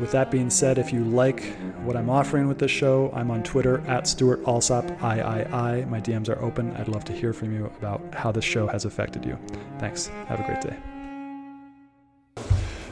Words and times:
with 0.00 0.12
that 0.12 0.30
being 0.30 0.50
said, 0.50 0.78
if 0.78 0.92
you 0.92 1.04
like 1.04 1.44
what 1.84 1.96
I'm 1.96 2.10
offering 2.10 2.48
with 2.48 2.58
this 2.58 2.70
show, 2.70 3.10
I'm 3.14 3.30
on 3.30 3.42
Twitter 3.42 3.82
at 3.86 4.06
Stewart 4.06 4.42
Alsop 4.46 4.84
III. 4.90 5.84
My 5.86 6.00
DMs 6.00 6.28
are 6.28 6.40
open. 6.42 6.74
I'd 6.76 6.88
love 6.88 7.04
to 7.06 7.12
hear 7.12 7.32
from 7.32 7.54
you 7.54 7.66
about 7.78 8.00
how 8.14 8.32
this 8.32 8.44
show 8.44 8.66
has 8.66 8.84
affected 8.84 9.24
you. 9.24 9.38
Thanks. 9.78 10.06
Have 10.28 10.40
a 10.40 10.44
great 10.44 10.60
day. 10.60 10.76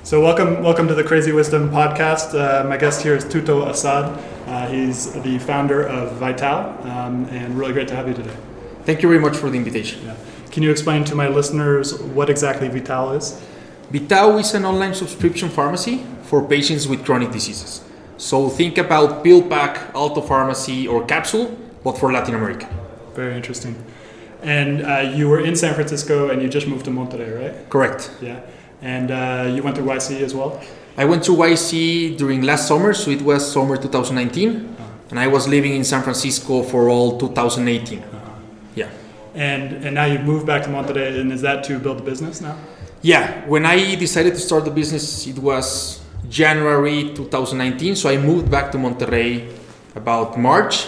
So 0.03 0.21
welcome, 0.21 0.63
welcome 0.63 0.89
to 0.89 0.95
the 0.95 1.05
Crazy 1.05 1.31
Wisdom 1.31 1.71
podcast. 1.71 2.35
Uh, 2.35 2.67
my 2.69 2.77
guest 2.77 3.03
here 3.03 3.15
is 3.15 3.25
Tuto 3.25 3.69
Assad. 3.69 4.19
Uh, 4.47 4.67
he's 4.69 5.13
the 5.23 5.39
founder 5.41 5.87
of 5.87 6.19
Vitau, 6.19 6.85
um, 6.87 7.27
and 7.27 7.57
really 7.57 7.73
great 7.73 7.87
to 7.89 7.95
have 7.95 8.09
you 8.09 8.15
today. 8.15 8.35
Thank 8.85 9.03
you 9.03 9.09
very 9.09 9.21
much 9.21 9.37
for 9.37 9.51
the 9.51 9.57
invitation. 9.57 10.05
Yeah. 10.05 10.17
Can 10.51 10.63
you 10.63 10.71
explain 10.71 11.05
to 11.05 11.15
my 11.15 11.29
listeners 11.29 12.01
what 12.03 12.29
exactly 12.29 12.69
Vitau 12.69 13.17
is? 13.17 13.41
Vitau 13.93 14.41
is 14.41 14.55
an 14.55 14.65
online 14.65 14.95
subscription 14.95 15.49
pharmacy 15.49 16.05
for 16.31 16.47
patients 16.47 16.87
with 16.87 17.05
chronic 17.05 17.33
diseases. 17.33 17.83
So 18.17 18.49
think 18.49 18.79
about 18.79 19.25
pill 19.25 19.43
pack, 19.43 19.93
Alto 19.97 20.21
Pharmacy, 20.21 20.87
or 20.87 21.05
capsule, 21.05 21.47
but 21.83 21.99
for 21.99 22.13
Latin 22.13 22.37
America. 22.37 22.69
Very 23.17 23.35
interesting. 23.35 23.75
And 24.41 24.87
uh, 24.87 25.13
you 25.17 25.29
were 25.29 25.41
in 25.41 25.57
San 25.57 25.75
Francisco 25.75 26.31
and 26.31 26.41
you 26.41 26.49
just 26.49 26.69
moved 26.69 26.85
to 26.85 26.93
Monterrey, 26.93 27.33
right? 27.43 27.69
Correct. 27.69 28.13
Yeah. 28.23 28.41
And 28.81 29.11
uh, 29.11 29.53
you 29.55 29.65
went 29.65 29.75
to 29.77 29.83
YC 29.83 30.21
as 30.21 30.33
well? 30.33 30.63
I 30.97 31.05
went 31.05 31.25
to 31.25 31.33
YC 31.33 32.17
during 32.17 32.43
last 32.43 32.69
summer, 32.69 32.95
so 32.95 33.11
it 33.11 33.23
was 33.23 33.41
summer 33.53 33.77
2019. 33.77 34.51
Uh-huh. 34.51 34.85
And 35.11 35.19
I 35.19 35.27
was 35.27 35.49
living 35.49 35.75
in 35.75 35.83
San 35.83 36.03
Francisco 36.03 36.63
for 36.63 36.89
all 36.89 37.19
2018. 37.19 37.99
Uh-huh. 37.99 38.31
Yeah. 38.77 38.89
And, 39.35 39.85
and 39.85 39.97
now 39.97 40.05
you've 40.05 40.25
moved 40.25 40.47
back 40.47 40.63
to 40.63 40.69
Monterrey, 40.69 41.21
and 41.21 41.33
is 41.33 41.43
that 41.43 41.65
to 41.65 41.81
build 41.81 41.99
a 41.99 42.05
business 42.05 42.41
now? 42.41 42.57
Yeah. 43.03 43.45
When 43.49 43.67
I 43.67 43.97
decided 43.97 44.35
to 44.35 44.41
start 44.41 44.65
the 44.65 44.71
business, 44.71 45.27
it 45.27 45.39
was 45.39 46.00
January 46.31 47.13
2019. 47.15 47.97
So 47.97 48.09
I 48.09 48.17
moved 48.17 48.51
back 48.51 48.71
to 48.73 48.79
Monterrey 48.79 49.53
about 49.95 50.39
March. 50.39 50.87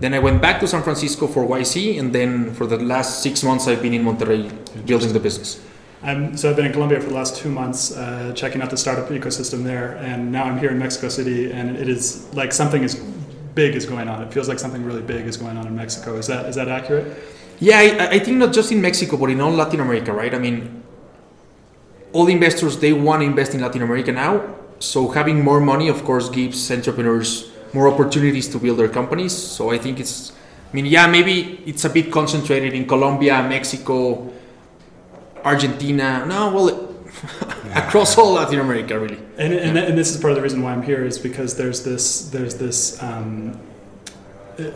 Then 0.00 0.12
I 0.14 0.18
went 0.18 0.42
back 0.42 0.60
to 0.60 0.66
San 0.66 0.82
Francisco 0.82 1.26
for 1.26 1.46
YC, 1.46 1.98
and 1.98 2.12
then 2.12 2.52
for 2.54 2.66
the 2.66 2.78
last 2.78 3.22
six 3.22 3.44
months, 3.44 3.68
I've 3.68 3.82
been 3.82 3.94
in 3.94 4.02
Monterrey 4.02 4.50
building 4.86 5.12
the 5.12 5.20
business. 5.20 5.60
I'm, 6.02 6.36
so 6.36 6.48
I've 6.48 6.56
been 6.56 6.64
in 6.64 6.72
Colombia 6.72 6.98
for 7.00 7.10
the 7.10 7.14
last 7.14 7.36
two 7.36 7.50
months, 7.50 7.94
uh, 7.94 8.32
checking 8.34 8.62
out 8.62 8.70
the 8.70 8.78
startup 8.78 9.08
ecosystem 9.10 9.62
there, 9.62 9.96
and 9.98 10.32
now 10.32 10.44
I'm 10.44 10.58
here 10.58 10.70
in 10.70 10.78
Mexico 10.78 11.10
City, 11.10 11.52
and 11.52 11.76
it 11.76 11.88
is 11.88 12.32
like 12.34 12.52
something 12.52 12.82
is 12.82 12.94
big 13.54 13.74
is 13.74 13.84
going 13.84 14.08
on. 14.08 14.22
It 14.22 14.32
feels 14.32 14.48
like 14.48 14.58
something 14.58 14.82
really 14.82 15.02
big 15.02 15.26
is 15.26 15.36
going 15.36 15.58
on 15.58 15.66
in 15.66 15.76
Mexico. 15.76 16.16
Is 16.16 16.26
that 16.28 16.46
is 16.46 16.56
that 16.56 16.68
accurate? 16.68 17.22
Yeah, 17.58 17.78
I, 17.78 18.08
I 18.16 18.18
think 18.18 18.38
not 18.38 18.54
just 18.54 18.72
in 18.72 18.80
Mexico, 18.80 19.18
but 19.18 19.28
in 19.28 19.40
all 19.42 19.50
Latin 19.50 19.80
America, 19.80 20.12
right? 20.14 20.34
I 20.34 20.38
mean, 20.38 20.82
all 22.12 22.24
the 22.24 22.32
investors 22.32 22.78
they 22.78 22.94
want 22.94 23.20
to 23.20 23.26
invest 23.26 23.54
in 23.54 23.60
Latin 23.60 23.82
America 23.82 24.12
now, 24.12 24.56
so 24.80 25.08
having 25.08 25.44
more 25.44 25.60
money, 25.60 25.88
of 25.88 26.02
course, 26.04 26.28
gives 26.30 26.70
entrepreneurs 26.70 27.50
more 27.72 27.88
opportunities 27.88 28.48
to 28.48 28.58
build 28.58 28.78
their 28.78 28.88
companies. 28.88 29.36
So 29.36 29.70
I 29.70 29.78
think 29.78 30.00
it's, 30.00 30.32
I 30.32 30.74
mean, 30.74 30.86
yeah, 30.86 31.06
maybe 31.06 31.62
it's 31.66 31.84
a 31.84 31.90
bit 31.90 32.10
concentrated 32.10 32.72
in 32.72 32.86
Colombia, 32.86 33.46
Mexico, 33.46 34.32
Argentina. 35.44 36.24
No, 36.26 36.50
well, 36.52 36.96
across 37.74 38.16
all 38.16 38.32
Latin 38.32 38.58
America, 38.58 38.98
really. 38.98 39.18
And, 39.38 39.52
and, 39.52 39.78
and, 39.78 39.98
this 39.98 40.14
is 40.14 40.20
part 40.20 40.32
of 40.32 40.36
the 40.36 40.42
reason 40.42 40.62
why 40.62 40.72
I'm 40.72 40.82
here 40.82 41.04
is 41.04 41.18
because 41.18 41.56
there's 41.56 41.84
this, 41.84 42.28
there's 42.30 42.56
this. 42.56 43.02
Um, 43.02 43.60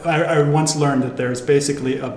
I, 0.05 0.23
I 0.23 0.49
once 0.49 0.77
learned 0.77 1.03
that 1.03 1.17
there's 1.17 1.41
basically 1.41 1.99
a 1.99 2.11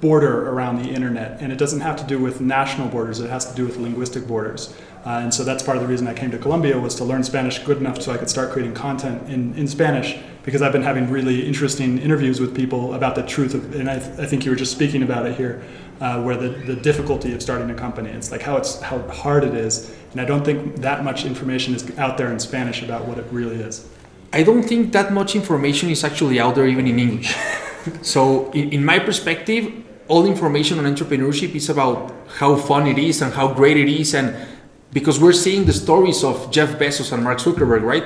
border 0.00 0.48
around 0.50 0.82
the 0.82 0.90
internet, 0.90 1.40
and 1.40 1.52
it 1.52 1.56
doesn't 1.56 1.80
have 1.80 1.96
to 1.96 2.04
do 2.04 2.18
with 2.18 2.40
national 2.40 2.88
borders. 2.88 3.20
It 3.20 3.30
has 3.30 3.50
to 3.50 3.56
do 3.56 3.64
with 3.66 3.76
linguistic 3.76 4.26
borders. 4.26 4.74
Uh, 5.04 5.20
and 5.22 5.34
so 5.34 5.44
that's 5.44 5.62
part 5.62 5.76
of 5.76 5.82
the 5.82 5.88
reason 5.88 6.06
I 6.08 6.14
came 6.14 6.30
to 6.30 6.38
Colombia 6.38 6.78
was 6.78 6.94
to 6.94 7.04
learn 7.04 7.22
Spanish 7.24 7.58
good 7.58 7.76
enough 7.76 8.00
so 8.00 8.10
I 8.10 8.16
could 8.16 8.30
start 8.30 8.52
creating 8.52 8.74
content 8.74 9.28
in, 9.28 9.54
in 9.54 9.68
Spanish 9.68 10.16
because 10.44 10.62
I've 10.62 10.72
been 10.72 10.82
having 10.82 11.10
really 11.10 11.46
interesting 11.46 11.98
interviews 11.98 12.40
with 12.40 12.54
people 12.54 12.94
about 12.94 13.14
the 13.14 13.22
truth 13.22 13.52
of, 13.54 13.74
and 13.74 13.90
I, 13.90 13.98
th- 13.98 14.18
I 14.18 14.24
think 14.24 14.44
you 14.46 14.50
were 14.50 14.56
just 14.56 14.72
speaking 14.72 15.02
about 15.02 15.26
it 15.26 15.36
here, 15.36 15.62
uh, 16.00 16.22
where 16.22 16.36
the, 16.36 16.48
the 16.48 16.76
difficulty 16.76 17.34
of 17.34 17.42
starting 17.42 17.70
a 17.70 17.74
company. 17.74 18.10
It's 18.10 18.30
like 18.30 18.42
how 18.42 18.56
it's 18.56 18.80
how 18.80 18.98
hard 19.08 19.44
it 19.44 19.54
is, 19.54 19.94
and 20.12 20.20
I 20.20 20.24
don't 20.24 20.44
think 20.44 20.76
that 20.76 21.04
much 21.04 21.24
information 21.24 21.74
is 21.74 21.98
out 21.98 22.16
there 22.18 22.30
in 22.30 22.38
Spanish 22.38 22.82
about 22.82 23.06
what 23.06 23.18
it 23.18 23.26
really 23.30 23.56
is. 23.56 23.86
I 24.32 24.42
don't 24.42 24.62
think 24.62 24.92
that 24.92 25.12
much 25.12 25.36
information 25.36 25.90
is 25.90 26.02
actually 26.02 26.40
out 26.40 26.54
there 26.54 26.66
even 26.66 26.86
in 26.86 26.98
English. 26.98 27.36
so 28.02 28.50
in, 28.52 28.70
in 28.70 28.84
my 28.84 28.98
perspective, 28.98 29.72
all 30.08 30.26
information 30.26 30.78
on 30.78 30.84
entrepreneurship 30.84 31.54
is 31.54 31.70
about 31.70 32.12
how 32.36 32.56
fun 32.56 32.86
it 32.86 32.98
is 32.98 33.22
and 33.22 33.32
how 33.32 33.52
great 33.54 33.76
it 33.76 33.88
is 33.88 34.14
and 34.14 34.34
because 34.94 35.18
we're 35.18 35.32
seeing 35.34 35.66
the 35.66 35.72
stories 35.72 36.22
of 36.24 36.50
Jeff 36.50 36.78
Bezos 36.78 37.12
and 37.12 37.22
Mark 37.22 37.38
Zuckerberg, 37.38 37.82
right? 37.82 38.04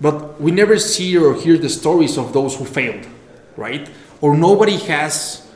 But 0.00 0.40
we 0.40 0.52
never 0.52 0.78
see 0.78 1.18
or 1.18 1.34
hear 1.34 1.58
the 1.58 1.68
stories 1.68 2.16
of 2.16 2.32
those 2.32 2.56
who 2.56 2.64
failed, 2.64 3.06
right? 3.56 3.90
Or 4.20 4.36
nobody 4.36 4.78
has, 4.86 5.46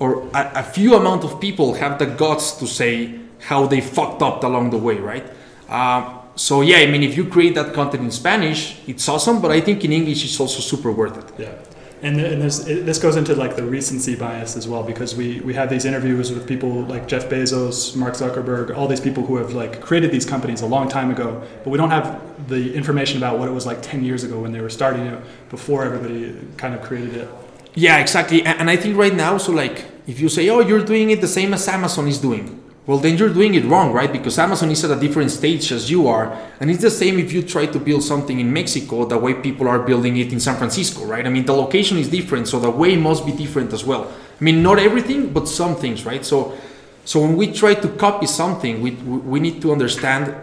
or 0.00 0.28
a, 0.34 0.52
a 0.56 0.62
few 0.64 0.96
amount 0.96 1.24
of 1.24 1.40
people 1.40 1.74
have 1.74 1.98
the 1.98 2.06
guts 2.06 2.52
to 2.58 2.66
say 2.66 3.20
how 3.38 3.66
they 3.66 3.80
fucked 3.80 4.22
up 4.22 4.42
along 4.44 4.70
the 4.70 4.78
way, 4.78 4.98
right? 4.98 5.24
Uh, 5.68 6.18
so 6.34 6.62
yeah, 6.62 6.78
I 6.78 6.86
mean, 6.86 7.04
if 7.04 7.16
you 7.16 7.24
create 7.24 7.54
that 7.54 7.72
content 7.72 8.02
in 8.02 8.10
Spanish, 8.10 8.76
it's 8.88 9.08
awesome. 9.08 9.40
But 9.40 9.52
I 9.52 9.60
think 9.60 9.84
in 9.84 9.92
English, 9.92 10.24
it's 10.24 10.40
also 10.40 10.60
super 10.60 10.90
worth 10.90 11.16
it. 11.16 11.42
Yeah 11.42 11.69
and, 12.02 12.18
and 12.18 12.40
this, 12.40 12.60
this 12.60 12.98
goes 12.98 13.16
into 13.16 13.34
like 13.34 13.56
the 13.56 13.62
recency 13.62 14.16
bias 14.16 14.56
as 14.56 14.66
well 14.66 14.82
because 14.82 15.14
we, 15.14 15.40
we 15.40 15.52
have 15.54 15.68
these 15.68 15.84
interviews 15.84 16.32
with 16.32 16.48
people 16.48 16.82
like 16.84 17.06
Jeff 17.06 17.28
Bezos, 17.28 17.94
Mark 17.94 18.14
Zuckerberg, 18.14 18.74
all 18.74 18.88
these 18.88 19.00
people 19.00 19.24
who 19.26 19.36
have 19.36 19.52
like 19.52 19.80
created 19.80 20.10
these 20.10 20.24
companies 20.24 20.62
a 20.62 20.66
long 20.66 20.88
time 20.88 21.10
ago, 21.10 21.42
but 21.62 21.70
we 21.70 21.76
don't 21.76 21.90
have 21.90 22.48
the 22.48 22.74
information 22.74 23.18
about 23.18 23.38
what 23.38 23.48
it 23.48 23.52
was 23.52 23.66
like 23.66 23.82
10 23.82 24.02
years 24.02 24.24
ago 24.24 24.40
when 24.40 24.52
they 24.52 24.60
were 24.60 24.70
starting 24.70 25.06
it 25.06 25.22
before 25.50 25.84
everybody 25.84 26.34
kind 26.56 26.74
of 26.74 26.82
created 26.82 27.14
it. 27.14 27.28
Yeah, 27.74 27.98
exactly. 27.98 28.42
And 28.44 28.70
I 28.70 28.76
think 28.76 28.96
right 28.96 29.14
now, 29.14 29.36
so 29.36 29.52
like 29.52 29.84
if 30.06 30.20
you 30.20 30.28
say, 30.28 30.48
oh, 30.48 30.60
you're 30.60 30.84
doing 30.84 31.10
it 31.10 31.20
the 31.20 31.28
same 31.28 31.52
as 31.52 31.68
Amazon 31.68 32.08
is 32.08 32.18
doing, 32.18 32.59
well 32.90 32.98
then 32.98 33.16
you're 33.16 33.32
doing 33.32 33.54
it 33.54 33.64
wrong 33.66 33.92
right? 33.92 34.12
Because 34.12 34.36
amazon 34.36 34.68
is 34.72 34.82
at 34.82 34.90
a 34.90 34.98
different 34.98 35.30
stage 35.30 35.70
as 35.70 35.88
you 35.88 36.08
are 36.08 36.26
and 36.58 36.68
it's 36.68 36.82
the 36.82 36.90
same 36.90 37.20
if 37.20 37.32
you 37.32 37.40
try 37.40 37.64
to 37.66 37.78
build 37.78 38.02
something 38.02 38.40
in 38.40 38.52
mexico 38.52 39.04
the 39.04 39.16
way 39.16 39.32
people 39.32 39.68
are 39.68 39.78
building 39.78 40.16
it 40.16 40.32
in 40.32 40.40
san 40.40 40.56
francisco 40.56 41.04
right? 41.04 41.24
I 41.24 41.30
mean 41.30 41.46
the 41.46 41.52
location 41.52 41.98
is 41.98 42.08
different 42.08 42.48
so 42.48 42.58
the 42.58 42.74
way 42.82 42.96
must 42.96 43.24
be 43.24 43.30
different 43.30 43.72
as 43.72 43.84
well. 43.84 44.12
I 44.40 44.42
mean 44.42 44.60
not 44.60 44.80
everything 44.80 45.32
but 45.32 45.46
some 45.46 45.76
things 45.76 46.04
right? 46.04 46.24
So 46.26 46.58
so 47.04 47.20
when 47.20 47.36
we 47.36 47.52
try 47.52 47.74
to 47.74 47.88
copy 48.06 48.26
something 48.26 48.82
we 48.82 48.90
we 49.34 49.38
need 49.38 49.62
to 49.62 49.70
understand 49.70 50.34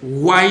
why 0.00 0.44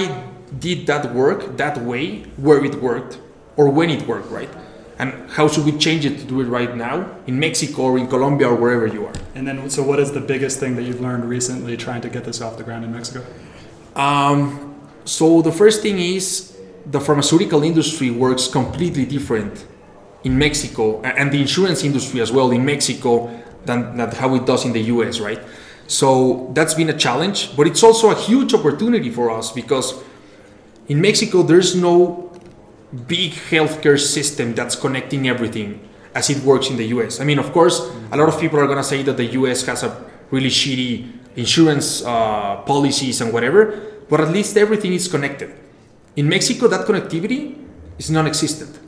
did 0.57 0.88
that 0.88 1.13
work 1.13 1.57
that 1.57 1.75
way 1.89 2.24
where 2.45 2.63
it 2.63 2.75
worked 2.75 3.19
or 3.57 3.65
when 3.77 3.89
it 3.89 4.07
worked 4.07 4.31
right 4.31 4.54
and 4.97 5.30
how 5.31 5.47
should 5.47 5.65
we 5.65 5.74
change 5.77 6.06
it 6.06 6.19
to 6.19 6.25
do 6.25 6.39
it 6.42 6.45
right 6.45 6.75
now 6.75 7.09
in 7.27 7.39
Mexico 7.39 7.83
or 7.83 7.97
in 7.97 8.07
Colombia 8.07 8.50
or 8.50 8.56
wherever 8.56 8.88
you 8.88 9.06
are. 9.06 9.13
And 9.36 9.45
then, 9.47 9.69
so 9.69 9.83
what 9.83 10.00
is 10.00 10.12
the 10.13 10.21
biggest 10.21 10.59
thing 10.59 10.75
that 10.75 10.83
you've 10.83 11.01
learned 11.01 11.25
recently 11.25 11.75
trying 11.75 12.01
to 12.01 12.09
get 12.09 12.24
this 12.24 12.42
off 12.42 12.57
the 12.57 12.63
ground 12.63 12.86
in 12.86 12.94
Mexico? 12.94 13.25
Um, 13.95 14.75
so 15.03 15.42
the 15.42 15.51
first 15.51 15.81
thing 15.81 16.00
is 16.00 16.57
the 16.86 17.00
pharmaceutical 17.00 17.63
industry 17.63 18.09
works 18.09 18.47
completely 18.47 19.06
different 19.06 19.65
in 20.24 20.38
Mexico 20.38 21.01
and 21.01 21.31
the 21.31 21.41
insurance 21.41 21.83
industry 21.83 22.21
as 22.21 22.31
well 22.31 22.51
in 22.51 22.65
Mexico 22.65 23.30
than, 23.65 23.98
than 23.98 24.12
how 24.12 24.33
it 24.36 24.45
does 24.45 24.65
in 24.65 24.74
the 24.74 24.81
US, 24.81 25.19
right? 25.19 25.41
So 25.88 26.50
that's 26.53 26.74
been 26.74 26.89
a 26.89 26.98
challenge, 26.98 27.56
but 27.56 27.68
it's 27.68 27.83
also 27.83 28.12
a 28.12 28.15
huge 28.15 28.53
opportunity 28.53 29.12
for 29.12 29.30
us 29.30 29.51
because 29.51 30.03
in 30.88 31.01
Mexico 31.01 31.44
there's 31.44 31.75
no 31.75 32.25
big 33.08 33.32
healthcare 33.32 34.00
system 34.00 34.54
that's 34.54 34.76
connecting 34.76 35.28
everything. 35.28 35.80
as 36.16 36.30
it 36.30 36.42
works 36.44 36.70
in 36.70 36.78
the 36.78 36.86
US. 36.96 37.20
I 37.20 37.26
mean, 37.26 37.38
of 37.38 37.52
course, 37.52 37.92
a 38.12 38.18
lot 38.18 38.30
of 38.30 38.40
people 38.40 38.58
are 38.58 38.66
going 38.66 38.78
to 38.78 38.84
say 38.84 39.04
that 39.04 39.18
the 39.18 39.26
US 39.40 39.66
has 39.66 39.84
a 39.84 39.92
really 40.32 40.50
shitty 40.50 41.12
insurance 41.36 42.04
uh, 42.06 42.56
policies 42.66 43.20
and 43.20 43.34
whatever, 43.34 43.76
but 44.10 44.22
at 44.22 44.30
least 44.30 44.56
everything 44.56 44.94
is 44.94 45.08
connected. 45.10 45.54
In 46.16 46.30
Mexico, 46.30 46.68
that 46.70 46.88
connectivity 46.88 47.58
is 48.00 48.10
non 48.10 48.26
existent. 48.26 48.80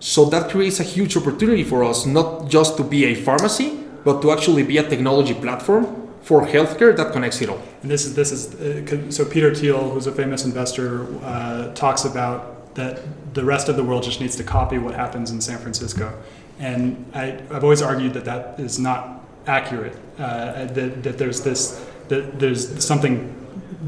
So 0.00 0.24
that 0.26 0.50
creates 0.50 0.80
a 0.80 0.84
huge 0.84 1.16
opportunity 1.16 1.64
for 1.64 1.84
us, 1.84 2.06
not 2.06 2.48
just 2.48 2.76
to 2.78 2.84
be 2.84 3.04
a 3.04 3.14
pharmacy, 3.14 3.78
but 4.04 4.22
to 4.22 4.30
actually 4.32 4.62
be 4.62 4.78
a 4.78 4.88
technology 4.88 5.34
platform 5.34 6.08
for 6.22 6.46
healthcare 6.46 6.96
that 6.96 7.12
connects 7.12 7.42
it 7.42 7.50
all. 7.50 7.60
And 7.82 7.90
this 7.90 8.06
is 8.06 8.14
this 8.14 8.32
is 8.32 8.54
uh, 8.54 9.10
so 9.10 9.24
Peter 9.26 9.54
Thiel, 9.54 9.90
who's 9.90 10.06
a 10.06 10.12
famous 10.12 10.44
investor, 10.46 11.06
uh, 11.22 11.74
talks 11.74 12.04
about 12.06 12.57
that 12.78 13.34
the 13.34 13.44
rest 13.44 13.68
of 13.68 13.76
the 13.76 13.84
world 13.84 14.02
just 14.02 14.20
needs 14.20 14.36
to 14.36 14.44
copy 14.44 14.78
what 14.78 14.94
happens 14.94 15.30
in 15.30 15.40
San 15.40 15.58
Francisco, 15.58 16.06
and 16.58 17.04
I, 17.14 17.24
I've 17.52 17.64
always 17.64 17.82
argued 17.82 18.14
that 18.14 18.24
that 18.24 18.58
is 18.58 18.78
not 18.78 19.02
accurate. 19.46 19.96
Uh, 20.18 20.64
that, 20.76 21.02
that 21.02 21.18
there's 21.18 21.42
this 21.42 21.84
that 22.08 22.38
there's 22.40 22.84
something 22.84 23.34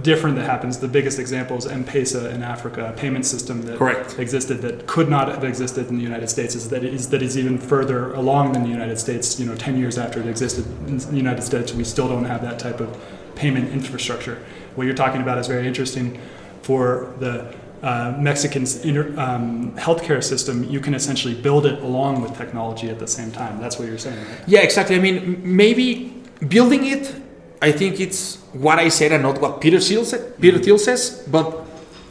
different 0.03 0.37
that 0.37 0.45
happens. 0.45 0.79
The 0.79 0.89
biggest 0.89 1.19
example 1.19 1.57
is 1.57 1.67
M-Pesa 1.67 2.33
in 2.33 2.43
Africa, 2.43 2.93
a 2.95 2.97
payment 2.97 3.27
system 3.27 3.63
that 3.63 3.79
Correct. 3.79 4.19
existed 4.19 4.63
that 4.63 4.87
could 4.87 5.09
not 5.09 5.29
have 5.29 5.45
existed 5.45 5.89
in 5.89 5.97
the 5.97 6.03
United 6.03 6.29
States. 6.29 6.55
Is 6.55 6.69
that 6.69 6.85
is 6.85 7.09
that 7.11 7.23
is 7.23 7.37
even 7.37 7.59
further 7.59 8.15
along 8.15 8.53
than 8.53 8.63
the 8.63 8.69
United 8.69 8.99
States. 8.99 9.41
You 9.41 9.47
know, 9.47 9.57
ten 9.57 9.77
years 9.79 9.99
after 9.99 10.21
it 10.21 10.27
existed 10.27 10.65
in 10.87 10.99
the 10.99 11.17
United 11.17 11.43
States, 11.43 11.73
we 11.73 11.85
still 11.85 12.09
don't 12.09 12.27
have 12.27 12.43
that 12.43 12.59
type 12.59 12.81
of 12.81 12.91
payment 13.35 13.73
infrastructure. 13.73 14.37
What 14.75 14.85
you're 14.85 14.95
talking 15.05 15.23
about 15.23 15.39
is 15.39 15.49
very 15.49 15.67
interesting 15.67 16.21
for 16.63 17.15
the 17.19 17.55
uh, 17.83 18.15
Mexican's 18.19 18.85
inter, 18.85 19.15
um, 19.19 19.73
healthcare 19.77 20.23
system, 20.23 20.65
you 20.65 20.81
can 20.81 20.95
essentially 20.95 21.35
build 21.35 21.65
it 21.67 21.83
along 21.83 22.21
with 22.21 22.37
technology 22.37 22.89
at 22.91 22.99
the 22.99 23.07
same 23.07 23.31
time. 23.33 23.61
That's 23.61 23.79
what 23.79 23.89
you're 23.89 23.99
saying, 23.99 24.19
right? 24.19 24.43
Yeah, 24.47 24.61
exactly. 24.61 24.97
I 24.97 24.99
mean, 25.01 25.41
maybe 25.43 26.13
building 26.47 26.85
it, 26.87 27.15
I 27.63 27.73
think 27.73 28.01
it's 28.01 28.37
what 28.53 28.79
I 28.79 28.89
said 28.89 29.13
and 29.13 29.23
not 29.23 29.41
what 29.41 29.61
Peter 29.61 29.81
Thiel, 29.81 30.05
said, 30.05 30.39
Peter 30.41 30.59
Thiel 30.59 30.79
says. 30.79 31.27
But 31.31 31.45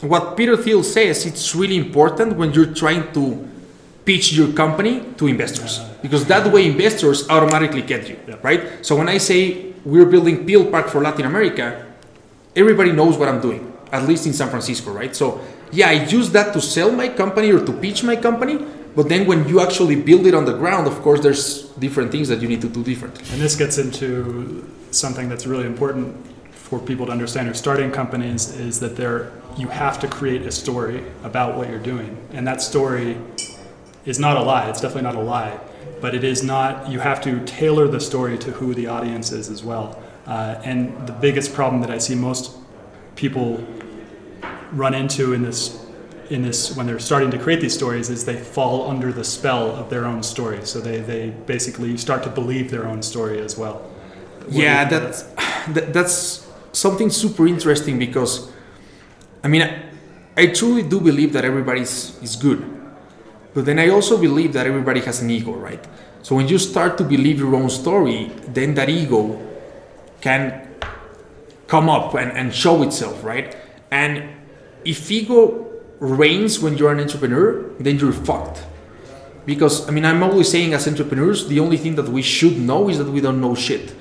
what 0.00 0.36
Peter 0.36 0.56
Thiel 0.56 0.82
says, 0.82 1.26
it's 1.26 1.54
really 1.54 1.76
important 1.76 2.36
when 2.36 2.52
you're 2.52 2.72
trying 2.74 3.12
to 3.12 3.48
pitch 4.04 4.32
your 4.32 4.52
company 4.52 5.02
to 5.18 5.26
investors 5.28 5.80
because 6.02 6.24
that 6.24 6.50
way 6.52 6.66
investors 6.66 7.28
automatically 7.28 7.82
get 7.82 8.08
you, 8.08 8.16
Yeah. 8.26 8.36
right? 8.42 8.84
So 8.84 8.96
when 8.96 9.08
I 9.08 9.18
say 9.18 9.72
we're 9.84 10.06
building 10.06 10.46
PillPack 10.46 10.88
for 10.88 11.00
Latin 11.02 11.26
America, 11.26 11.84
everybody 12.56 12.92
knows 12.92 13.16
what 13.18 13.28
I'm 13.28 13.40
doing, 13.40 13.72
at 13.92 14.08
least 14.08 14.26
in 14.26 14.32
San 14.32 14.48
Francisco, 14.48 14.90
right? 14.90 15.14
So 15.14 15.40
yeah, 15.72 15.88
I 15.88 16.04
use 16.04 16.30
that 16.32 16.52
to 16.54 16.60
sell 16.60 16.90
my 16.92 17.08
company 17.08 17.52
or 17.52 17.64
to 17.64 17.72
pitch 17.72 18.02
my 18.02 18.16
company. 18.16 18.58
But 18.96 19.08
then 19.08 19.26
when 19.26 19.48
you 19.48 19.60
actually 19.60 19.96
build 19.96 20.26
it 20.26 20.34
on 20.34 20.44
the 20.44 20.56
ground, 20.56 20.88
of 20.88 21.00
course, 21.02 21.20
there's 21.20 21.68
different 21.78 22.10
things 22.10 22.28
that 22.28 22.42
you 22.42 22.48
need 22.48 22.60
to 22.62 22.68
do 22.68 22.82
differently. 22.82 23.24
And 23.30 23.40
this 23.40 23.54
gets 23.54 23.78
into 23.78 24.68
something 24.90 25.28
that's 25.28 25.46
really 25.46 25.66
important 25.66 26.16
for 26.52 26.80
people 26.80 27.06
to 27.06 27.12
understand 27.12 27.46
who 27.46 27.52
are 27.52 27.54
starting 27.54 27.90
companies 27.90 28.56
is 28.56 28.80
that 28.80 28.96
there 28.96 29.32
you 29.56 29.68
have 29.68 29.98
to 30.00 30.08
create 30.08 30.42
a 30.42 30.52
story 30.52 31.04
about 31.22 31.56
what 31.56 31.68
you're 31.68 31.78
doing. 31.78 32.16
And 32.32 32.46
that 32.46 32.62
story 32.62 33.16
is 34.04 34.18
not 34.18 34.36
a 34.36 34.42
lie. 34.42 34.68
It's 34.68 34.80
definitely 34.80 35.02
not 35.02 35.16
a 35.16 35.20
lie. 35.20 35.58
But 36.00 36.14
it 36.14 36.24
is 36.24 36.42
not, 36.42 36.88
you 36.88 37.00
have 37.00 37.20
to 37.22 37.44
tailor 37.44 37.86
the 37.88 38.00
story 38.00 38.38
to 38.38 38.52
who 38.52 38.74
the 38.74 38.86
audience 38.86 39.32
is 39.32 39.48
as 39.48 39.62
well. 39.62 40.02
Uh, 40.26 40.60
and 40.64 41.06
the 41.06 41.12
biggest 41.12 41.54
problem 41.54 41.80
that 41.82 41.90
I 41.90 41.98
see 41.98 42.14
most 42.14 42.56
people 43.16 43.66
run 44.72 44.94
into 44.94 45.32
in 45.32 45.42
this 45.42 45.86
in 46.30 46.42
this 46.42 46.76
when 46.76 46.86
they're 46.86 47.00
starting 47.00 47.30
to 47.32 47.38
create 47.38 47.60
these 47.60 47.74
stories 47.74 48.08
is 48.08 48.24
they 48.24 48.36
fall 48.36 48.88
under 48.88 49.12
the 49.12 49.24
spell 49.24 49.74
of 49.74 49.90
their 49.90 50.06
own 50.06 50.22
story. 50.22 50.64
So 50.64 50.80
they, 50.80 51.00
they 51.00 51.30
basically 51.30 51.96
start 51.96 52.22
to 52.22 52.30
believe 52.30 52.70
their 52.70 52.86
own 52.86 53.02
story 53.02 53.40
as 53.40 53.58
well. 53.58 53.78
What 54.44 54.52
yeah 54.52 54.84
that's 54.88 55.22
that, 55.74 55.92
that's 55.92 56.48
something 56.72 57.10
super 57.10 57.46
interesting 57.46 57.98
because 57.98 58.50
i 59.44 59.48
mean 59.48 59.62
I, 59.62 59.82
I 60.36 60.46
truly 60.46 60.82
do 60.82 61.00
believe 61.00 61.32
that 61.34 61.44
everybody's 61.44 62.16
is 62.22 62.36
good. 62.36 62.64
But 63.52 63.64
then 63.66 63.78
i 63.78 63.88
also 63.88 64.16
believe 64.16 64.52
that 64.52 64.66
everybody 64.66 65.00
has 65.00 65.20
an 65.20 65.30
ego 65.30 65.52
right? 65.52 65.84
So 66.22 66.36
when 66.36 66.48
you 66.48 66.58
start 66.58 66.96
to 66.98 67.04
believe 67.04 67.38
your 67.38 67.54
own 67.54 67.70
story 67.70 68.30
then 68.48 68.74
that 68.74 68.88
ego 68.88 69.38
can 70.20 70.68
come 71.66 71.88
up 71.88 72.14
and, 72.14 72.32
and 72.32 72.54
show 72.54 72.82
itself 72.82 73.22
right? 73.24 73.56
And 73.90 74.39
if 74.84 75.10
ego 75.10 75.66
reigns 75.98 76.60
when 76.60 76.76
you're 76.78 76.92
an 76.92 77.00
entrepreneur 77.00 77.62
then 77.78 77.98
you're 77.98 78.12
fucked 78.12 78.64
because 79.46 79.88
i 79.88 79.90
mean 79.92 80.04
i'm 80.04 80.22
always 80.22 80.50
saying 80.50 80.72
as 80.74 80.86
entrepreneurs 80.88 81.46
the 81.48 81.60
only 81.60 81.76
thing 81.76 81.94
that 81.94 82.08
we 82.08 82.22
should 82.22 82.58
know 82.58 82.88
is 82.88 82.98
that 82.98 83.10
we 83.10 83.20
don't 83.20 83.40
know 83.40 83.54
shit 83.54 83.94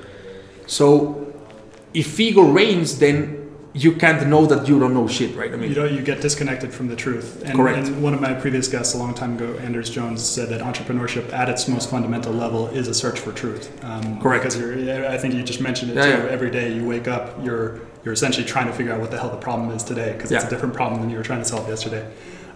so 0.67 1.25
if 1.93 2.19
ego 2.19 2.43
reigns, 2.43 2.99
then 2.99 3.35
you 3.73 3.93
can't 3.93 4.27
know 4.27 4.45
that 4.45 4.67
you 4.67 4.79
don't 4.79 4.93
know 4.93 5.07
shit, 5.07 5.35
right? 5.35 5.51
I 5.53 5.55
mean, 5.55 5.69
you 5.69 5.75
know 5.75 5.85
you 5.85 6.01
get 6.01 6.21
disconnected 6.21 6.73
from 6.73 6.87
the 6.87 6.95
truth 6.95 7.41
and, 7.45 7.55
Correct. 7.55 7.77
and 7.87 8.03
one 8.03 8.13
of 8.13 8.21
my 8.21 8.33
previous 8.33 8.67
guests 8.67 8.93
a 8.95 8.97
long 8.97 9.13
time 9.13 9.35
ago 9.35 9.55
anders 9.59 9.89
jones 9.91 10.23
said 10.23 10.49
that 10.49 10.61
entrepreneurship 10.61 11.31
at 11.33 11.49
its 11.49 11.67
most 11.67 11.89
fundamental 11.89 12.33
level 12.33 12.67
is 12.69 12.87
a 12.87 12.93
search 12.93 13.19
for 13.19 13.31
truth 13.31 13.71
um, 13.83 14.19
Correct. 14.21 14.43
because 14.43 14.59
you're, 14.59 15.07
i 15.07 15.17
think 15.17 15.35
you 15.35 15.43
just 15.43 15.61
mentioned 15.61 15.91
it 15.91 15.97
Yeah, 15.97 16.03
too 16.05 16.23
yeah. 16.23 16.29
every 16.29 16.49
day 16.49 16.73
you 16.73 16.83
wake 16.83 17.07
up 17.07 17.43
you're 17.43 17.79
you're 18.03 18.13
essentially 18.13 18.45
trying 18.45 18.67
to 18.67 18.73
figure 18.73 18.93
out 18.93 18.99
what 18.99 19.11
the 19.11 19.19
hell 19.19 19.29
the 19.29 19.37
problem 19.37 19.71
is 19.71 19.83
today 19.83 20.13
because 20.13 20.31
it's 20.31 20.43
a 20.45 20.49
different 20.49 20.73
problem 20.73 21.01
than 21.01 21.09
you 21.09 21.17
were 21.17 21.23
trying 21.23 21.39
to 21.39 21.45
solve 21.45 21.67
yesterday. 21.67 22.09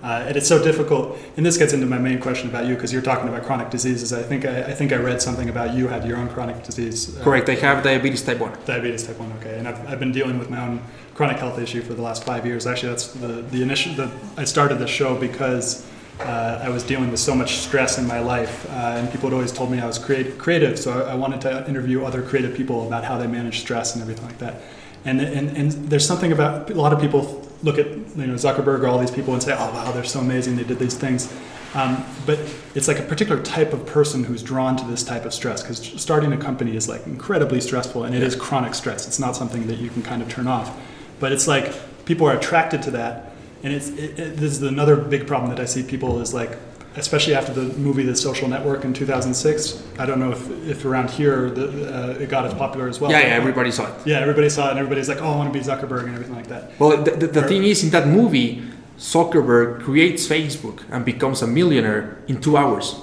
Uh, 0.03 0.25
and 0.27 0.35
it's 0.35 0.49
so 0.49 0.61
difficult 0.61 1.17
and 1.37 1.45
this 1.45 1.57
gets 1.57 1.71
into 1.71 1.85
my 1.85 1.97
main 1.97 2.19
question 2.19 2.49
about 2.49 2.65
you 2.65 2.75
because 2.75 2.91
you're 2.91 3.01
talking 3.01 3.29
about 3.29 3.43
chronic 3.43 3.69
diseases. 3.69 4.11
I 4.11 4.21
think 4.21 4.45
I, 4.45 4.63
I 4.63 4.73
think 4.73 4.91
i 4.91 4.97
read 4.97 5.21
something 5.21 5.47
about 5.47 5.73
you 5.73 5.87
had 5.87 6.05
your 6.05 6.17
own 6.17 6.27
chronic 6.27 6.61
disease 6.61 7.17
uh, 7.17 7.23
correct. 7.23 7.47
I 7.47 7.55
have 7.55 7.85
diabetes 7.85 8.21
type 8.21 8.39
one. 8.39 8.53
diabetes 8.65 9.07
type 9.07 9.17
1 9.17 9.31
okay. 9.39 9.57
And 9.57 9.65
I've, 9.65 9.87
I've 9.87 9.99
been 9.99 10.11
dealing 10.11 10.39
with 10.39 10.49
my 10.49 10.59
own 10.59 10.81
chronic 11.15 11.37
health 11.37 11.57
issue 11.57 11.81
for 11.81 11.93
the 11.93 12.01
last 12.01 12.25
five 12.25 12.45
years. 12.45 12.67
Actually 12.67 12.89
that's 12.89 13.13
the, 13.13 13.27
the 13.27 13.61
initial 13.61 13.93
the, 13.93 14.11
i 14.35 14.43
started 14.43 14.77
the 14.77 14.87
show 14.87 15.17
because 15.17 15.89
uh, 16.19 16.59
i 16.61 16.67
was 16.67 16.83
dealing 16.83 17.09
with 17.09 17.19
so 17.19 17.33
much 17.33 17.57
stress 17.59 17.97
in 17.97 18.05
my 18.05 18.19
life 18.19 18.69
uh, 18.71 18.97
and 18.97 19.09
people 19.09 19.29
had 19.29 19.35
always 19.35 19.53
told 19.53 19.71
me 19.71 19.79
i 19.79 19.87
was 19.87 19.97
create, 19.97 20.37
creative 20.37 20.77
so 20.77 21.01
I, 21.01 21.11
I 21.11 21.15
wanted 21.15 21.39
to 21.41 21.67
interview 21.67 22.03
other 22.03 22.21
creative 22.21 22.55
people 22.55 22.85
about 22.85 23.05
how 23.05 23.17
they 23.17 23.27
manage 23.27 23.61
stress 23.61 23.93
and 23.93 24.01
everything 24.01 24.25
like 24.25 24.37
that 24.39 24.61
and, 25.05 25.21
and, 25.21 25.57
and 25.57 25.71
there's 25.89 26.05
something 26.05 26.31
about 26.31 26.69
a 26.69 26.73
lot 26.73 26.93
of 26.93 26.99
people 26.99 27.47
look 27.63 27.77
at 27.77 27.87
you 27.87 28.27
know 28.27 28.33
zuckerberg 28.35 28.81
or 28.81 28.87
all 28.87 28.99
these 28.99 29.11
people 29.11 29.33
and 29.33 29.41
say 29.41 29.53
oh 29.53 29.71
wow 29.73 29.91
they're 29.91 30.03
so 30.03 30.19
amazing 30.19 30.55
they 30.55 30.63
did 30.63 30.79
these 30.79 30.97
things 30.97 31.33
um, 31.75 32.05
but 32.25 32.39
it's 32.75 32.87
like 32.87 32.99
a 32.99 33.03
particular 33.03 33.41
type 33.41 33.73
of 33.73 33.85
person 33.85 34.23
who's 34.23 34.43
drawn 34.43 34.77
to 34.77 34.85
this 34.85 35.03
type 35.03 35.25
of 35.25 35.33
stress 35.33 35.63
because 35.63 35.79
starting 35.99 36.31
a 36.31 36.37
company 36.37 36.75
is 36.75 36.87
like 36.87 37.05
incredibly 37.07 37.59
stressful 37.61 38.03
and 38.03 38.13
it 38.13 38.21
is 38.21 38.35
chronic 38.35 38.75
stress. 38.75 39.07
It's 39.07 39.19
not 39.19 39.35
something 39.35 39.65
that 39.67 39.79
you 39.79 39.89
can 39.89 40.03
kind 40.03 40.21
of 40.21 40.29
turn 40.29 40.47
off. 40.47 40.75
But 41.19 41.31
it's 41.31 41.47
like 41.47 41.73
people 42.05 42.27
are 42.27 42.37
attracted 42.37 42.83
to 42.83 42.91
that. 42.91 43.31
And 43.63 43.73
it's, 43.73 43.89
it, 43.89 44.19
it, 44.19 44.37
this 44.37 44.51
is 44.51 44.61
another 44.61 44.95
big 44.95 45.25
problem 45.25 45.49
that 45.49 45.59
I 45.59 45.65
see 45.65 45.83
people 45.83 46.19
is 46.21 46.33
like, 46.33 46.57
especially 46.95 47.33
after 47.35 47.53
the 47.53 47.63
movie 47.77 48.03
The 48.03 48.15
Social 48.15 48.47
Network 48.47 48.85
in 48.85 48.93
2006. 48.93 49.83
I 49.97 50.05
don't 50.05 50.19
know 50.19 50.31
if, 50.31 50.49
if 50.67 50.85
around 50.85 51.09
here 51.09 51.49
the, 51.49 51.65
uh, 51.93 52.19
it 52.19 52.29
got 52.29 52.45
as 52.45 52.53
popular 52.53 52.87
as 52.87 52.99
well. 52.99 53.11
yeah, 53.11 53.19
yeah, 53.19 53.25
everybody 53.27 53.71
saw 53.71 53.87
it. 53.87 54.07
Yeah, 54.07 54.19
everybody 54.19 54.49
saw 54.49 54.67
it 54.67 54.71
and 54.71 54.79
everybody's 54.79 55.09
like, 55.09 55.21
oh, 55.21 55.31
I 55.33 55.35
want 55.35 55.51
to 55.53 55.59
be 55.59 55.65
Zuckerberg 55.65 56.03
and 56.05 56.13
everything 56.13 56.35
like 56.35 56.47
that. 56.47 56.71
Well, 56.79 57.01
the, 57.03 57.11
the, 57.11 57.27
the 57.27 57.41
thing 57.43 57.63
is, 57.63 57.83
in 57.83 57.89
that 57.91 58.07
movie, 58.07 58.63
Zuckerberg 58.99 59.81
creates 59.81 60.27
Facebook 60.27 60.83
and 60.91 61.03
becomes 61.03 61.41
a 61.41 61.47
millionaire 61.47 62.17
in 62.27 62.39
two 62.39 62.57
hours, 62.57 62.95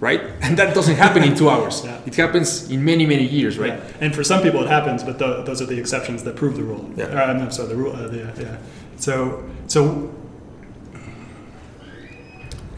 right? 0.00 0.22
And 0.42 0.56
that 0.58 0.74
doesn't 0.74 0.96
happen 0.96 1.22
in 1.22 1.34
two 1.34 1.48
hours. 1.50 1.84
Yeah. 1.84 2.00
It 2.06 2.14
happens 2.16 2.70
in 2.70 2.84
many, 2.84 3.04
many 3.06 3.24
years, 3.26 3.58
right? 3.58 3.74
Yeah. 3.78 3.84
And 4.00 4.14
for 4.14 4.24
some 4.24 4.42
people 4.42 4.62
it 4.62 4.68
happens, 4.68 5.02
but 5.04 5.18
tho- 5.18 5.42
those 5.44 5.60
are 5.60 5.66
the 5.66 5.78
exceptions 5.78 6.22
that 6.24 6.36
prove 6.36 6.56
the 6.56 6.62
rule. 6.62 6.90
Yeah. 6.96 7.06
Uh, 7.06 7.32
I'm 7.32 7.50
sorry, 7.50 7.68
the 7.68 7.76
rule. 7.76 7.94
Uh, 7.94 8.08
the, 8.08 8.18
yeah. 8.40 8.56
So, 8.96 9.44
so, 9.66 10.10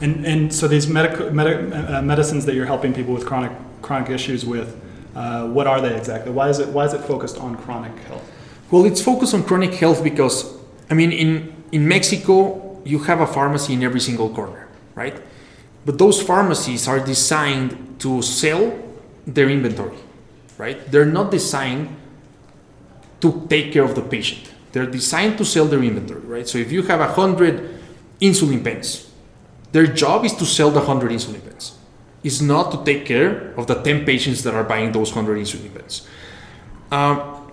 and 0.01 0.25
and 0.27 0.55
so 0.55 0.69
these 0.69 0.89
uh, 0.89 2.01
medicines 2.05 2.47
that 2.47 2.55
you're 2.55 2.67
helping 2.67 2.93
people 2.95 3.15
with 3.15 3.27
chronic 3.27 3.53
chronic 3.83 4.11
issues 4.11 4.45
with, 4.45 4.81
uh, 5.15 5.47
what 5.49 5.67
are 5.67 5.81
they 5.81 5.97
exactly? 5.97 6.33
Why 6.33 6.49
is 6.49 6.59
it 6.59 6.69
why 6.69 6.85
is 6.85 6.95
it 6.95 7.03
focused 7.03 7.39
on 7.39 7.57
chronic 7.57 7.97
health? 8.05 8.31
Well, 8.71 8.85
it's 8.85 9.01
focused 9.01 9.33
on 9.33 9.45
chronic 9.45 9.75
health 9.75 10.05
because, 10.05 10.55
I 10.91 10.95
mean, 10.95 11.11
in, 11.11 11.55
in 11.73 11.89
Mexico, 11.89 12.81
you 12.85 12.99
have 13.01 13.21
a 13.21 13.27
pharmacy 13.27 13.73
in 13.73 13.83
every 13.83 14.01
single 14.01 14.29
corner, 14.29 14.69
right? 14.95 15.17
But 15.87 15.97
those 15.97 16.21
pharmacies 16.21 16.87
are 16.87 17.01
designed 17.01 17.99
to 18.01 18.21
sell 18.21 18.79
their 19.27 19.49
inventory, 19.49 19.97
right? 20.59 20.79
They're 20.91 21.07
not 21.07 21.31
designed 21.31 21.97
to 23.21 23.47
take 23.49 23.73
care 23.73 23.85
of 23.85 23.95
the 23.95 24.03
patient. 24.03 24.53
They're 24.73 24.87
designed 24.87 25.39
to 25.39 25.47
sell 25.47 25.65
their 25.65 25.83
inventory, 25.83 26.21
right? 26.21 26.47
So 26.47 26.59
if 26.59 26.71
you 26.71 26.83
have 26.83 27.01
a 27.01 27.09
hundred 27.09 27.81
insulin 28.21 28.63
pens, 28.63 29.08
their 29.73 29.87
job 29.87 30.25
is 30.25 30.35
to 30.35 30.47
sell 30.47 30.71
the 30.71 30.81
hundred 30.81 31.11
insulin 31.11 31.43
pens. 31.45 31.77
It's 32.25 32.41
not 32.41 32.73
to 32.73 32.85
take 32.85 33.07
care 33.07 33.55
of 33.57 33.67
the 33.67 33.75
ten 33.75 34.05
patients 34.05 34.43
that 34.43 34.55
are 34.55 34.65
buying 34.65 34.93
those 34.93 35.11
hundred 35.11 35.39
insulin 35.39 35.73
pens. 35.75 36.07
Um, 36.91 37.51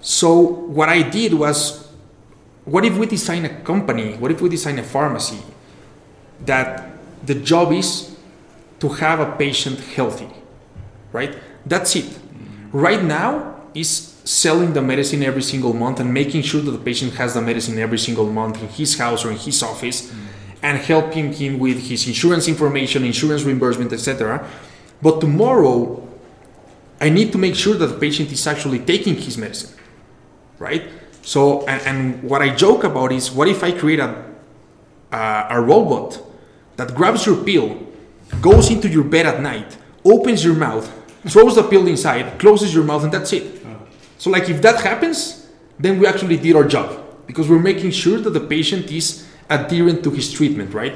so 0.00 0.38
what 0.38 0.88
I 0.88 1.02
did 1.02 1.34
was, 1.34 1.88
what 2.64 2.84
if 2.84 2.96
we 2.96 3.06
design 3.06 3.44
a 3.44 3.60
company? 3.62 4.14
What 4.14 4.30
if 4.30 4.40
we 4.40 4.48
design 4.48 4.78
a 4.78 4.82
pharmacy 4.84 5.42
that 6.44 6.90
the 7.24 7.34
job 7.34 7.72
is 7.72 8.16
to 8.80 8.88
have 8.88 9.20
a 9.20 9.32
patient 9.36 9.80
healthy, 9.80 10.28
right? 11.12 11.36
That's 11.66 11.96
it. 11.96 12.18
Right 12.72 13.02
now 13.02 13.62
is 13.74 14.14
selling 14.24 14.74
the 14.74 14.82
medicine 14.82 15.22
every 15.22 15.42
single 15.42 15.72
month 15.72 16.00
and 16.00 16.12
making 16.12 16.42
sure 16.42 16.60
that 16.60 16.70
the 16.70 16.78
patient 16.78 17.14
has 17.14 17.34
the 17.34 17.40
medicine 17.40 17.78
every 17.78 17.98
single 17.98 18.30
month 18.30 18.60
in 18.60 18.68
his 18.68 18.98
house 18.98 19.24
or 19.24 19.30
in 19.30 19.38
his 19.38 19.62
office 19.62 20.12
and 20.62 20.78
helping 20.78 21.32
him 21.32 21.58
with 21.58 21.88
his 21.88 22.06
insurance 22.06 22.48
information, 22.48 23.04
insurance 23.04 23.42
reimbursement, 23.42 23.92
etc. 23.92 24.46
But 25.00 25.20
tomorrow, 25.20 26.06
I 27.00 27.10
need 27.10 27.32
to 27.32 27.38
make 27.38 27.54
sure 27.54 27.74
that 27.74 27.86
the 27.86 27.98
patient 27.98 28.32
is 28.32 28.46
actually 28.46 28.80
taking 28.80 29.14
his 29.14 29.38
medicine, 29.38 29.78
right? 30.58 30.88
So, 31.22 31.66
and, 31.66 31.82
and 31.86 32.22
what 32.22 32.42
I 32.42 32.54
joke 32.54 32.84
about 32.84 33.12
is, 33.12 33.30
what 33.30 33.48
if 33.48 33.62
I 33.62 33.72
create 33.72 34.00
a, 34.00 34.24
a, 35.12 35.46
a 35.50 35.60
robot 35.60 36.20
that 36.76 36.94
grabs 36.94 37.26
your 37.26 37.44
pill, 37.44 37.86
goes 38.40 38.70
into 38.70 38.88
your 38.88 39.04
bed 39.04 39.26
at 39.26 39.40
night, 39.40 39.76
opens 40.04 40.44
your 40.44 40.54
mouth, 40.54 40.90
throws 41.28 41.54
the 41.54 41.62
pill 41.62 41.86
inside, 41.86 42.38
closes 42.38 42.74
your 42.74 42.84
mouth, 42.84 43.04
and 43.04 43.12
that's 43.12 43.32
it. 43.32 43.58
So, 44.16 44.30
like, 44.30 44.48
if 44.48 44.60
that 44.62 44.80
happens, 44.80 45.48
then 45.78 46.00
we 46.00 46.06
actually 46.06 46.36
did 46.36 46.56
our 46.56 46.64
job 46.64 47.04
because 47.26 47.48
we're 47.48 47.60
making 47.60 47.92
sure 47.92 48.18
that 48.18 48.30
the 48.30 48.40
patient 48.40 48.90
is 48.90 49.27
adherent 49.50 50.04
to 50.04 50.10
his 50.10 50.32
treatment, 50.32 50.74
right? 50.74 50.94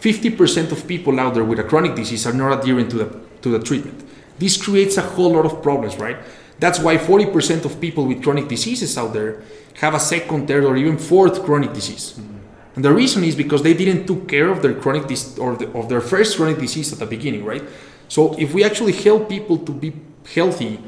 50% 0.00 0.72
of 0.72 0.86
people 0.86 1.20
out 1.20 1.34
there 1.34 1.44
with 1.44 1.58
a 1.58 1.64
chronic 1.64 1.94
disease 1.94 2.26
are 2.26 2.32
not 2.32 2.58
adherent 2.58 2.90
to 2.90 2.96
the, 2.96 3.20
to 3.42 3.50
the 3.50 3.58
treatment. 3.58 4.08
This 4.38 4.60
creates 4.60 4.96
a 4.96 5.02
whole 5.02 5.32
lot 5.32 5.44
of 5.44 5.62
problems, 5.62 5.98
right? 5.98 6.16
That's 6.58 6.78
why 6.78 6.96
40% 6.96 7.64
of 7.64 7.80
people 7.80 8.06
with 8.06 8.22
chronic 8.22 8.48
diseases 8.48 8.96
out 8.96 9.12
there 9.12 9.42
have 9.74 9.94
a 9.94 10.00
second, 10.00 10.46
third, 10.46 10.64
or 10.64 10.76
even 10.76 10.98
fourth 10.98 11.42
chronic 11.44 11.72
disease. 11.72 12.12
Mm-hmm. 12.12 12.36
And 12.76 12.84
the 12.84 12.92
reason 12.92 13.24
is 13.24 13.34
because 13.34 13.62
they 13.62 13.74
didn't 13.74 14.06
took 14.06 14.28
care 14.28 14.48
of 14.48 14.62
their 14.62 14.74
chronic 14.74 15.06
dis- 15.06 15.38
or 15.38 15.56
the, 15.56 15.70
of 15.72 15.88
their 15.88 16.00
first 16.00 16.36
chronic 16.36 16.58
disease 16.58 16.92
at 16.92 16.98
the 16.98 17.06
beginning, 17.06 17.44
right? 17.44 17.62
So 18.08 18.38
if 18.38 18.54
we 18.54 18.64
actually 18.64 18.92
help 18.92 19.28
people 19.28 19.58
to 19.58 19.72
be 19.72 19.92
healthy, 20.34 20.80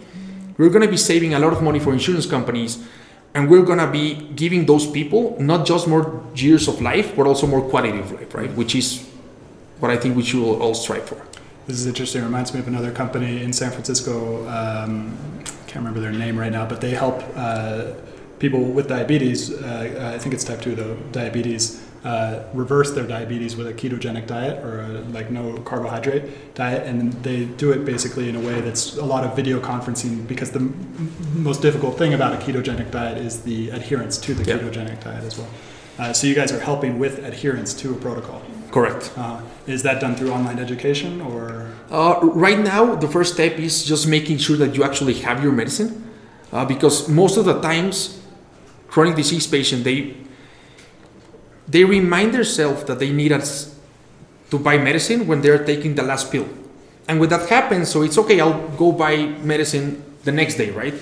we're 0.56 0.68
going 0.68 0.82
to 0.82 0.90
be 0.90 0.96
saving 0.96 1.34
a 1.34 1.38
lot 1.38 1.52
of 1.52 1.62
money 1.62 1.78
for 1.78 1.92
insurance 1.92 2.26
companies 2.26 2.86
and 3.34 3.50
we're 3.50 3.64
to 3.78 3.90
be 3.90 4.14
giving 4.34 4.66
those 4.66 4.86
people 4.86 5.36
not 5.40 5.66
just 5.66 5.88
more 5.88 6.22
years 6.34 6.68
of 6.68 6.80
life 6.80 7.16
but 7.16 7.26
also 7.26 7.46
more 7.46 7.62
quality 7.62 7.98
of 7.98 8.12
life 8.12 8.34
right? 8.34 8.52
Which 8.52 8.74
is 8.74 9.08
what 9.80 9.90
i 9.90 9.96
think 9.96 10.16
we 10.16 10.22
should 10.22 10.42
all 10.42 10.74
strive 10.74 11.04
for. 11.04 11.20
This 11.66 11.78
is 11.78 11.86
interesting. 11.86 12.22
It 12.22 12.24
reminds 12.24 12.52
me 12.52 12.60
of 12.60 12.68
another 12.68 12.92
company 12.92 13.42
in 13.42 13.52
san 13.52 13.70
francisco 13.70 14.46
um, 14.48 15.16
can't 15.72 15.86
remember 15.86 16.00
their 16.00 16.12
name 16.12 16.38
right 16.38 16.52
now 16.52 16.66
but 16.66 16.82
they 16.82 16.90
help 16.90 17.22
uh, 17.34 17.92
people 18.38 18.62
with 18.62 18.88
diabetes 18.88 19.50
uh, 19.50 20.12
i 20.14 20.18
think 20.18 20.34
it's 20.34 20.44
type 20.44 20.60
2 20.60 20.74
though 20.74 20.96
diabetes 21.12 21.82
uh, 22.04 22.42
reverse 22.52 22.90
their 22.92 23.06
diabetes 23.06 23.54
with 23.56 23.68
a 23.68 23.72
ketogenic 23.72 24.26
diet 24.26 24.62
or 24.64 24.80
a, 24.80 24.88
like 25.10 25.30
no 25.30 25.56
carbohydrate 25.58 26.54
diet, 26.54 26.86
and 26.86 27.12
they 27.22 27.44
do 27.44 27.70
it 27.70 27.84
basically 27.84 28.28
in 28.28 28.36
a 28.36 28.40
way 28.40 28.60
that's 28.60 28.96
a 28.96 29.04
lot 29.04 29.22
of 29.24 29.36
video 29.36 29.60
conferencing 29.60 30.26
because 30.26 30.50
the 30.50 30.58
m- 30.58 31.12
most 31.34 31.62
difficult 31.62 31.96
thing 31.96 32.14
about 32.14 32.32
a 32.34 32.44
ketogenic 32.44 32.90
diet 32.90 33.18
is 33.18 33.42
the 33.42 33.70
adherence 33.70 34.18
to 34.18 34.34
the 34.34 34.42
ketogenic 34.42 35.02
diet 35.04 35.22
as 35.24 35.38
well. 35.38 35.48
Uh, 35.98 36.12
so 36.12 36.26
you 36.26 36.34
guys 36.34 36.50
are 36.50 36.58
helping 36.58 36.98
with 36.98 37.24
adherence 37.24 37.74
to 37.74 37.92
a 37.92 37.96
protocol. 37.96 38.42
Correct. 38.72 39.12
Uh, 39.16 39.40
is 39.66 39.82
that 39.82 40.00
done 40.00 40.16
through 40.16 40.32
online 40.32 40.58
education 40.58 41.20
or? 41.20 41.70
Uh, 41.90 42.18
right 42.22 42.58
now, 42.58 42.94
the 42.94 43.06
first 43.06 43.34
step 43.34 43.58
is 43.58 43.84
just 43.84 44.08
making 44.08 44.38
sure 44.38 44.56
that 44.56 44.74
you 44.74 44.82
actually 44.82 45.14
have 45.14 45.42
your 45.42 45.52
medicine, 45.52 46.10
uh, 46.50 46.64
because 46.64 47.08
most 47.08 47.36
of 47.36 47.44
the 47.44 47.60
times, 47.60 48.20
chronic 48.88 49.14
disease 49.14 49.46
patients 49.46 49.84
they 49.84 50.16
they 51.68 51.84
remind 51.84 52.34
themselves 52.34 52.84
that 52.84 52.98
they 52.98 53.12
need 53.12 53.32
us 53.32 53.78
to 54.50 54.58
buy 54.58 54.78
medicine 54.78 55.26
when 55.26 55.40
they're 55.40 55.64
taking 55.64 55.94
the 55.94 56.02
last 56.02 56.30
pill. 56.30 56.48
And 57.08 57.18
when 57.18 57.28
that 57.30 57.48
happens, 57.48 57.90
so 57.90 58.02
it's 58.02 58.18
okay, 58.18 58.40
I'll 58.40 58.68
go 58.76 58.92
buy 58.92 59.16
medicine 59.42 60.04
the 60.24 60.32
next 60.32 60.56
day, 60.56 60.70
right? 60.70 60.94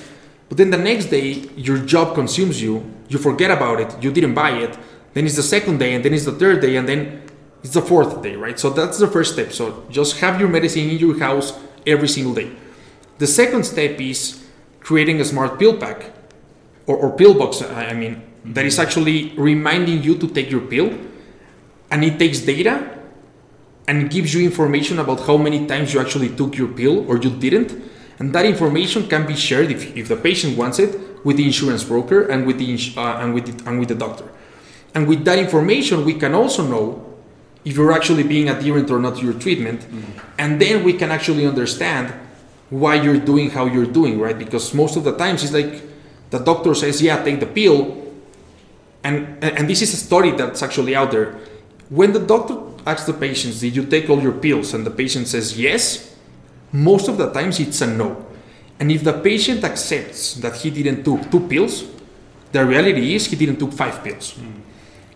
But 0.49 0.59
then 0.59 0.71
the 0.71 0.79
next 0.79 1.07
day, 1.07 1.49
your 1.57 1.79
job 1.79 2.15
consumes 2.15 2.61
you, 2.61 2.85
you 3.09 3.19
forget 3.19 3.51
about 3.51 3.81
it, 3.81 4.03
you 4.03 4.11
didn't 4.11 4.35
buy 4.35 4.51
it, 4.51 4.77
then 5.15 5.27
it's 5.27 5.37
the 5.37 5.43
second 5.43 5.79
day, 5.79 5.95
and 5.95 6.05
then 6.05 6.15
it's 6.15 6.25
the 6.25 6.33
third 6.33 6.61
day, 6.61 6.77
and 6.77 6.89
then 6.89 7.23
it's 7.63 7.75
the 7.75 7.83
fourth 7.83 8.23
day, 8.23 8.37
right? 8.37 8.59
So 8.59 8.71
that's 8.71 8.99
the 8.99 9.07
first 9.07 9.35
step. 9.35 9.53
So 9.53 9.85
just 9.91 10.21
have 10.21 10.41
your 10.41 10.49
medicine 10.49 10.89
in 10.89 10.99
your 10.99 11.19
house 11.19 11.53
every 11.87 12.09
single 12.09 12.35
day. 12.35 12.51
The 13.19 13.27
second 13.27 13.65
step 13.65 14.01
is 14.01 14.43
creating 14.81 15.21
a 15.21 15.25
smart 15.25 15.59
pill 15.59 15.77
pack 15.77 16.13
or, 16.87 16.97
or 16.97 17.17
pill 17.17 17.35
box, 17.35 17.63
I 17.63 17.93
mean, 17.93 18.23
that 18.45 18.65
is 18.65 18.79
actually 18.79 19.33
reminding 19.37 20.03
you 20.03 20.17
to 20.17 20.29
take 20.29 20.51
your 20.51 20.63
pill 20.63 20.97
and 21.91 22.05
it 22.05 22.19
takes 22.19 22.41
data 22.41 22.99
and 23.87 24.11
gives 24.11 24.33
you 24.35 24.45
information 24.45 24.99
about 24.99 25.21
how 25.27 25.37
many 25.37 25.67
times 25.67 25.93
you 25.93 26.01
actually 26.01 26.29
took 26.29 26.57
your 26.57 26.69
pill 26.69 27.09
or 27.11 27.17
you 27.17 27.31
didn't. 27.31 27.75
And 28.19 28.33
that 28.35 28.47
information 28.47 29.09
can 29.09 29.27
be 29.27 29.35
shared 29.35 29.71
if, 29.71 29.97
if 29.97 30.09
the 30.09 30.17
patient 30.17 30.57
wants 30.57 30.79
it 30.79 31.25
with 31.25 31.37
the 31.37 31.45
insurance 31.45 31.85
broker 31.85 32.27
and 32.29 32.47
with 32.47 32.59
the 32.59 32.79
uh, 32.97 33.21
and 33.21 33.35
with 33.35 33.47
the, 33.47 33.69
and 33.69 33.79
with 33.79 33.89
the 33.89 33.95
doctor. 33.95 34.29
And 34.95 35.09
with 35.09 35.25
that 35.25 35.39
information 35.39 36.05
we 36.05 36.15
can 36.15 36.35
also 36.35 36.67
know 36.67 37.07
if 37.65 37.77
you're 37.77 37.93
actually 37.93 38.23
being 38.23 38.49
adherent 38.49 38.91
or 38.91 38.99
not 38.99 39.17
to 39.17 39.25
your 39.25 39.35
treatment. 39.35 39.81
Mm-hmm. 39.81 40.19
and 40.39 40.61
then 40.61 40.85
we 40.85 40.93
can 40.95 41.11
actually 41.11 41.47
understand 41.47 42.15
why 42.71 42.95
you're 42.95 43.19
doing 43.19 43.51
how 43.51 43.67
you're 43.67 43.93
doing 44.01 44.21
right? 44.21 44.39
Because 44.39 44.73
most 44.73 44.97
of 44.97 45.05
the 45.05 45.17
times 45.17 45.43
it's 45.43 45.53
like 45.53 45.83
the 46.31 46.39
doctor 46.39 46.75
says 46.75 47.03
yeah 47.03 47.23
take 47.25 47.41
the 47.41 47.47
pill 47.47 48.00
and, 49.05 49.43
and 49.43 49.69
this 49.69 49.83
is 49.83 49.95
a 49.95 49.97
story 49.97 50.33
that's 50.33 50.63
actually 50.63 50.95
out 50.95 51.11
there. 51.11 51.39
When 51.89 52.13
the 52.13 52.21
doctor 52.21 52.57
asks 52.87 53.07
the 53.07 53.13
patients, 53.13 53.61
Did 53.61 53.77
you 53.77 53.87
take 53.87 54.09
all 54.11 54.21
your 54.21 54.33
pills? 54.33 54.75
and 54.75 54.87
the 54.87 54.91
patient 54.91 55.29
says 55.29 55.59
yes, 55.59 56.17
most 56.73 57.09
of 57.09 57.19
the 57.19 57.31
times 57.33 57.59
it's 57.61 57.81
a 57.81 57.87
no. 57.87 58.27
And 58.79 58.91
if 58.91 59.05
the 59.05 59.13
patient 59.13 59.65
accepts 59.65 60.35
that 60.37 60.57
he 60.57 60.71
didn't 60.71 61.05
took 61.05 61.31
two 61.31 61.41
pills, 61.49 61.85
the 62.53 62.65
reality 62.65 63.15
is 63.15 63.27
he 63.27 63.37
didn't 63.37 63.59
took 63.59 63.73
five 63.73 64.03
pills. 64.03 64.35
Mm. 64.35 64.61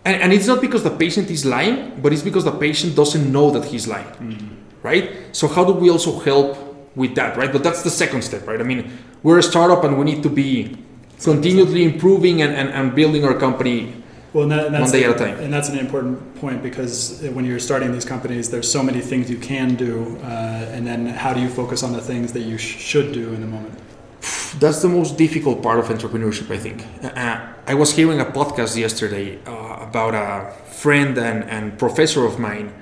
And, 0.05 0.21
and, 0.21 0.33
it's 0.33 0.45
not 0.45 0.61
because 0.61 0.83
the 0.83 0.91
patient 0.91 1.31
is 1.31 1.45
lying, 1.45 1.99
but 1.99 2.13
it's 2.13 2.21
because 2.21 2.43
the 2.43 2.51
patient 2.51 2.95
doesn't 2.95 3.31
know 3.31 3.49
that 3.49 3.65
he's 3.65 3.87
lying. 3.87 4.05
Mm. 4.05 4.55
Right? 4.83 5.35
So 5.35 5.47
how 5.47 5.65
do 5.65 5.73
we 5.73 5.89
also 5.89 6.19
help 6.19 6.57
with 6.95 7.15
that, 7.15 7.35
right? 7.37 7.51
But 7.51 7.63
that's 7.63 7.81
the 7.81 7.89
second 7.89 8.21
step, 8.21 8.45
right? 8.47 8.59
I 8.59 8.63
mean, 8.63 8.95
we're 9.23 9.39
a 9.39 9.43
startup 9.43 9.83
and 9.83 9.97
we 9.97 10.05
need 10.05 10.21
to 10.21 10.29
be 10.29 10.77
continually 11.23 11.83
improving 11.83 12.41
and, 12.41 12.53
and, 12.53 12.69
and 12.69 12.95
building 12.95 13.23
our 13.25 13.37
company 13.37 14.03
well, 14.35 14.49
that, 14.49 14.69
one 14.69 14.91
day 14.91 15.05
at 15.05 15.11
a 15.11 15.17
time. 15.17 15.39
And 15.39 15.53
that's 15.53 15.69
an 15.69 15.79
important 15.79 16.35
point 16.41 16.61
because 16.61 17.21
when 17.33 17.45
you're 17.45 17.59
starting 17.59 17.93
these 17.93 18.03
companies, 18.03 18.49
there's 18.49 18.69
so 18.69 18.83
many 18.83 18.99
things 18.99 19.29
you 19.29 19.37
can 19.37 19.75
do, 19.75 20.17
uh, 20.23 20.75
and 20.75 20.85
then 20.85 21.05
how 21.05 21.33
do 21.33 21.39
you 21.39 21.47
focus 21.47 21.83
on 21.83 21.93
the 21.93 22.01
things 22.01 22.33
that 22.33 22.41
you 22.41 22.57
sh- 22.57 22.77
should 22.77 23.13
do 23.13 23.33
in 23.33 23.39
the 23.39 23.47
moment? 23.47 23.79
That's 24.59 24.81
the 24.81 24.89
most 24.89 25.17
difficult 25.17 25.63
part 25.63 25.79
of 25.79 25.85
entrepreneurship, 25.85 26.51
I 26.51 26.57
think. 26.57 26.85
Uh, 27.01 27.47
I 27.65 27.73
was 27.75 27.93
hearing 27.93 28.19
a 28.19 28.25
podcast 28.25 28.75
yesterday 28.75 29.39
uh, 29.45 29.87
about 29.87 30.13
a 30.13 30.51
friend 30.69 31.17
and, 31.17 31.45
and 31.45 31.79
professor 31.79 32.25
of 32.25 32.37
mine. 32.37 32.73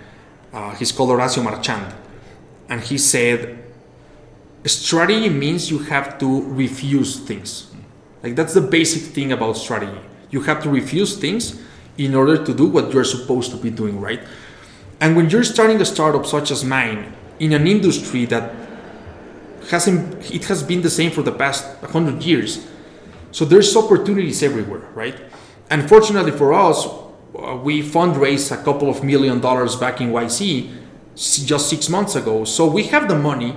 Uh, 0.51 0.71
he's 0.71 0.91
called 0.91 1.11
Horacio 1.11 1.43
Marchand, 1.43 1.93
and 2.67 2.81
he 2.81 2.97
said, 2.97 3.59
"Strategy 4.65 5.29
means 5.29 5.69
you 5.69 5.79
have 5.79 6.17
to 6.17 6.41
refuse 6.49 7.19
things." 7.19 7.72
Like 8.23 8.35
that's 8.35 8.53
the 8.53 8.61
basic 8.61 9.03
thing 9.13 9.33
about 9.33 9.57
strategy. 9.57 9.99
You 10.31 10.41
have 10.41 10.63
to 10.63 10.69
refuse 10.69 11.17
things 11.17 11.61
in 11.97 12.15
order 12.15 12.43
to 12.43 12.53
do 12.53 12.65
what 12.65 12.91
you're 12.93 13.03
supposed 13.03 13.51
to 13.51 13.57
be 13.57 13.69
doing, 13.69 13.99
right? 13.99 14.21
And 14.99 15.15
when 15.15 15.29
you're 15.29 15.43
starting 15.43 15.81
a 15.81 15.85
startup 15.85 16.25
such 16.25 16.49
as 16.49 16.63
mine 16.63 17.13
in 17.39 17.51
an 17.51 17.67
industry 17.67 18.25
that 18.25 18.55
hasn't 19.69 20.31
it 20.31 20.45
has 20.45 20.63
been 20.63 20.81
the 20.81 20.89
same 20.89 21.11
for 21.11 21.21
the 21.21 21.31
past 21.31 21.65
100 21.81 22.23
years. 22.23 22.65
So 23.31 23.45
there's 23.45 23.75
opportunities 23.75 24.41
everywhere, 24.41 24.87
right? 24.93 25.19
And 25.69 25.87
fortunately 25.87 26.31
for 26.31 26.53
us, 26.53 26.85
uh, 26.85 27.55
we 27.57 27.81
fundraised 27.81 28.51
a 28.51 28.63
couple 28.63 28.89
of 28.89 29.03
million 29.03 29.39
dollars 29.41 29.75
back 29.75 30.01
in 30.01 30.11
YC 30.11 30.69
just 31.15 31.69
6 31.69 31.89
months 31.89 32.15
ago. 32.15 32.45
So 32.45 32.67
we 32.67 32.83
have 32.83 33.07
the 33.07 33.17
money 33.17 33.55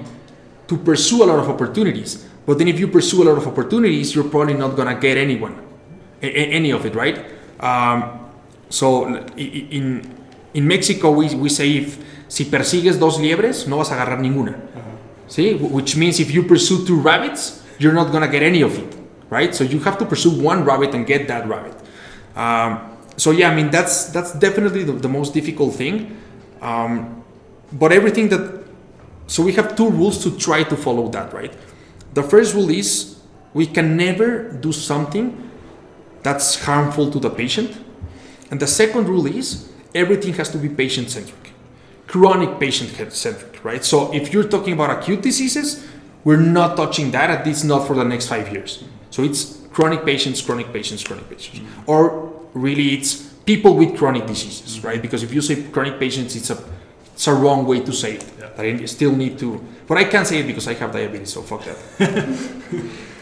to 0.68 0.76
pursue 0.76 1.22
a 1.22 1.26
lot 1.26 1.38
of 1.38 1.48
opportunities. 1.48 2.26
But 2.46 2.58
then 2.58 2.68
if 2.68 2.78
you 2.78 2.88
pursue 2.88 3.22
a 3.22 3.24
lot 3.24 3.38
of 3.38 3.46
opportunities, 3.46 4.14
you're 4.14 4.28
probably 4.28 4.54
not 4.54 4.76
gonna 4.76 4.94
get 4.94 5.18
anyone, 5.18 5.58
any 6.22 6.70
of 6.70 6.86
it, 6.86 6.94
right? 6.94 7.24
Um, 7.58 8.20
so 8.68 9.06
in, 9.36 10.02
in 10.54 10.66
Mexico 10.66 11.10
we, 11.10 11.34
we 11.34 11.48
say 11.48 11.78
if 11.78 11.98
si 12.28 12.44
persigues 12.44 12.98
dos 12.98 13.18
liebres, 13.18 13.66
no 13.66 13.78
vas 13.78 13.90
a 13.90 13.94
agarrar 13.94 14.20
ninguna. 14.20 14.52
Uh-huh. 14.52 14.80
See, 15.28 15.54
which 15.54 15.96
means 15.96 16.20
if 16.20 16.30
you 16.30 16.44
pursue 16.44 16.86
two 16.86 17.00
rabbits, 17.00 17.62
you're 17.78 17.92
not 17.92 18.12
gonna 18.12 18.28
get 18.28 18.42
any 18.42 18.62
of 18.62 18.78
it, 18.78 18.96
right? 19.28 19.54
So 19.54 19.64
you 19.64 19.80
have 19.80 19.98
to 19.98 20.06
pursue 20.06 20.30
one 20.30 20.64
rabbit 20.64 20.94
and 20.94 21.04
get 21.06 21.26
that 21.28 21.48
rabbit. 21.48 21.74
Um, 22.36 22.96
so 23.16 23.32
yeah, 23.32 23.50
I 23.50 23.54
mean 23.54 23.70
that's 23.70 24.06
that's 24.06 24.32
definitely 24.32 24.84
the, 24.84 24.92
the 24.92 25.08
most 25.08 25.34
difficult 25.34 25.74
thing. 25.74 26.16
Um, 26.60 27.24
but 27.72 27.92
everything 27.92 28.28
that 28.28 28.64
so 29.26 29.42
we 29.42 29.52
have 29.54 29.74
two 29.74 29.90
rules 29.90 30.22
to 30.22 30.36
try 30.38 30.62
to 30.62 30.76
follow 30.76 31.08
that, 31.08 31.32
right? 31.32 31.52
The 32.16 32.22
first 32.22 32.54
rule 32.54 32.70
is 32.70 33.20
we 33.52 33.66
can 33.66 33.94
never 33.94 34.48
do 34.66 34.72
something 34.72 35.26
that's 36.22 36.64
harmful 36.64 37.10
to 37.10 37.18
the 37.20 37.28
patient. 37.28 37.76
And 38.50 38.58
the 38.58 38.66
second 38.66 39.04
rule 39.06 39.26
is 39.26 39.68
everything 39.94 40.32
has 40.40 40.48
to 40.54 40.58
be 40.58 40.70
patient 40.70 41.10
centric. 41.10 41.52
chronic 42.06 42.58
patient 42.58 42.90
centric, 43.12 43.64
right? 43.64 43.84
So 43.84 44.14
if 44.14 44.32
you're 44.32 44.48
talking 44.48 44.72
about 44.72 44.90
acute 44.96 45.22
diseases, 45.22 45.86
we're 46.24 46.46
not 46.58 46.76
touching 46.76 47.10
that, 47.10 47.28
at 47.30 47.44
least 47.44 47.64
not 47.64 47.86
for 47.86 47.94
the 47.94 48.04
next 48.04 48.28
five 48.28 48.50
years. 48.52 48.84
So 49.10 49.22
it's 49.22 49.40
chronic 49.72 50.04
patients, 50.04 50.40
chronic 50.40 50.72
patients, 50.72 51.02
chronic 51.04 51.28
patients. 51.28 51.58
Mm-hmm. 51.58 51.90
Or 51.90 52.32
really 52.54 52.94
it's 52.94 53.10
people 53.44 53.76
with 53.76 53.96
chronic 53.98 54.24
diseases, 54.26 54.78
mm-hmm. 54.78 54.86
right? 54.86 55.02
Because 55.02 55.22
if 55.22 55.34
you 55.34 55.42
say 55.42 55.64
chronic 55.74 55.98
patients, 55.98 56.36
it's 56.36 56.50
a 56.50 56.58
it's 57.12 57.26
a 57.26 57.34
wrong 57.34 57.66
way 57.66 57.80
to 57.80 57.92
say 57.92 58.16
it. 58.16 58.24
Yeah. 58.58 58.64
I 58.64 58.84
still 58.86 59.14
need 59.14 59.38
to, 59.38 59.60
but 59.86 59.98
I 59.98 60.04
can't 60.04 60.26
say 60.26 60.40
it 60.40 60.46
because 60.46 60.68
I 60.68 60.74
have 60.74 60.92
diabetes, 60.92 61.32
so 61.32 61.42
fuck 61.42 61.64
that. 61.64 61.76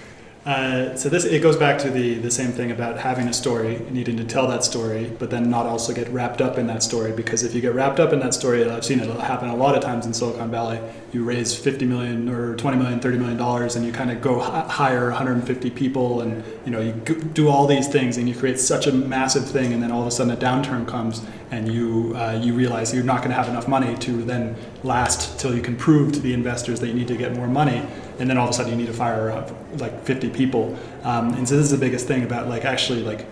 Uh, 0.47 0.95
so 0.95 1.09
this 1.09 1.25
it 1.25 1.41
goes 1.41 1.57
back 1.57 1.79
to 1.79 1.89
the 1.89 2.17
the 2.17 2.31
same 2.31 2.53
thing 2.53 2.71
about 2.71 2.99
having 2.99 3.29
a 3.29 3.33
story, 3.33 3.81
needing 3.91 4.15
to 4.19 4.25
tell 4.25 4.47
that 4.47 4.63
story, 4.63 5.11
but 5.19 5.31
then 5.31 5.49
not 5.49 5.65
also 5.65 5.95
get 5.95 6.07
wrapped 6.11 6.43
up 6.43 6.59
in 6.59 6.67
that 6.67 6.83
story. 6.83 7.13
Because 7.13 7.43
if 7.43 7.55
you 7.55 7.63
get 7.63 7.75
wrapped 7.75 7.99
up 7.99 8.13
in 8.13 8.21
that 8.21 8.35
story, 8.35 8.63
I've 8.69 8.85
seen 8.85 9.01
it 9.01 9.09
happen 9.21 9.49
a 9.49 9.57
lot 9.57 9.75
of 9.75 9.83
times 9.83 10.05
in 10.05 10.13
Silicon 10.13 10.51
Valley. 10.51 10.79
You 11.13 11.25
raise 11.25 11.57
50 11.57 11.87
million 11.87 12.29
or 12.29 12.57
20 12.57 12.77
million, 12.77 13.01
30 13.01 13.19
million 13.19 13.39
dollars, 13.39 13.75
and 13.75 13.87
you 13.87 13.93
kind 13.93 14.11
of 14.11 14.21
go 14.21 14.39
hire 14.39 15.09
150 15.09 15.71
people, 15.71 16.21
and 16.21 16.45
you 16.67 16.71
know 16.71 16.81
you 16.81 16.93
do 16.93 17.49
all 17.49 17.67
these 17.67 17.89
things, 17.89 18.19
and 18.19 18.29
you 18.29 18.35
create 18.35 18.61
such 18.61 18.87
a 18.87 18.93
massive 18.93 19.49
thing, 19.49 19.73
and 19.73 19.83
then 19.83 19.91
all 19.91 20.03
of 20.03 20.09
a 20.09 20.11
sudden 20.11 20.31
a 20.31 20.37
downturn 20.37 20.87
comes, 20.87 21.23
and 21.53 21.73
you 21.73 22.13
uh, 22.17 22.39
you 22.39 22.53
realize 22.53 22.93
you're 22.93 23.03
not 23.03 23.19
going 23.19 23.31
to 23.31 23.37
have 23.37 23.49
enough 23.49 23.67
money 23.67 23.97
to 23.97 24.23
then 24.25 24.57
last 24.83 25.41
till 25.41 25.55
you 25.55 25.63
can 25.63 25.75
prove 25.75 26.13
to 26.13 26.21
the 26.21 26.35
investors 26.35 26.81
that 26.81 26.89
you 26.89 26.95
need 26.95 27.09
to 27.09 27.17
get 27.17 27.35
more 27.35 27.49
money 27.49 27.83
and 28.19 28.29
then 28.29 28.39
all 28.39 28.45
of 28.45 28.51
a 28.51 28.53
sudden 28.53 28.73
you 28.73 28.77
need 28.77 28.87
to 28.87 28.93
fire 28.93 29.31
up 29.31 29.51
like 29.81 30.05
50 30.05 30.31
people. 30.31 30.77
Um, 31.03 31.35
and 31.35 31.49
so 31.49 31.57
this 31.57 31.65
is 31.65 31.71
the 31.71 31.79
biggest 31.79 32.07
thing 32.07 32.23
about 32.23 32.49
like 32.49 32.65
actually 32.65 33.03
like 33.03 33.27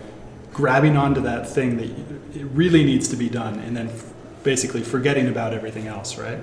grabbing 0.53 0.97
onto 0.97 1.21
that 1.21 1.49
thing 1.49 1.77
that 1.77 1.89
it 2.37 2.45
really 2.53 2.83
needs 2.83 3.07
to 3.07 3.15
be 3.15 3.29
done 3.29 3.59
and 3.59 3.75
then 3.75 3.89
f- 3.89 4.13
basically 4.43 4.81
forgetting 4.81 5.27
about 5.27 5.53
everything 5.53 5.87
else 5.87 6.17
right? 6.17 6.39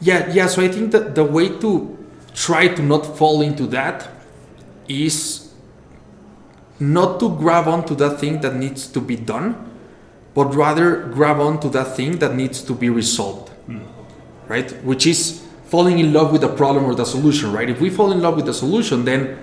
Yeah 0.00 0.28
yeah 0.32 0.48
so 0.48 0.60
i 0.62 0.68
think 0.68 0.90
that 0.90 1.14
the 1.14 1.24
way 1.24 1.48
to 1.60 1.96
try 2.34 2.66
to 2.68 2.82
not 2.82 3.16
fall 3.16 3.40
into 3.40 3.66
that 3.68 4.08
is 4.88 5.52
not 6.80 7.20
to 7.20 7.28
grab 7.36 7.68
onto 7.68 7.94
that 7.96 8.18
thing 8.18 8.40
that 8.40 8.54
needs 8.56 8.86
to 8.88 9.00
be 9.00 9.16
done 9.16 9.68
but 10.38 10.54
rather 10.54 11.02
grab 11.08 11.40
onto 11.40 11.68
that 11.70 11.96
thing 11.96 12.18
that 12.18 12.32
needs 12.32 12.62
to 12.62 12.72
be 12.72 12.88
resolved. 12.88 13.50
Mm. 13.68 13.82
right? 14.46 14.70
Which 14.84 15.04
is 15.04 15.42
falling 15.68 15.98
in 15.98 16.12
love 16.12 16.32
with 16.32 16.40
the 16.40 16.48
problem 16.48 16.84
or 16.86 16.94
the 16.94 17.04
solution, 17.04 17.52
right? 17.52 17.68
If 17.68 17.80
we 17.80 17.90
fall 17.90 18.10
in 18.10 18.20
love 18.20 18.36
with 18.36 18.46
the 18.46 18.54
solution, 18.54 19.04
then 19.04 19.38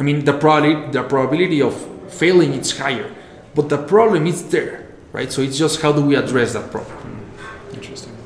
I 0.00 0.02
mean 0.02 0.24
the 0.24 0.32
probability 0.32 0.92
the 0.92 1.02
probability 1.02 1.62
of 1.62 1.74
failing 2.12 2.54
is 2.54 2.76
higher, 2.76 3.14
but 3.54 3.68
the 3.68 3.78
problem 3.78 4.26
is 4.26 4.48
there, 4.48 4.86
right? 5.12 5.30
So 5.30 5.42
it's 5.42 5.58
just 5.58 5.82
how 5.82 5.92
do 5.92 6.02
we 6.02 6.16
address 6.16 6.54
that 6.54 6.70
problem? 6.70 6.96
Hmm. 6.96 7.74
Interesting. 7.74 8.16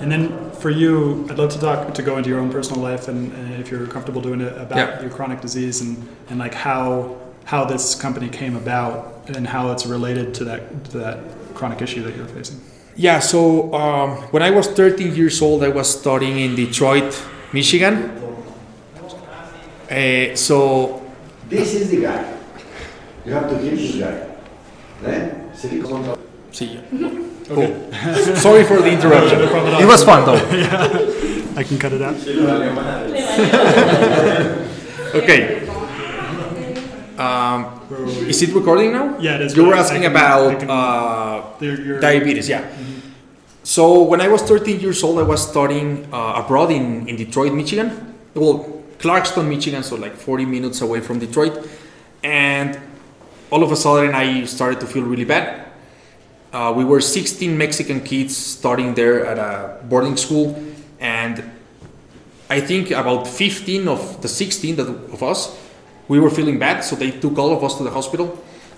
And 0.00 0.10
then 0.10 0.50
for 0.52 0.70
you, 0.70 1.26
I'd 1.30 1.38
love 1.38 1.50
to 1.52 1.60
talk 1.60 1.94
to 1.94 2.02
go 2.02 2.18
into 2.18 2.30
your 2.30 2.40
own 2.40 2.50
personal 2.50 2.82
life 2.82 3.06
and, 3.06 3.32
and 3.32 3.54
if 3.60 3.70
you're 3.70 3.86
comfortable 3.86 4.20
doing 4.20 4.40
it 4.40 4.52
about 4.58 4.78
yeah. 4.78 5.00
your 5.00 5.10
chronic 5.10 5.40
disease 5.40 5.80
and 5.80 5.96
and 6.30 6.38
like 6.40 6.54
how 6.54 7.16
how 7.44 7.64
this 7.64 7.94
company 7.94 8.28
came 8.28 8.56
about 8.56 9.30
and 9.36 9.46
how 9.46 9.70
it's 9.70 9.86
related 9.86 10.34
to 10.34 10.44
that 10.44 10.84
to 10.90 10.98
that 10.98 11.18
chronic 11.54 11.80
issue 11.80 12.02
that 12.02 12.16
you're 12.16 12.26
facing. 12.26 12.60
Yeah, 12.94 13.20
so 13.20 13.72
um, 13.74 14.16
when 14.32 14.42
I 14.42 14.50
was 14.50 14.68
13 14.68 15.14
years 15.14 15.40
old, 15.40 15.64
I 15.64 15.68
was 15.68 15.88
studying 15.98 16.38
in 16.38 16.54
Detroit, 16.54 17.16
Michigan. 17.52 18.10
Uh, 19.90 20.34
so. 20.36 21.02
This 21.48 21.74
is 21.74 21.90
the 21.90 22.02
guy. 22.02 22.36
You 23.24 23.32
have 23.32 23.48
to 23.50 23.56
kill 23.56 23.76
this 23.76 23.96
guy. 23.96 24.36
Then, 25.02 25.50
See 26.52 26.66
you. 26.66 27.28
Okay. 27.50 27.74
Sorry 28.36 28.64
for 28.64 28.80
the 28.80 28.90
interruption. 28.92 29.40
it 29.82 29.84
was 29.86 30.04
fun 30.04 30.24
though. 30.24 30.36
yeah. 30.56 31.56
I 31.56 31.64
can 31.64 31.76
cut 31.76 31.92
it 31.92 32.00
out. 32.00 32.14
okay. 35.14 35.68
Um, 37.18 37.81
is 37.92 38.42
it 38.42 38.54
recording 38.54 38.92
now? 38.92 39.18
Yeah, 39.18 39.36
it 39.36 39.42
is. 39.42 39.56
You 39.56 39.64
were 39.64 39.74
asking 39.74 40.02
can, 40.02 40.10
about 40.10 40.62
uh, 40.68 41.64
your, 41.64 42.00
diabetes, 42.00 42.48
yeah. 42.48 42.62
Mm-hmm. 42.62 43.08
So 43.64 44.02
when 44.02 44.20
I 44.20 44.28
was 44.28 44.42
13 44.42 44.80
years 44.80 45.02
old, 45.02 45.18
I 45.18 45.22
was 45.22 45.48
studying 45.48 46.12
uh, 46.12 46.42
abroad 46.44 46.70
in, 46.70 47.08
in 47.08 47.16
Detroit, 47.16 47.52
Michigan. 47.52 48.14
Well, 48.34 48.82
Clarkston, 48.98 49.48
Michigan, 49.48 49.82
so 49.82 49.96
like 49.96 50.14
40 50.14 50.44
minutes 50.46 50.80
away 50.80 51.00
from 51.00 51.18
Detroit. 51.18 51.68
And 52.22 52.78
all 53.50 53.62
of 53.62 53.72
a 53.72 53.76
sudden, 53.76 54.14
I 54.14 54.44
started 54.44 54.80
to 54.80 54.86
feel 54.86 55.04
really 55.04 55.24
bad. 55.24 55.66
Uh, 56.52 56.72
we 56.76 56.84
were 56.84 57.00
16 57.00 57.56
Mexican 57.56 58.00
kids 58.00 58.36
studying 58.36 58.94
there 58.94 59.24
at 59.26 59.38
a 59.38 59.82
boarding 59.84 60.16
school, 60.16 60.62
and 61.00 61.42
I 62.50 62.60
think 62.60 62.90
about 62.90 63.26
15 63.26 63.88
of 63.88 64.20
the 64.20 64.28
16 64.28 64.76
that, 64.76 64.86
of 64.86 65.22
us 65.22 65.56
we 66.12 66.20
were 66.20 66.28
feeling 66.28 66.58
bad, 66.58 66.84
so 66.84 66.94
they 66.94 67.10
took 67.10 67.38
all 67.38 67.56
of 67.56 67.64
us 67.64 67.78
to 67.78 67.82
the 67.82 67.90
hospital 67.90 68.26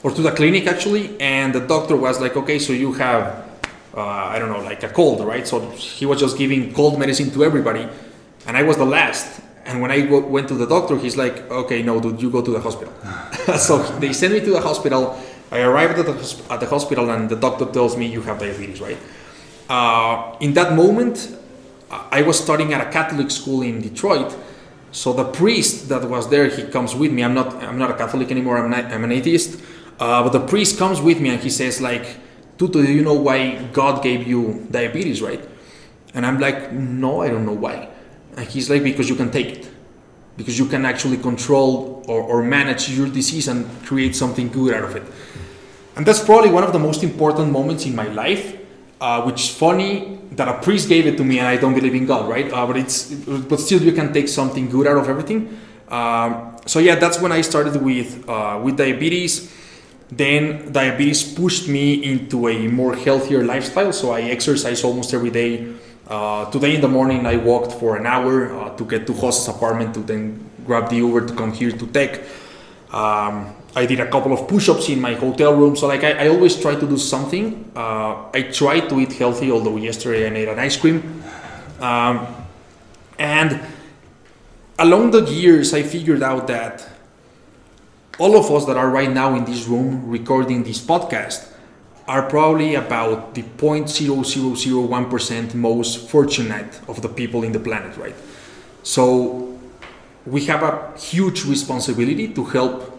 or 0.05 0.12
to 0.12 0.23
the 0.23 0.31
clinic 0.31 0.68
actually, 0.68 1.20
and 1.20 1.53
the 1.53 1.64
doctor 1.75 1.97
was 1.97 2.20
like, 2.20 2.37
okay, 2.37 2.61
so 2.61 2.73
you 2.73 2.92
have, 2.92 3.25
uh, 3.92 4.35
I 4.35 4.38
don't 4.38 4.51
know, 4.55 4.62
like 4.62 4.85
a 4.85 4.88
cold, 4.88 5.18
right? 5.27 5.44
So 5.44 5.59
he 5.70 6.07
was 6.07 6.20
just 6.20 6.38
giving 6.38 6.73
cold 6.73 6.97
medicine 6.97 7.33
to 7.33 7.42
everybody, 7.42 7.88
and 8.47 8.57
I 8.57 8.62
was 8.62 8.77
the 8.77 8.85
last. 8.87 9.40
And 9.66 9.83
when 9.83 9.90
I 9.90 10.03
w- 10.03 10.27
went 10.27 10.47
to 10.53 10.55
the 10.55 10.66
doctor, 10.66 10.97
he's 10.97 11.16
like, 11.16 11.51
okay, 11.51 11.83
no, 11.83 11.99
dude, 11.99 12.23
you 12.23 12.31
go 12.31 12.40
to 12.40 12.53
the 12.53 12.61
hospital. 12.61 12.94
so 13.59 13.83
they 13.99 14.12
sent 14.12 14.33
me 14.33 14.38
to 14.38 14.53
the 14.53 14.61
hospital. 14.61 15.18
I 15.51 15.62
arrived 15.62 15.99
at 15.99 16.07
the, 16.07 16.16
at 16.51 16.61
the 16.61 16.66
hospital, 16.66 17.11
and 17.11 17.29
the 17.29 17.40
doctor 17.47 17.66
tells 17.66 17.97
me 17.97 18.07
you 18.07 18.23
have 18.23 18.38
diabetes, 18.38 18.81
right? 18.81 18.99
Uh, 19.68 20.37
in 20.38 20.55
that 20.55 20.77
moment, 20.77 21.37
I 21.90 22.23
was 22.23 22.38
studying 22.38 22.73
at 22.75 22.87
a 22.87 22.90
Catholic 22.90 23.33
school 23.33 23.62
in 23.62 23.81
Detroit 23.81 24.31
so 24.94 25.12
the 25.12 25.24
priest 25.24 25.88
that 25.88 26.09
was 26.09 26.30
there, 26.30 26.46
he 26.48 26.62
comes 26.62 26.94
with 26.94 27.11
me. 27.11 27.24
I'm 27.24 27.35
not, 27.35 27.52
I'm 27.64 27.76
not 27.76 27.90
a 27.90 27.94
Catholic 27.94 28.30
anymore. 28.30 28.59
I'm, 28.59 28.70
not, 28.70 28.85
I'm 28.92 29.02
an 29.02 29.11
atheist. 29.11 29.61
Uh, 29.98 30.22
but 30.22 30.28
the 30.28 30.46
priest 30.46 30.78
comes 30.78 31.00
with 31.00 31.20
me 31.20 31.30
and 31.30 31.42
he 31.42 31.50
says 31.50 31.80
like, 31.80 32.16
Tuto, 32.59 32.74
do 32.74 32.92
you 32.92 33.02
know 33.02 33.14
why 33.14 33.61
God 33.72 34.04
gave 34.04 34.24
you 34.24 34.68
diabetes, 34.70 35.20
right? 35.20 35.40
And 36.14 36.24
I'm 36.24 36.38
like, 36.38 36.70
no, 36.72 37.22
I 37.22 37.28
don't 37.28 37.44
know 37.44 37.54
why. 37.54 37.88
And 38.37 38.46
he's 38.48 38.70
like, 38.70 38.85
because 38.85 39.09
you 39.09 39.16
can 39.16 39.33
take 39.33 39.48
it. 39.59 39.70
Because 40.37 40.61
you 40.61 40.66
can 40.66 40.85
actually 40.85 41.16
control 41.18 42.04
or, 42.07 42.22
or 42.22 42.42
manage 42.44 42.88
your 42.88 43.09
disease 43.09 43.48
and 43.48 43.66
create 43.85 44.14
something 44.14 44.48
good 44.48 44.74
out 44.74 44.85
of 44.85 44.94
it. 44.94 45.02
And 45.96 46.07
that's 46.07 46.24
probably 46.24 46.50
one 46.50 46.62
of 46.62 46.72
the 46.72 46.78
most 46.78 47.02
important 47.02 47.50
moments 47.50 47.85
in 47.85 47.96
my 47.96 48.07
life, 48.07 48.57
uh, 49.05 49.21
which 49.23 49.40
is 49.45 49.51
funny 49.51 50.19
that 50.33 50.49
a 50.49 50.57
priest 50.64 50.88
gave 50.88 51.07
it 51.07 51.17
to 51.19 51.25
me 51.25 51.38
and 51.38 51.47
I 51.47 51.59
don't 51.59 51.75
believe 51.75 51.95
in 51.95 52.07
God, 52.07 52.27
right? 52.27 52.51
Uh, 52.51 52.67
but 52.67 52.77
it's 52.79 53.12
but 53.51 53.61
still 53.61 53.83
you 53.83 53.93
can 53.93 54.14
take 54.14 54.29
something 54.29 54.71
good 54.71 54.87
out 54.87 54.97
of 54.97 55.09
everything. 55.12 55.61
Um, 55.88 56.57
so 56.64 56.79
yeah, 56.79 56.97
that's 56.97 57.21
when 57.21 57.31
I 57.31 57.43
started 57.43 57.77
with 57.77 58.27
uh, 58.27 58.59
with 58.64 58.79
diabetes. 58.79 59.53
Then 60.11 60.73
diabetes 60.73 61.21
pushed 61.23 61.69
me 61.69 62.03
into 62.12 62.49
a 62.49 62.69
more 62.69 62.97
healthier 62.97 63.45
lifestyle. 63.45 63.93
So 63.93 64.12
I 64.12 64.23
exercise 64.37 64.83
almost 64.85 65.12
every 65.12 65.31
day. 65.31 65.75
Uh, 66.09 66.51
today 66.51 66.75
in 66.77 66.81
the 66.81 66.88
morning 66.88 67.27
I 67.27 67.37
walked 67.37 67.73
for 67.73 67.97
an 67.97 68.07
hour 68.07 68.53
uh, 68.53 68.77
to 68.77 68.85
get 68.85 69.07
to 69.09 69.12
Jose's 69.12 69.49
apartment 69.49 69.93
to 69.95 70.01
then 70.01 70.40
grab 70.64 70.88
the 70.88 70.97
Uber 70.97 71.29
to 71.29 71.35
come 71.35 71.53
here 71.53 71.73
to 71.73 71.87
Tech. 71.88 72.25
Um, 72.93 73.53
I 73.77 73.87
did 73.87 74.01
a 74.01 74.09
couple 74.09 74.33
of 74.33 74.47
push-ups 74.47 74.89
in 74.89 75.01
my 75.01 75.15
hotel 75.15 75.53
room. 75.55 75.75
So 75.77 75.89
like 75.89 76.05
I, 76.05 76.13
I 76.25 76.29
always 76.29 76.61
try 76.61 76.77
to 76.77 76.87
do 76.87 76.97
something. 76.97 77.73
Uh, 77.75 78.31
I 78.33 78.43
try 78.53 78.79
to 78.81 79.01
eat 79.01 79.15
healthy, 79.15 79.51
although 79.51 79.77
yesterday 79.77 80.29
I 80.29 80.35
ate 80.35 80.49
an 80.49 80.59
ice 80.59 80.77
cream. 80.77 81.23
Um, 81.81 82.27
and 83.19 83.61
along 84.79 85.11
the 85.11 85.23
years, 85.23 85.75
I 85.75 85.83
figured 85.83 86.23
out 86.23 86.47
that 86.47 86.89
all 88.19 88.37
of 88.37 88.51
us 88.51 88.67
that 88.67 88.77
are 88.77 88.91
right 88.91 89.11
now 89.11 89.35
in 89.35 89.45
this 89.45 89.67
room 89.67 90.09
recording 90.09 90.63
this 90.63 90.81
podcast 90.81 91.49
are 92.07 92.23
probably 92.29 92.77
about 92.77 93.35
the 93.35 93.43
0.0001% 93.43 95.55
most 95.55 96.09
fortunate 96.11 96.81
of 96.87 97.03
the 97.03 97.09
people 97.09 97.43
in 97.43 97.51
the 97.53 97.59
planet, 97.59 97.97
right? 97.97 98.15
So 98.83 99.59
we 100.27 100.45
have 100.45 100.63
a 100.63 100.93
huge 100.99 101.45
responsibility 101.45 102.29
to 102.29 102.45
help 102.45 102.93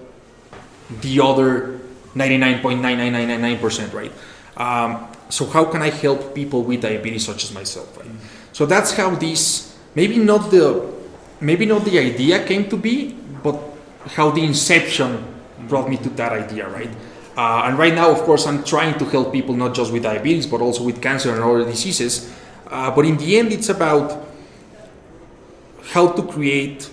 the 1.02 1.20
other 1.20 1.80
99.99999%, 2.16 3.94
right? 3.94 4.12
Um, 4.58 5.08
so 5.30 5.46
how 5.46 5.66
can 5.66 5.82
I 5.82 5.90
help 5.90 6.34
people 6.34 6.64
with 6.64 6.82
diabetes 6.82 7.26
such 7.26 7.44
as 7.44 7.54
myself, 7.54 7.98
right? 7.98 8.08
Mm-hmm. 8.08 8.54
So 8.54 8.66
that's 8.66 8.96
how 8.96 9.16
this 9.16 9.76
maybe 9.96 10.18
not 10.18 10.52
the 10.52 10.94
maybe 11.42 11.66
not 11.66 11.84
the 11.84 12.00
idea 12.00 12.46
came 12.46 12.70
to 12.70 12.78
be, 12.78 13.12
but 13.44 13.60
how 14.16 14.32
the 14.32 14.44
inception 14.44 15.24
brought 15.68 15.90
me 15.90 15.98
to 15.98 16.10
that 16.12 16.32
idea, 16.32 16.70
right? 16.70 16.90
Uh, 17.36 17.64
and 17.66 17.78
right 17.78 17.94
now, 17.94 18.12
of 18.12 18.20
course, 18.20 18.48
I'm 18.48 18.64
trying 18.64 18.98
to 18.98 19.06
help 19.06 19.34
people 19.34 19.56
not 19.56 19.76
just 19.76 19.92
with 19.92 20.04
diabetes, 20.04 20.48
but 20.48 20.62
also 20.62 20.84
with 20.84 21.02
cancer 21.02 21.34
and 21.34 21.44
other 21.44 21.66
diseases. 21.66 22.32
Uh, 22.68 22.96
but 22.96 23.06
in 23.06 23.18
the 23.18 23.38
end, 23.38 23.52
it's 23.52 23.68
about 23.68 24.26
how 25.92 26.08
to 26.08 26.24
create 26.24 26.90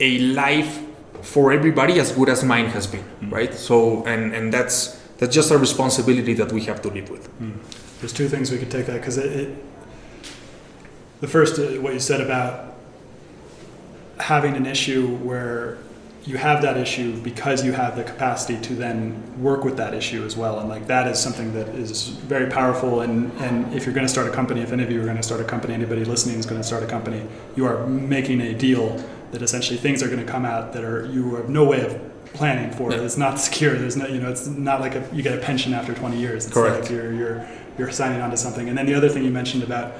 a 0.00 0.18
life 0.18 0.80
for 1.22 1.52
everybody 1.52 1.98
as 1.98 2.12
good 2.12 2.28
as 2.28 2.44
mine 2.44 2.66
has 2.66 2.86
been, 2.86 3.04
mm-hmm. 3.04 3.30
right? 3.30 3.54
So 3.54 4.04
and 4.06 4.34
and 4.34 4.52
that's 4.52 5.00
That's 5.22 5.36
just 5.36 5.52
a 5.52 5.58
responsibility 5.58 6.34
that 6.34 6.50
we 6.50 6.62
have 6.66 6.80
to 6.82 6.88
live 6.88 7.08
with. 7.08 7.24
There's 8.00 8.12
two 8.12 8.28
things 8.28 8.50
we 8.50 8.58
could 8.58 8.72
take 8.72 8.86
that 8.86 8.98
because 9.00 9.18
it, 9.18 9.30
it. 9.40 9.48
The 11.20 11.28
first, 11.28 11.60
uh, 11.60 11.80
what 11.80 11.92
you 11.94 12.00
said 12.00 12.20
about 12.20 12.74
having 14.18 14.56
an 14.56 14.66
issue 14.66 15.02
where 15.28 15.78
you 16.24 16.38
have 16.38 16.58
that 16.62 16.76
issue 16.76 17.22
because 17.22 17.64
you 17.66 17.72
have 17.72 17.94
the 17.94 18.02
capacity 18.02 18.58
to 18.68 18.74
then 18.74 18.98
work 19.40 19.62
with 19.62 19.76
that 19.76 19.94
issue 19.94 20.26
as 20.26 20.34
well, 20.36 20.58
and 20.58 20.68
like 20.68 20.86
that 20.88 21.06
is 21.06 21.22
something 21.22 21.54
that 21.54 21.68
is 21.68 22.08
very 22.28 22.48
powerful. 22.50 23.02
And 23.04 23.30
and 23.46 23.54
if 23.76 23.80
you're 23.86 23.94
going 23.94 24.08
to 24.10 24.14
start 24.16 24.26
a 24.26 24.34
company, 24.34 24.60
if 24.66 24.72
any 24.72 24.82
of 24.82 24.90
you 24.90 25.00
are 25.02 25.08
going 25.10 25.22
to 25.24 25.28
start 25.30 25.40
a 25.40 25.48
company, 25.54 25.72
anybody 25.74 26.04
listening 26.04 26.38
is 26.42 26.46
going 26.46 26.60
to 26.60 26.66
start 26.66 26.82
a 26.82 26.90
company, 26.96 27.22
you 27.54 27.64
are 27.70 27.86
making 27.86 28.40
a 28.40 28.52
deal 28.66 28.98
that 29.32 29.42
essentially 29.42 29.78
things 29.78 30.02
are 30.02 30.08
going 30.08 30.24
to 30.24 30.30
come 30.30 30.44
out 30.44 30.72
that 30.74 30.84
are 30.84 31.06
you 31.06 31.34
have 31.34 31.48
no 31.48 31.64
way 31.64 31.84
of 31.84 32.00
planning 32.34 32.70
for. 32.70 32.92
Yeah. 32.92 33.00
It's 33.00 33.16
not 33.16 33.38
secure. 33.38 33.74
There's 33.74 33.96
no, 33.96 34.06
you 34.06 34.20
know, 34.20 34.30
it's 34.30 34.46
not 34.46 34.80
like 34.80 34.94
a, 34.94 35.08
you 35.12 35.22
get 35.22 35.36
a 35.36 35.42
pension 35.42 35.74
after 35.74 35.94
20 35.94 36.18
years. 36.18 36.46
It's 36.46 36.54
Correct. 36.54 36.82
like 36.82 36.90
you're 36.90 37.12
you're 37.12 37.48
you're 37.78 37.90
signing 37.90 38.20
on 38.20 38.30
to 38.30 38.36
something. 38.36 38.68
And 38.68 38.76
then 38.76 38.86
the 38.86 38.94
other 38.94 39.08
thing 39.08 39.24
you 39.24 39.30
mentioned 39.30 39.62
about 39.62 39.94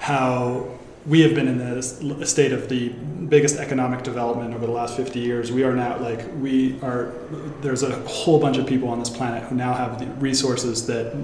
how 0.00 0.68
we 1.06 1.20
have 1.20 1.34
been 1.34 1.48
in 1.48 1.58
this 1.58 2.00
state 2.30 2.52
of 2.52 2.68
the 2.68 2.88
biggest 3.28 3.56
economic 3.56 4.02
development 4.02 4.54
over 4.54 4.64
the 4.64 4.72
last 4.72 4.96
50 4.96 5.20
years. 5.20 5.52
We 5.52 5.62
are 5.64 5.74
now 5.74 5.98
like 5.98 6.24
we 6.40 6.80
are. 6.80 7.12
There's 7.60 7.82
a 7.82 7.96
whole 8.06 8.40
bunch 8.40 8.56
of 8.56 8.66
people 8.66 8.88
on 8.88 8.98
this 8.98 9.10
planet 9.10 9.44
who 9.44 9.54
now 9.54 9.74
have 9.74 9.98
the 9.98 10.06
resources 10.20 10.86
that 10.86 11.14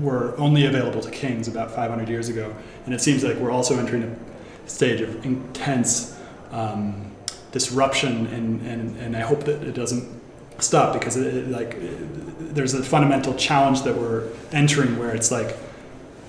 were 0.00 0.36
only 0.38 0.66
available 0.66 1.00
to 1.02 1.10
kings 1.10 1.46
about 1.48 1.70
500 1.70 2.08
years 2.08 2.28
ago. 2.28 2.54
And 2.86 2.94
it 2.94 3.00
seems 3.00 3.22
like 3.22 3.36
we're 3.36 3.50
also 3.50 3.78
entering 3.78 4.02
a 4.02 4.68
stage 4.68 5.00
of 5.02 5.24
intense 5.24 6.18
um, 6.50 7.10
disruption, 7.52 8.26
and, 8.28 8.60
and, 8.66 8.96
and 8.98 9.16
I 9.16 9.20
hope 9.20 9.44
that 9.44 9.62
it 9.62 9.74
doesn't 9.74 10.20
stop 10.58 10.92
because 10.92 11.16
it, 11.16 11.34
it, 11.34 11.48
like 11.48 11.74
it, 11.74 12.54
there's 12.54 12.74
a 12.74 12.82
fundamental 12.82 13.34
challenge 13.34 13.82
that 13.82 13.96
we're 13.96 14.28
entering 14.52 14.98
where 14.98 15.14
it's 15.14 15.30
like 15.30 15.56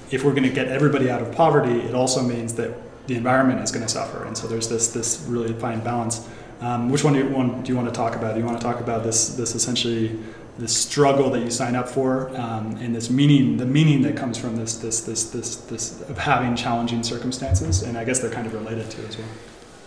if 0.09 0.23
we're 0.23 0.31
going 0.31 0.43
to 0.43 0.49
get 0.49 0.67
everybody 0.67 1.09
out 1.09 1.21
of 1.21 1.31
poverty, 1.33 1.79
it 1.81 1.95
also 1.95 2.21
means 2.21 2.53
that 2.55 2.71
the 3.07 3.15
environment 3.15 3.61
is 3.61 3.71
going 3.71 3.85
to 3.85 3.91
suffer, 3.91 4.25
and 4.25 4.37
so 4.37 4.47
there's 4.47 4.69
this 4.69 4.93
this 4.93 5.25
really 5.27 5.53
fine 5.53 5.79
balance. 5.81 6.27
Um, 6.61 6.89
which 6.89 7.03
one 7.03 7.13
do 7.13 7.19
you 7.19 7.29
want? 7.29 7.65
Do 7.65 7.71
you 7.71 7.75
want 7.75 7.89
to 7.89 7.93
talk 7.93 8.15
about? 8.15 8.35
Do 8.35 8.39
you 8.39 8.45
want 8.45 8.59
to 8.59 8.63
talk 8.63 8.79
about 8.79 9.03
this 9.03 9.35
this 9.35 9.55
essentially 9.55 10.19
this 10.59 10.75
struggle 10.75 11.29
that 11.31 11.39
you 11.39 11.49
sign 11.49 11.75
up 11.75 11.89
for, 11.89 12.29
um, 12.37 12.77
and 12.81 12.93
this 12.93 13.09
meaning, 13.09 13.57
the 13.57 13.65
meaning 13.65 14.01
that 14.03 14.15
comes 14.15 14.37
from 14.37 14.55
this 14.55 14.77
this 14.77 15.01
this 15.01 15.29
this 15.31 15.55
this 15.55 16.01
of 16.01 16.17
having 16.17 16.55
challenging 16.55 17.03
circumstances, 17.03 17.81
and 17.81 17.97
I 17.97 18.03
guess 18.03 18.19
they're 18.19 18.31
kind 18.31 18.45
of 18.45 18.53
related 18.53 18.89
to 18.91 19.07
as 19.07 19.17
well. 19.17 19.27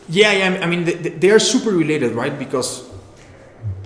Yeah, 0.08 0.32
yeah. 0.32 0.60
I 0.62 0.66
mean, 0.66 0.84
they, 1.18 1.30
are 1.30 1.38
super 1.38 1.70
related, 1.70 2.12
right? 2.12 2.38
Because 2.38 2.88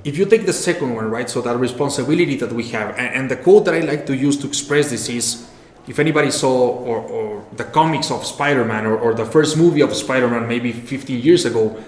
if 0.05 0.19
you 0.19 0.25
take 0.25 0.47
the 0.47 0.53
second 0.53 0.95
one, 0.95 1.11
right, 1.11 1.29
so 1.31 1.41
that 1.43 1.57
responsibility 1.59 2.37
that 2.37 2.53
we 2.53 2.65
have, 2.69 2.97
and, 2.99 3.31
the 3.31 3.37
quote 3.37 3.65
that 3.67 3.75
I 3.75 3.81
like 3.81 4.07
to 4.07 4.17
use 4.17 4.37
to 4.39 4.47
express 4.47 4.91
this 4.91 5.09
is 5.09 5.49
if 5.87 5.99
anybody 5.99 6.31
saw 6.31 6.69
or, 6.69 6.99
or 6.99 7.47
the 7.57 7.65
comics 7.65 8.11
of 8.11 8.27
Spider-Man 8.27 8.85
or, 8.87 8.99
or 8.99 9.15
the 9.15 9.25
first 9.25 9.57
movie 9.57 9.81
of 9.81 9.95
Spider-Man 9.95 10.49
maybe 10.49 10.73
15 10.73 11.21
years 11.23 11.45
ago, 11.45 11.83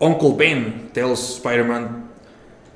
Uncle 0.00 0.32
Ben 0.32 0.90
tells 0.92 1.36
Spider-Man, 1.36 2.08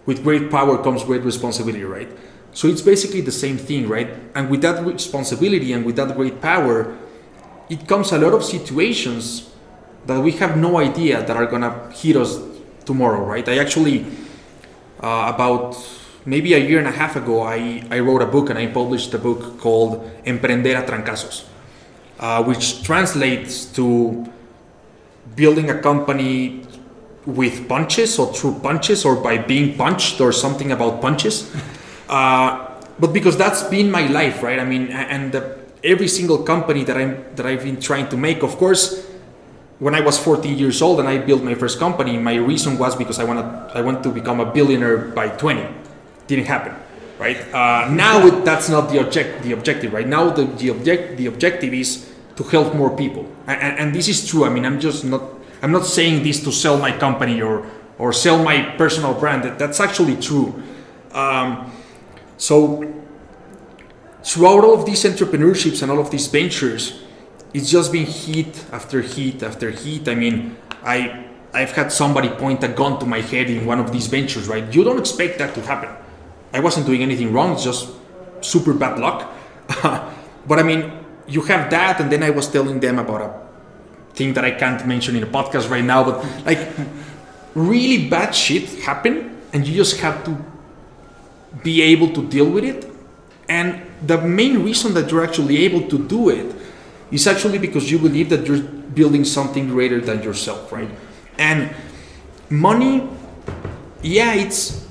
with 0.07 0.23
great 0.23 0.51
power 0.51 0.83
comes 0.83 1.05
great 1.05 1.23
responsibility, 1.23 1.85
right? 1.85 2.09
So 2.53 2.69
it's 2.69 2.81
basically 2.81 3.21
the 3.21 3.33
same 3.33 3.59
thing, 3.59 3.89
right? 3.89 4.09
And 4.35 4.49
with 4.49 4.63
that 4.63 4.85
responsibility 4.85 5.73
and 5.73 5.85
with 5.85 5.97
that 5.97 6.17
great 6.17 6.41
power, 6.41 6.97
it 7.69 7.87
comes 7.87 8.13
a 8.13 8.19
lot 8.19 8.33
of 8.33 8.45
situations 8.45 9.51
that 10.07 10.21
we 10.23 10.33
have 10.33 10.57
no 10.57 10.79
idea 10.79 11.23
that 11.23 11.37
are 11.37 11.47
gonna 11.47 11.91
hit 11.93 12.17
us 12.17 12.41
tomorrow, 12.85 13.25
right? 13.25 13.47
I 13.49 13.59
actually, 13.59 14.07
uh, 15.01 15.33
about 15.35 15.77
maybe 16.25 16.55
a 16.55 16.59
year 16.59 16.79
and 16.79 16.89
a 16.89 16.93
half 16.93 17.17
ago, 17.17 17.43
I, 17.43 17.83
I 17.91 18.01
wrote 18.01 18.23
a 18.23 18.27
book 18.27 18.51
and 18.51 18.59
I 18.59 18.67
published 18.69 19.13
a 19.15 19.19
book 19.19 19.59
called 19.61 20.09
Emprender 20.25 20.77
a 20.77 20.83
Trancazos, 20.83 21.45
uh, 22.21 22.43
which 22.45 22.83
translates 22.83 23.67
to 23.73 24.27
building 25.35 25.71
a 25.71 25.81
company 25.81 26.65
with 27.27 27.69
punches 27.69 28.19
or 28.19 28.33
through 28.33 28.61
punches 28.61 29.05
or 29.05 29.17
by 29.17 29.37
being 29.37 29.77
punched 29.77 30.21
or 30.21 30.33
something 30.33 30.73
about 30.73 31.01
punches. 31.01 31.51
Uh, 32.09 32.71
but 33.01 33.13
because 33.13 33.37
that's 33.37 33.65
been 33.65 33.91
my 33.91 34.07
life, 34.07 34.41
right? 34.41 34.61
I 34.61 34.65
mean, 34.65 34.93
and 34.93 35.33
the, 35.33 35.59
every 35.83 36.07
single 36.07 36.39
company 36.45 36.85
that 36.85 36.97
I'm 36.97 37.25
that 37.35 37.45
I've 37.45 37.65
been 37.65 37.81
trying 37.81 38.09
to 38.11 38.17
make, 38.17 38.45
of 38.45 38.57
course, 38.59 39.05
when 39.79 39.95
I 39.95 40.01
was 40.01 40.19
14 40.19 40.57
years 40.57 40.81
old 40.81 41.01
and 41.01 41.09
I 41.09 41.19
built 41.19 41.43
my 41.43 41.55
first 41.55 41.79
company, 41.79 42.17
my 42.17 42.37
reason 42.37 42.79
was 42.79 42.97
because 42.97 43.19
I 43.19 43.25
wanted 43.25 43.45
I 43.75 43.83
want 43.83 44.03
to 44.05 44.11
become 44.11 44.41
a 44.41 44.51
billionaire 44.51 44.99
by 45.13 45.29
20. 45.29 45.67
Didn't 46.27 46.47
happen, 46.47 46.75
right? 47.19 47.37
Uh, 47.53 47.89
now 47.93 48.25
it, 48.27 48.45
that's 48.45 48.69
not 48.69 48.91
the 48.91 49.01
object 49.01 49.43
the 49.43 49.53
objective, 49.53 49.93
right? 49.93 50.07
Now 50.07 50.31
the 50.31 50.45
the 50.45 50.71
object 50.71 51.17
the 51.19 51.27
objective 51.27 51.75
is 51.75 52.11
to 52.37 52.43
help 52.45 52.75
more 52.75 52.95
people, 52.97 53.27
and, 53.47 53.61
and, 53.61 53.79
and 53.79 53.95
this 53.95 54.09
is 54.09 54.27
true. 54.27 54.45
I 54.45 54.49
mean, 54.49 54.65
I'm 54.65 54.81
just 54.81 55.05
not 55.05 55.23
I'm 55.63 55.73
not 55.73 55.85
saying 55.85 56.23
this 56.25 56.43
to 56.45 56.53
sell 56.53 56.79
my 56.79 56.97
company 56.97 57.43
or 57.43 57.67
or 57.99 58.13
sell 58.13 58.43
my 58.43 58.75
personal 58.77 59.15
brand. 59.15 59.45
That, 59.45 59.59
that's 59.59 59.81
actually 59.81 60.17
true. 60.17 60.63
Um, 61.13 61.73
so 62.37 62.85
throughout 64.23 64.65
all 64.65 64.75
of 64.75 64.85
these 64.85 65.05
entrepreneurships 65.05 65.83
and 65.83 65.91
all 65.91 66.01
of 66.01 66.11
these 66.11 66.27
ventures, 66.27 67.06
it's 67.55 67.71
just 67.71 67.93
been 67.93 68.07
heat 68.07 68.65
after 68.73 69.01
heat 69.01 69.43
after 69.43 69.71
heat. 69.71 70.09
I 70.09 70.15
mean, 70.15 70.57
I 70.85 71.25
I've 71.53 71.73
had 71.73 71.91
somebody 71.91 72.29
point 72.29 72.63
a 72.65 72.69
gun 72.69 72.99
to 73.01 73.07
my 73.07 73.21
head 73.21 73.49
in 73.49 73.65
one 73.65 73.81
of 73.81 73.91
these 73.93 74.09
ventures, 74.09 74.47
right? 74.47 74.65
You 74.75 74.85
don't 74.85 74.99
expect 74.99 75.39
that 75.39 75.55
to 75.55 75.63
happen. 75.63 75.89
I 76.53 76.61
wasn't 76.61 76.87
doing 76.87 77.03
anything 77.03 77.33
wrong, 77.33 77.53
it's 77.53 77.65
just 77.65 77.89
super 78.41 78.73
bad 78.73 78.99
luck. 78.99 79.33
but 80.47 80.59
I 80.59 80.63
mean, 80.63 80.93
you 81.27 81.43
have 81.43 81.71
that, 81.71 82.01
and 82.01 82.11
then 82.11 82.23
I 82.23 82.31
was 82.31 82.49
telling 82.49 82.81
them 82.81 82.99
about 82.99 83.21
a 83.21 84.15
thing 84.15 84.33
that 84.35 84.45
I 84.45 84.53
can't 84.53 84.87
mention 84.87 85.17
in 85.17 85.23
a 85.23 85.27
podcast 85.27 85.71
right 85.71 85.85
now, 85.85 86.05
but 86.05 86.25
like 86.45 86.69
really 87.55 88.09
bad 88.09 88.35
shit 88.35 88.69
happen, 88.83 89.41
and 89.53 89.67
you 89.67 89.75
just 89.75 90.01
have 90.01 90.25
to 90.25 90.37
be 91.63 91.83
able 91.83 92.11
to 92.11 92.27
deal 92.29 92.49
with 92.49 92.65
it. 92.65 92.91
And 93.49 93.83
the 94.05 94.19
main 94.21 94.63
reason 94.63 94.95
that 94.95 95.11
you're 95.11 95.25
actually 95.25 95.65
able 95.65 95.89
to 95.89 95.99
do 95.99 96.29
it 96.29 96.56
is 97.11 97.27
actually 97.27 97.59
because 97.59 97.91
you 97.91 97.99
believe 97.99 98.31
that 98.31 98.47
you're 98.47 98.63
building 98.63 99.25
something 99.25 99.69
greater 99.69 100.01
than 100.01 100.23
yourself, 100.23 100.73
right? 100.73 100.89
And 101.39 101.75
money, 102.51 103.09
yeah, 104.03 104.35
it's 104.35 104.87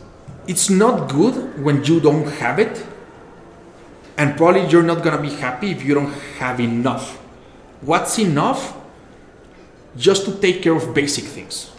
it's 0.47 0.69
not 0.69 1.09
good 1.09 1.63
when 1.63 1.83
you 1.83 1.99
don't 1.99 2.27
have 2.39 2.59
it. 2.59 2.85
And 4.17 4.37
probably 4.37 4.65
you're 4.67 4.83
not 4.83 5.03
gonna 5.03 5.21
be 5.21 5.31
happy 5.31 5.71
if 5.71 5.83
you 5.83 5.93
don't 5.93 6.13
have 6.39 6.59
enough. 6.59 7.17
What's 7.81 8.17
enough? 8.19 8.77
Just 9.97 10.25
to 10.25 10.31
take 10.39 10.61
care 10.61 10.75
of 10.75 10.93
basic 10.93 11.23
things. 11.25 11.71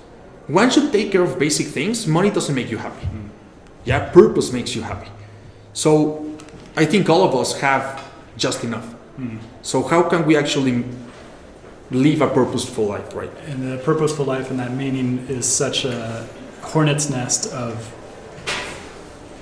Once 0.48 0.76
you 0.76 0.90
take 0.90 1.12
care 1.12 1.22
of 1.22 1.38
basic 1.38 1.66
things, 1.66 2.06
money 2.06 2.30
doesn't 2.30 2.54
make 2.54 2.70
you 2.70 2.78
happy. 2.78 3.06
Hmm. 3.06 3.28
Yeah, 3.84 4.10
purpose 4.10 4.52
makes 4.52 4.74
you 4.74 4.82
happy. 4.82 5.08
So 5.72 6.26
I 6.76 6.84
think 6.84 7.08
all 7.08 7.24
of 7.24 7.34
us 7.34 7.60
have 7.60 8.02
just 8.36 8.64
enough. 8.64 8.95
Mm-hmm. 9.18 9.38
So 9.62 9.82
how 9.82 10.02
can 10.08 10.26
we 10.26 10.36
actually 10.36 10.84
live 11.90 12.20
a 12.20 12.28
purposeful 12.28 12.86
life, 12.86 13.14
right? 13.14 13.30
And 13.46 13.62
the 13.72 13.78
purposeful 13.78 14.24
life 14.24 14.50
and 14.50 14.58
that 14.58 14.72
meaning 14.72 15.24
is 15.28 15.46
such 15.46 15.84
a 15.84 16.26
hornet's 16.62 17.08
nest 17.10 17.52
of 17.52 17.92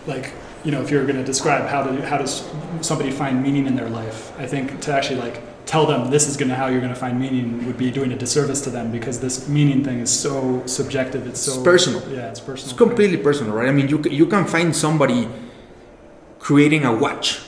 like 0.06 0.32
you 0.64 0.70
know 0.70 0.82
if 0.82 0.90
you're 0.90 1.04
going 1.04 1.16
to 1.16 1.24
describe 1.24 1.66
how 1.68 1.82
do 1.82 2.00
how 2.02 2.18
does 2.18 2.46
somebody 2.82 3.10
find 3.10 3.42
meaning 3.42 3.66
in 3.66 3.74
their 3.74 3.88
life 3.88 4.32
i 4.38 4.46
think 4.46 4.78
to 4.82 4.92
actually 4.92 5.18
like 5.18 5.40
tell 5.64 5.86
them 5.86 6.10
this 6.10 6.28
is 6.28 6.36
going 6.36 6.50
to 6.50 6.54
how 6.54 6.66
you're 6.66 6.80
going 6.80 6.92
to 6.92 6.98
find 6.98 7.18
meaning 7.18 7.66
would 7.66 7.78
be 7.78 7.90
doing 7.90 8.12
a 8.12 8.16
disservice 8.16 8.60
to 8.60 8.68
them 8.68 8.92
because 8.92 9.20
this 9.20 9.48
meaning 9.48 9.82
thing 9.82 10.00
is 10.00 10.10
so 10.10 10.62
subjective 10.66 11.26
it's 11.26 11.40
so 11.40 11.52
It's 11.54 11.62
personal. 11.62 12.00
yeah 12.12 12.28
it's 12.28 12.40
personal 12.40 12.70
It's 12.70 12.78
completely 12.78 13.16
personal, 13.16 13.54
right? 13.54 13.68
I 13.68 13.72
mean, 13.72 13.88
you, 13.88 13.98
you 14.10 14.26
can 14.26 14.44
find 14.44 14.76
somebody 14.76 15.26
creating 16.38 16.84
a 16.84 16.92
watch, 16.94 17.40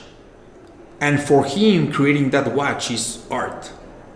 and 0.99 1.21
for 1.21 1.45
him, 1.45 1.91
creating 1.91 2.31
that 2.31 2.53
watch 2.53 2.89
is 2.91 3.25
art, 3.29 3.71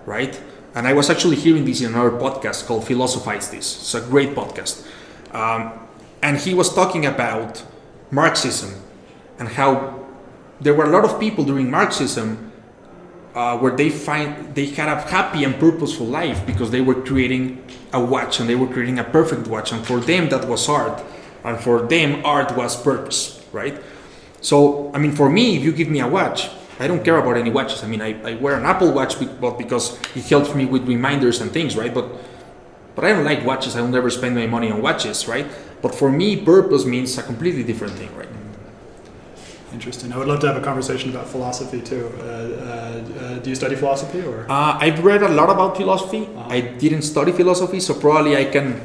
right? 0.05 0.39
And 0.73 0.87
I 0.87 0.93
was 0.93 1.09
actually 1.09 1.35
hearing 1.35 1.65
this 1.65 1.81
in 1.81 1.93
another 1.93 2.11
podcast 2.11 2.65
called 2.65 2.85
Philosophize 2.85 3.49
This. 3.49 3.75
It's 3.75 3.93
a 3.93 4.01
great 4.01 4.29
podcast. 4.29 4.87
Um, 5.33 5.73
and 6.21 6.37
he 6.37 6.53
was 6.53 6.73
talking 6.73 7.05
about 7.05 7.63
Marxism 8.09 8.81
and 9.37 9.49
how 9.49 10.05
there 10.59 10.73
were 10.73 10.85
a 10.85 10.89
lot 10.89 11.03
of 11.03 11.19
people 11.19 11.43
during 11.43 11.69
Marxism 11.69 12.51
uh, 13.33 13.57
where 13.57 13.75
they 13.75 13.89
find 13.89 14.53
they 14.55 14.65
had 14.65 14.89
a 14.89 14.99
happy 15.01 15.43
and 15.43 15.57
purposeful 15.59 16.05
life 16.05 16.45
because 16.45 16.71
they 16.71 16.81
were 16.81 16.95
creating 16.95 17.63
a 17.93 18.03
watch 18.03 18.39
and 18.39 18.49
they 18.49 18.55
were 18.55 18.67
creating 18.67 18.99
a 18.99 19.03
perfect 19.03 19.47
watch 19.47 19.71
and 19.71 19.85
for 19.85 19.99
them 19.99 20.29
that 20.29 20.47
was 20.47 20.67
art 20.67 21.01
and 21.43 21.59
for 21.59 21.81
them 21.87 22.23
art 22.25 22.55
was 22.57 22.81
purpose 22.81 23.43
right 23.53 23.81
so 24.41 24.91
i 24.93 24.97
mean 24.97 25.13
for 25.13 25.29
me 25.29 25.55
if 25.55 25.63
you 25.63 25.71
give 25.71 25.87
me 25.89 26.01
a 26.01 26.07
watch 26.07 26.49
i 26.83 26.87
don't 26.87 27.03
care 27.07 27.17
about 27.23 27.37
any 27.37 27.51
watches 27.57 27.83
i 27.83 27.87
mean 27.87 28.01
i, 28.01 28.11
I 28.29 28.33
wear 28.35 28.55
an 28.55 28.65
apple 28.65 28.91
watch 28.91 29.13
but 29.39 29.57
because 29.63 29.85
it 30.15 30.25
helps 30.33 30.53
me 30.55 30.65
with 30.65 30.83
reminders 30.87 31.39
and 31.41 31.51
things 31.51 31.75
right 31.81 31.93
but 31.93 32.05
but 32.95 33.05
i 33.05 33.09
don't 33.13 33.23
like 33.31 33.45
watches 33.45 33.75
i 33.75 33.81
will 33.81 33.95
never 33.99 34.09
spend 34.09 34.35
my 34.35 34.47
money 34.47 34.71
on 34.71 34.81
watches 34.81 35.27
right 35.27 35.47
but 35.81 35.93
for 35.95 36.11
me 36.11 36.27
purpose 36.53 36.85
means 36.85 37.17
a 37.17 37.23
completely 37.23 37.63
different 37.63 37.93
thing 37.93 38.13
right 38.15 38.27
Interesting. 39.73 40.11
I 40.11 40.17
would 40.17 40.27
love 40.27 40.41
to 40.41 40.47
have 40.47 40.57
a 40.57 40.65
conversation 40.71 41.11
about 41.11 41.27
philosophy 41.27 41.79
too. 41.81 42.11
Uh, 42.19 42.23
uh, 42.23 42.25
uh, 42.25 43.39
do 43.39 43.49
you 43.49 43.55
study 43.55 43.75
philosophy 43.75 44.19
or? 44.21 44.45
Uh, 44.51 44.77
I've 44.77 45.01
read 45.03 45.23
a 45.23 45.29
lot 45.29 45.49
about 45.49 45.77
philosophy. 45.77 46.27
Uh-huh. 46.27 46.49
I 46.49 46.59
didn't 46.59 47.03
study 47.03 47.31
philosophy, 47.31 47.79
so 47.79 47.93
probably 47.93 48.35
I 48.35 48.45
can 48.45 48.81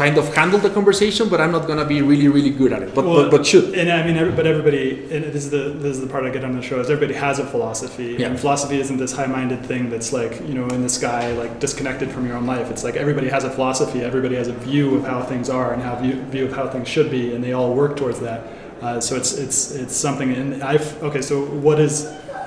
kind 0.00 0.16
of 0.16 0.34
handle 0.34 0.58
the 0.66 0.70
conversation, 0.70 1.28
but 1.28 1.38
I'm 1.42 1.52
not 1.56 1.64
gonna 1.70 1.84
be 1.94 2.00
really, 2.10 2.28
really 2.36 2.48
good 2.60 2.72
at 2.76 2.82
it. 2.84 2.94
But 2.94 3.04
Well, 3.04 3.16
but, 3.24 3.30
but 3.34 3.42
should. 3.50 3.66
And 3.80 3.86
I 3.92 4.00
mean, 4.06 4.16
every, 4.16 4.32
but 4.38 4.46
everybody, 4.52 4.86
and 5.14 5.20
this 5.34 5.44
is 5.46 5.50
the 5.56 5.64
this 5.84 5.92
is 5.96 6.00
the 6.04 6.10
part 6.14 6.22
I 6.24 6.30
get 6.36 6.42
on 6.48 6.52
the 6.60 6.62
show 6.70 6.80
is 6.82 6.88
everybody 6.88 7.16
has 7.26 7.38
a 7.38 7.46
philosophy, 7.54 8.10
Yeah. 8.18 8.28
and 8.28 8.40
philosophy 8.44 8.76
isn't 8.84 8.96
this 9.04 9.12
high-minded 9.20 9.60
thing 9.70 9.82
that's 9.92 10.10
like 10.20 10.32
you 10.48 10.54
know 10.58 10.66
in 10.76 10.80
the 10.88 10.88
sky, 11.00 11.22
like 11.42 11.52
disconnected 11.66 12.08
from 12.14 12.22
your 12.26 12.36
own 12.38 12.46
life. 12.54 12.66
It's 12.72 12.84
like 12.88 12.96
everybody 13.04 13.28
has 13.36 13.44
a 13.44 13.50
philosophy, 13.56 13.98
everybody 14.12 14.36
has 14.42 14.48
a 14.48 14.56
view 14.68 14.86
of 14.96 15.02
how 15.04 15.20
things 15.32 15.50
are 15.58 15.70
and 15.74 15.82
how 15.82 15.94
view, 16.02 16.14
view 16.34 16.44
of 16.48 16.52
how 16.58 16.66
things 16.74 16.88
should 16.94 17.10
be, 17.18 17.34
and 17.34 17.44
they 17.44 17.52
all 17.52 17.74
work 17.82 17.92
towards 18.00 18.20
that. 18.20 18.40
Uh, 18.80 18.98
so 19.06 19.16
it's 19.20 19.32
it's 19.44 19.60
it's 19.82 19.94
something. 20.06 20.28
And 20.32 20.62
I've 20.62 20.86
okay. 21.08 21.20
So 21.30 21.34
what 21.66 21.78
is 21.78 21.94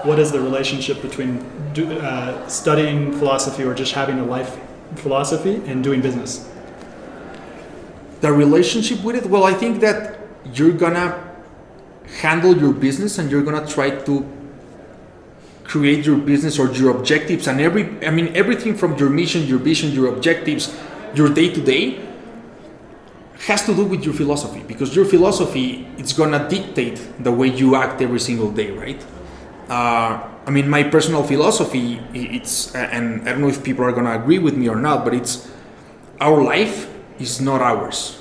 what 0.10 0.18
is 0.24 0.32
the 0.32 0.42
relationship 0.50 0.98
between 1.08 1.32
do, 1.78 1.84
uh, 2.00 2.48
studying 2.48 3.00
philosophy 3.20 3.64
or 3.64 3.74
just 3.84 3.94
having 4.02 4.18
a 4.26 4.26
life 4.26 4.52
philosophy 4.96 5.56
and 5.68 5.84
doing 5.84 6.02
business? 6.02 6.50
The 8.24 8.32
relationship 8.32 9.04
with 9.04 9.18
it 9.18 9.26
well 9.26 9.44
i 9.44 9.54
think 9.54 9.82
that 9.82 10.18
you're 10.56 10.78
gonna 10.84 11.08
handle 12.22 12.56
your 12.56 12.72
business 12.72 13.18
and 13.20 13.30
you're 13.30 13.44
gonna 13.44 13.68
try 13.68 13.90
to 13.90 14.16
create 15.66 16.06
your 16.06 16.18
business 16.18 16.58
or 16.58 16.72
your 16.72 16.96
objectives 16.96 17.48
and 17.48 17.60
every 17.60 17.84
i 18.08 18.10
mean 18.10 18.30
everything 18.34 18.74
from 18.76 18.96
your 18.98 19.10
mission 19.10 19.44
your 19.44 19.60
vision 19.60 19.92
your 19.92 20.08
objectives 20.14 20.74
your 21.14 21.28
day 21.28 21.54
to 21.54 21.62
day 21.62 22.00
has 23.48 23.66
to 23.66 23.76
do 23.76 23.84
with 23.84 24.06
your 24.06 24.14
philosophy 24.14 24.64
because 24.68 24.96
your 24.96 25.04
philosophy 25.04 25.86
it's 25.98 26.14
gonna 26.14 26.48
dictate 26.48 27.02
the 27.28 27.32
way 27.32 27.48
you 27.48 27.76
act 27.76 28.02
every 28.02 28.20
single 28.20 28.52
day 28.52 28.72
right? 28.72 29.06
Uh, 29.68 30.30
i 30.48 30.52
mean 30.52 30.70
my 30.70 30.84
personal 30.84 31.24
philosophy 31.24 32.00
it's 32.14 32.74
and 32.76 33.28
i 33.28 33.32
don't 33.34 33.42
know 33.42 33.50
if 33.50 33.62
people 33.64 33.84
are 33.84 33.92
gonna 33.92 34.16
agree 34.22 34.40
with 34.40 34.56
me 34.56 34.70
or 34.70 34.78
not 34.78 35.04
but 35.04 35.14
it's 35.14 35.50
our 36.22 36.42
life 36.42 36.93
is 37.20 37.42
not 37.42 37.62
ours. 37.62 38.20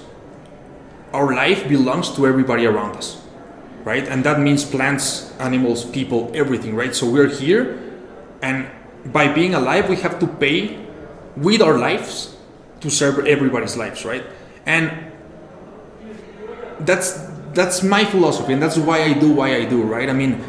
Our 1.12 1.34
life 1.34 1.68
belongs 1.68 2.10
to 2.16 2.26
everybody 2.26 2.66
around 2.66 2.96
us, 2.96 3.22
right? 3.84 4.06
And 4.06 4.24
that 4.24 4.40
means 4.40 4.64
plants, 4.64 5.32
animals, 5.38 5.84
people, 5.84 6.30
everything, 6.34 6.74
right? 6.74 6.94
So 6.94 7.08
we're 7.08 7.28
here, 7.28 7.78
and 8.40 8.66
by 9.06 9.32
being 9.32 9.54
alive, 9.54 9.88
we 9.88 9.96
have 9.96 10.18
to 10.20 10.26
pay 10.26 10.78
with 11.36 11.60
our 11.60 11.78
lives 11.78 12.36
to 12.80 12.90
serve 12.90 13.26
everybody's 13.26 13.76
lives, 13.76 14.04
right? 14.04 14.24
And 14.66 15.12
that's 16.80 17.28
that's 17.54 17.82
my 17.82 18.04
philosophy, 18.04 18.54
and 18.54 18.62
that's 18.62 18.78
why 18.78 19.04
I 19.04 19.12
do 19.12 19.32
why 19.32 19.56
I 19.56 19.64
do, 19.64 19.82
right? 19.82 20.08
I 20.08 20.12
mean, 20.12 20.42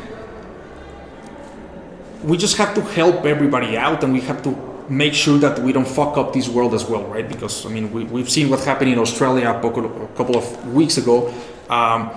we 2.23 2.37
just 2.37 2.57
have 2.57 2.73
to 2.75 2.81
help 2.81 3.25
everybody 3.25 3.77
out, 3.77 4.03
and 4.03 4.13
we 4.13 4.21
have 4.21 4.41
to 4.43 4.72
make 4.89 5.13
sure 5.13 5.37
that 5.37 5.59
we 5.59 5.71
don't 5.71 5.87
fuck 5.87 6.17
up 6.17 6.33
this 6.33 6.47
world 6.49 6.73
as 6.73 6.85
well, 6.85 7.03
right? 7.05 7.27
Because 7.27 7.65
I 7.65 7.69
mean, 7.69 7.91
we, 7.91 8.03
we've 8.05 8.29
seen 8.29 8.49
what 8.49 8.63
happened 8.63 8.91
in 8.91 8.99
Australia 8.99 9.49
a 9.49 9.61
couple, 9.61 10.37
of 10.37 10.73
weeks 10.73 10.97
ago, 10.97 11.33
um, 11.69 12.11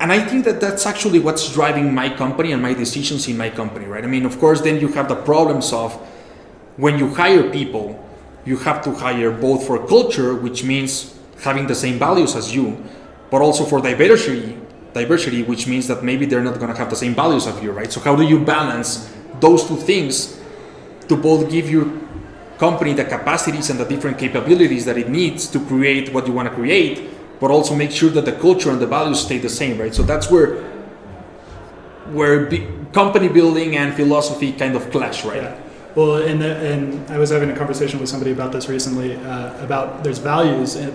and 0.00 0.12
I 0.12 0.20
think 0.20 0.44
that 0.44 0.60
that's 0.60 0.86
actually 0.86 1.18
what's 1.18 1.52
driving 1.52 1.92
my 1.92 2.08
company 2.08 2.52
and 2.52 2.62
my 2.62 2.72
decisions 2.72 3.26
in 3.26 3.36
my 3.36 3.50
company, 3.50 3.86
right? 3.86 4.04
I 4.04 4.06
mean, 4.06 4.24
of 4.24 4.38
course, 4.38 4.60
then 4.60 4.80
you 4.80 4.88
have 4.88 5.08
the 5.08 5.16
problems 5.16 5.72
of 5.72 5.92
when 6.76 6.98
you 6.98 7.12
hire 7.12 7.50
people, 7.50 7.98
you 8.44 8.56
have 8.58 8.82
to 8.84 8.92
hire 8.92 9.32
both 9.32 9.66
for 9.66 9.84
culture, 9.86 10.34
which 10.34 10.62
means 10.62 11.18
having 11.42 11.66
the 11.66 11.74
same 11.74 11.98
values 11.98 12.36
as 12.36 12.54
you, 12.54 12.82
but 13.30 13.42
also 13.42 13.64
for 13.64 13.80
diversity, 13.80 14.56
diversity, 14.92 15.42
which 15.42 15.66
means 15.66 15.88
that 15.88 16.04
maybe 16.04 16.26
they're 16.26 16.44
not 16.44 16.58
going 16.60 16.72
to 16.72 16.78
have 16.78 16.90
the 16.90 16.96
same 16.96 17.14
values 17.14 17.46
as 17.48 17.60
you, 17.60 17.72
right? 17.72 17.92
So 17.92 18.00
how 18.00 18.14
do 18.14 18.22
you 18.22 18.38
balance 18.38 19.12
those 19.40 19.66
two 19.66 19.76
things 19.76 20.37
to 21.08 21.16
both 21.16 21.50
give 21.50 21.70
your 21.70 21.90
company 22.58 22.92
the 22.92 23.04
capacities 23.04 23.70
and 23.70 23.78
the 23.78 23.84
different 23.84 24.18
capabilities 24.18 24.84
that 24.84 24.98
it 24.98 25.08
needs 25.08 25.46
to 25.46 25.60
create 25.66 26.12
what 26.12 26.26
you 26.26 26.32
want 26.32 26.48
to 26.48 26.54
create, 26.54 27.08
but 27.40 27.50
also 27.50 27.74
make 27.74 27.90
sure 27.90 28.10
that 28.10 28.24
the 28.24 28.32
culture 28.32 28.70
and 28.70 28.80
the 28.80 28.86
values 28.86 29.20
stay 29.20 29.38
the 29.38 29.48
same, 29.48 29.78
right? 29.78 29.94
So 29.94 30.02
that's 30.02 30.30
where 30.30 30.64
where 32.12 32.48
company 32.92 33.28
building 33.28 33.76
and 33.76 33.94
philosophy 33.94 34.52
kind 34.52 34.74
of 34.74 34.90
clash, 34.90 35.24
right? 35.24 35.42
Yeah. 35.42 35.60
Well, 35.94 36.16
and, 36.16 36.42
and 36.42 37.10
I 37.10 37.18
was 37.18 37.30
having 37.30 37.50
a 37.50 37.56
conversation 37.56 37.98
with 38.00 38.08
somebody 38.08 38.30
about 38.30 38.52
this 38.52 38.68
recently 38.68 39.16
uh, 39.16 39.64
about 39.64 40.04
there's 40.04 40.18
values, 40.18 40.76
and, 40.76 40.94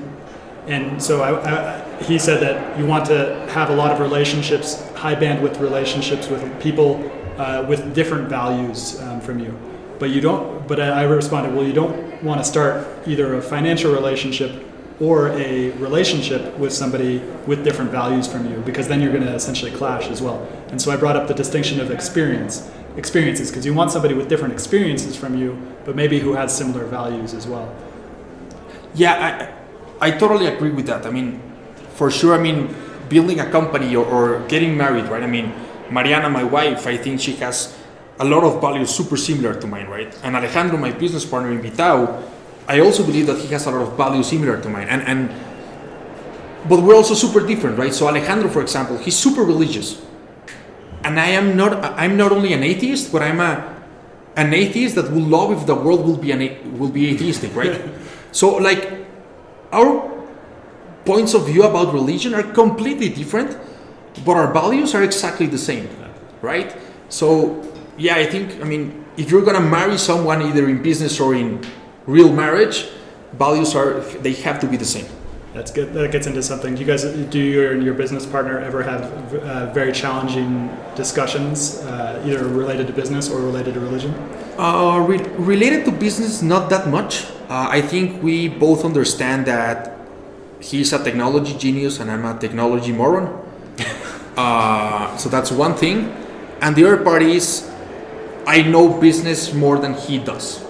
and 0.68 1.02
so 1.02 1.22
I, 1.22 1.32
I, 1.44 2.04
he 2.04 2.18
said 2.18 2.42
that 2.42 2.80
you 2.80 2.86
want 2.86 3.06
to 3.08 3.48
have 3.50 3.70
a 3.70 3.76
lot 3.76 3.92
of 3.92 4.00
relationships, 4.00 4.82
high 4.94 5.16
bandwidth 5.16 5.60
relationships 5.60 6.30
with 6.30 6.42
people 6.62 7.12
uh, 7.38 7.66
with 7.68 7.94
different 7.94 8.30
values 8.30 9.02
um, 9.02 9.20
from 9.20 9.40
you, 9.40 9.54
but 10.00 10.10
you 10.10 10.22
don't. 10.22 10.68
But 10.68 10.80
I 10.80 11.04
responded, 11.04 11.56
well, 11.56 11.66
you 11.66 11.74
don't 11.74 12.24
want 12.24 12.40
to 12.40 12.46
start 12.46 12.88
either 13.08 13.36
a 13.36 13.42
financial 13.42 13.94
relationship 13.94 14.66
or 15.00 15.30
a 15.30 15.72
relationship 15.72 16.58
with 16.58 16.72
somebody 16.72 17.20
with 17.48 17.64
different 17.64 17.92
values 17.92 18.28
from 18.28 18.50
you 18.50 18.58
because 18.62 18.88
then 18.88 19.02
you're 19.02 19.12
going 19.12 19.26
to 19.26 19.34
essentially 19.34 19.72
clash 19.72 20.08
as 20.08 20.22
well. 20.22 20.48
And 20.70 20.82
so 20.82 20.92
I 20.92 20.98
brought 20.98 21.16
up 21.16 21.28
the 21.28 21.34
distinction 21.34 21.80
of 21.80 21.92
experience 21.92 22.70
experiences 22.96 23.50
because 23.50 23.66
you 23.66 23.74
want 23.74 23.90
somebody 23.90 24.14
with 24.14 24.30
different 24.30 24.54
experiences 24.54 25.16
from 25.16 25.36
you 25.36 25.60
but 25.84 25.96
maybe 25.96 26.20
who 26.20 26.34
has 26.34 26.56
similar 26.56 26.86
values 26.86 27.34
as 27.34 27.48
well. 27.48 27.74
Yeah, 28.96 29.52
I, 30.00 30.08
I 30.08 30.12
totally 30.12 30.48
agree 30.48 30.70
with 30.70 30.86
that. 30.88 31.06
I 31.06 31.12
mean, 31.12 31.42
for 31.96 32.12
sure, 32.12 32.36
I 32.36 32.42
mean, 32.42 32.74
building 33.10 33.40
a 33.40 33.50
company 33.50 33.96
or, 33.96 34.06
or 34.06 34.48
getting 34.48 34.78
married, 34.78 35.06
right? 35.06 35.24
I 35.24 35.28
mean, 35.28 35.54
Mariana, 35.90 36.30
my 36.30 36.44
wife, 36.44 36.88
I 36.88 36.98
think 36.98 37.20
she 37.20 37.34
has 37.38 37.78
a 38.20 38.26
lot 38.26 38.44
of 38.44 38.62
values 38.62 38.94
super 38.94 39.18
similar 39.18 39.60
to 39.60 39.68
mine, 39.68 39.88
right? 39.88 40.18
And 40.24 40.36
Alejandro, 40.36 40.78
my 40.78 40.92
business 40.92 41.26
partner 41.26 41.52
in 41.52 41.62
Vitau, 41.62 42.24
I 42.68 42.80
also 42.80 43.04
believe 43.04 43.28
that 43.28 43.40
he 43.40 43.48
has 43.48 43.66
a 43.66 43.72
lot 43.72 43.82
of 43.82 43.98
values 43.98 44.28
similar 44.28 44.62
to 44.62 44.70
mine. 44.70 44.88
And, 44.88 45.02
and 45.02 45.30
but 46.70 46.82
we're 46.82 46.96
also 46.96 47.14
super 47.14 47.46
different, 47.46 47.78
right? 47.78 47.94
So 47.94 48.08
Alejandro, 48.08 48.50
for 48.50 48.62
example, 48.62 48.98
he's 48.98 49.18
super 49.18 49.42
religious. 49.42 50.02
And 51.04 51.20
I 51.20 51.28
am 51.28 51.58
not 51.58 51.84
I'm 52.00 52.16
not 52.16 52.32
only 52.32 52.54
an 52.54 52.64
atheist, 52.64 53.12
but 53.12 53.22
I'm 53.22 53.40
a 53.42 53.74
an 54.36 54.54
atheist 54.54 54.96
that 54.96 55.12
will 55.12 55.28
love 55.28 55.52
if 55.52 55.66
the 55.68 55.76
world 55.76 56.06
will 56.06 56.18
be 56.18 56.32
an 56.32 56.42
a- 56.42 56.62
will 56.78 56.90
be 56.90 57.10
atheistic, 57.10 57.54
right? 57.56 57.82
so 58.32 58.56
like 58.56 59.06
our 59.74 60.10
points 61.06 61.34
of 61.34 61.48
view 61.48 61.64
about 61.64 61.94
religion 61.94 62.34
are 62.34 62.44
completely 62.44 63.10
different, 63.10 63.58
but 64.24 64.38
our 64.38 64.54
values 64.54 64.96
are 64.96 65.04
exactly 65.04 65.48
the 65.48 65.58
same, 65.58 65.90
right? 66.42 66.78
So 67.10 67.62
yeah, 67.98 68.16
I 68.16 68.26
think 68.26 68.62
I 68.62 68.66
mean 68.66 69.06
if 69.18 69.30
you're 69.30 69.44
gonna 69.44 69.62
marry 69.62 69.98
someone 69.98 70.42
either 70.42 70.68
in 70.68 70.82
business 70.82 71.20
or 71.20 71.36
in 71.36 71.64
real 72.06 72.32
marriage, 72.32 72.90
values 73.34 73.76
are 73.76 74.00
they 74.22 74.34
have 74.34 74.60
to 74.60 74.68
be 74.68 74.78
the 74.78 74.86
same. 74.86 75.06
That's 75.54 75.70
good. 75.70 75.94
That 75.94 76.12
gets 76.12 76.26
into 76.26 76.42
something. 76.42 76.74
Do 76.74 76.82
you 76.82 76.88
guys, 76.88 77.04
do 77.04 77.40
you 77.40 77.70
and 77.70 77.84
your 77.84 77.94
business 77.94 78.26
partner 78.26 78.58
ever 78.58 78.82
have 78.82 79.36
uh, 79.36 79.72
very 79.72 79.92
challenging 79.92 80.76
discussions, 80.96 81.78
uh, 81.86 82.24
either 82.26 82.44
related 82.48 82.88
to 82.88 82.94
business 82.94 83.30
or 83.30 83.40
related 83.40 83.76
to 83.76 83.80
religion? 83.80 84.16
Uh, 84.58 85.06
re- 85.08 85.22
related 85.38 85.86
to 85.86 85.92
business, 85.92 86.42
not 86.42 86.72
that 86.72 86.90
much. 86.90 87.26
Uh, 87.50 87.70
I 87.70 87.82
think 87.82 88.24
we 88.24 88.48
both 88.50 88.84
understand 88.84 89.46
that 89.46 89.96
he's 90.60 90.92
a 90.92 91.04
technology 91.04 91.56
genius 91.56 92.00
and 92.00 92.10
I'm 92.10 92.26
a 92.26 92.36
technology 92.40 92.92
moron. 92.92 93.30
uh, 94.38 95.16
so 95.18 95.30
that's 95.30 95.52
one 95.52 95.76
thing. 95.76 96.10
And 96.62 96.76
the 96.76 96.86
other 96.86 97.04
part 97.04 97.22
is, 97.22 97.70
I 98.46 98.62
know 98.64 99.00
business 99.00 99.54
more 99.54 99.78
than 99.78 99.94
he 99.94 100.20
does. 100.20 100.64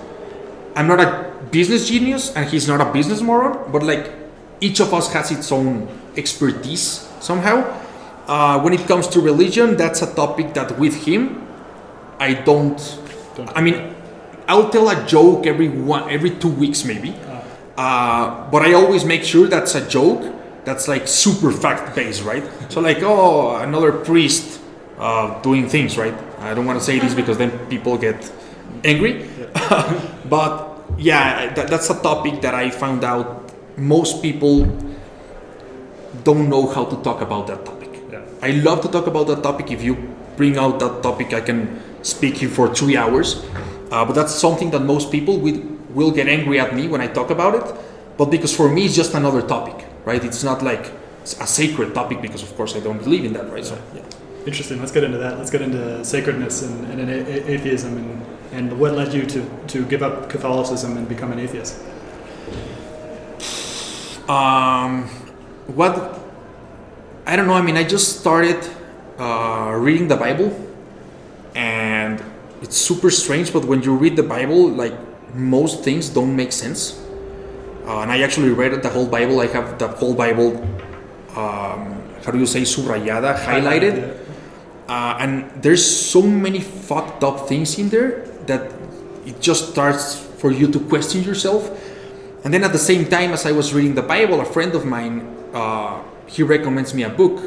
I'm 0.75 0.87
not 0.87 0.99
a 0.99 1.33
business 1.51 1.87
genius 1.87 2.35
and 2.35 2.49
he's 2.49 2.67
not 2.67 2.81
a 2.81 2.91
business 2.91 3.21
moron, 3.21 3.71
but 3.71 3.83
like 3.83 4.11
each 4.61 4.79
of 4.79 4.93
us 4.93 5.11
has 5.13 5.31
its 5.31 5.51
own 5.51 5.87
expertise 6.15 7.07
somehow. 7.19 7.61
Uh, 8.27 8.61
when 8.61 8.73
it 8.73 8.87
comes 8.87 9.07
to 9.07 9.19
religion, 9.19 9.75
that's 9.75 10.01
a 10.01 10.13
topic 10.15 10.53
that 10.53 10.79
with 10.79 11.05
him, 11.05 11.45
I 12.19 12.33
don't. 12.33 12.79
I 13.53 13.61
mean, 13.61 13.95
I'll 14.47 14.69
tell 14.69 14.89
a 14.89 15.05
joke 15.05 15.45
every 15.45 15.69
one, 15.69 16.09
every 16.09 16.29
two 16.31 16.49
weeks 16.49 16.85
maybe, 16.85 17.15
uh, 17.77 18.49
but 18.49 18.61
I 18.61 18.73
always 18.73 19.03
make 19.03 19.23
sure 19.23 19.47
that's 19.47 19.75
a 19.75 19.85
joke 19.87 20.23
that's 20.63 20.87
like 20.87 21.07
super 21.07 21.51
fact 21.51 21.95
based, 21.95 22.23
right? 22.23 22.43
So 22.69 22.79
like, 22.79 22.99
oh, 23.01 23.57
another 23.57 23.91
priest 23.91 24.61
uh, 25.03 25.41
doing 25.41 25.67
things, 25.67 25.97
right? 25.97 26.15
I 26.39 26.53
don't 26.53 26.65
want 26.65 26.79
to 26.79 26.85
say 26.85 26.97
this 26.97 27.13
because 27.13 27.37
then 27.37 27.51
people 27.67 27.97
get 27.97 28.31
angry, 28.83 29.27
but 30.29 30.79
yeah, 30.97 31.53
that, 31.53 31.67
that's 31.67 31.89
a 31.89 32.01
topic 32.01 32.41
that 32.41 32.55
I 32.55 32.69
found 32.69 33.03
out 33.03 33.51
most 33.77 34.21
people 34.21 34.65
don't 36.23 36.49
know 36.49 36.67
how 36.67 36.85
to 36.85 36.95
talk 37.03 37.21
about 37.21 37.47
that 37.47 37.65
topic. 37.65 37.89
Yeah. 38.11 38.21
I 38.41 38.51
love 38.51 38.81
to 38.81 38.87
talk 38.87 39.07
about 39.07 39.27
that 39.27 39.43
topic. 39.43 39.71
If 39.71 39.83
you 39.83 39.95
bring 40.37 40.57
out 40.57 40.79
that 40.79 41.03
topic, 41.03 41.33
I 41.33 41.41
can 41.41 41.81
speak 42.03 42.37
here 42.37 42.49
for 42.49 42.73
three 42.73 42.95
hours. 42.95 43.43
Uh, 43.91 44.05
but 44.05 44.13
that's 44.13 44.33
something 44.33 44.71
that 44.71 44.81
most 44.81 45.11
people 45.11 45.37
will, 45.39 45.59
will 45.89 46.11
get 46.11 46.27
angry 46.27 46.59
at 46.59 46.75
me 46.75 46.87
when 46.87 47.01
I 47.01 47.07
talk 47.07 47.29
about 47.29 47.55
it. 47.55 47.75
But 48.17 48.25
because 48.25 48.55
for 48.55 48.69
me, 48.69 48.85
it's 48.85 48.95
just 48.95 49.13
another 49.15 49.41
topic, 49.41 49.85
right? 50.05 50.23
It's 50.23 50.43
not 50.43 50.61
like 50.61 50.91
a 51.39 51.47
sacred 51.47 51.93
topic 51.93 52.21
because, 52.21 52.43
of 52.43 52.55
course, 52.55 52.75
I 52.75 52.79
don't 52.79 52.99
believe 52.99 53.25
in 53.25 53.33
that, 53.33 53.51
right? 53.51 53.65
So, 53.65 53.77
yeah. 53.95 54.01
Interesting. 54.45 54.79
Let's 54.79 54.91
get 54.91 55.03
into 55.03 55.17
that. 55.19 55.37
Let's 55.37 55.49
get 55.51 55.61
into 55.61 56.03
sacredness 56.03 56.63
and, 56.63 56.99
and 56.99 57.09
a- 57.09 57.13
a- 57.13 57.51
atheism 57.55 57.97
and, 57.97 58.25
and 58.51 58.79
what 58.79 58.93
led 58.93 59.13
you 59.13 59.25
to, 59.25 59.45
to 59.67 59.85
give 59.85 60.03
up 60.03 60.29
Catholicism 60.29 60.97
and 60.97 61.07
become 61.07 61.31
an 61.31 61.39
atheist. 61.39 61.79
Um, 64.27 65.07
what 65.67 66.19
I 67.25 67.35
don't 67.35 67.47
know. 67.47 67.53
I 67.53 67.61
mean, 67.61 67.77
I 67.77 67.83
just 67.83 68.19
started 68.19 68.57
uh, 69.17 69.73
reading 69.77 70.07
the 70.07 70.15
Bible, 70.17 70.51
and 71.55 72.21
it's 72.61 72.77
super 72.77 73.09
strange. 73.11 73.51
But 73.53 73.65
when 73.65 73.81
you 73.81 73.95
read 73.95 74.15
the 74.15 74.23
Bible, 74.23 74.67
like 74.69 74.93
most 75.33 75.83
things 75.83 76.09
don't 76.09 76.35
make 76.35 76.51
sense. 76.51 76.99
Uh, 77.85 77.99
and 77.99 78.11
I 78.11 78.21
actually 78.21 78.49
read 78.51 78.81
the 78.81 78.89
whole 78.89 79.07
Bible. 79.07 79.39
I 79.41 79.47
have 79.47 79.77
the 79.79 79.87
whole 79.87 80.13
Bible. 80.13 80.57
Um, 81.35 81.99
how 82.23 82.31
do 82.31 82.39
you 82.39 82.45
say 82.45 82.61
subrayada, 82.61 83.35
highlighted? 83.37 84.22
Uh, 84.87 85.17
and 85.19 85.49
there's 85.61 85.85
so 85.85 86.21
many 86.21 86.59
fucked 86.59 87.23
up 87.23 87.47
things 87.47 87.79
in 87.79 87.89
there 87.89 88.25
that 88.47 88.71
it 89.25 89.39
just 89.39 89.71
starts 89.71 90.19
for 90.19 90.51
you 90.51 90.67
to 90.71 90.79
question 90.79 91.23
yourself. 91.23 91.71
And 92.43 92.53
then 92.53 92.63
at 92.63 92.73
the 92.73 92.79
same 92.79 93.05
time 93.05 93.31
as 93.31 93.45
I 93.45 93.53
was 93.53 93.73
reading 93.73 93.95
the 93.95 94.01
Bible, 94.01 94.41
a 94.41 94.45
friend 94.45 94.75
of 94.75 94.85
mine 94.85 95.33
uh, 95.53 96.01
he 96.25 96.43
recommends 96.43 96.93
me 96.93 97.03
a 97.03 97.09
book 97.09 97.41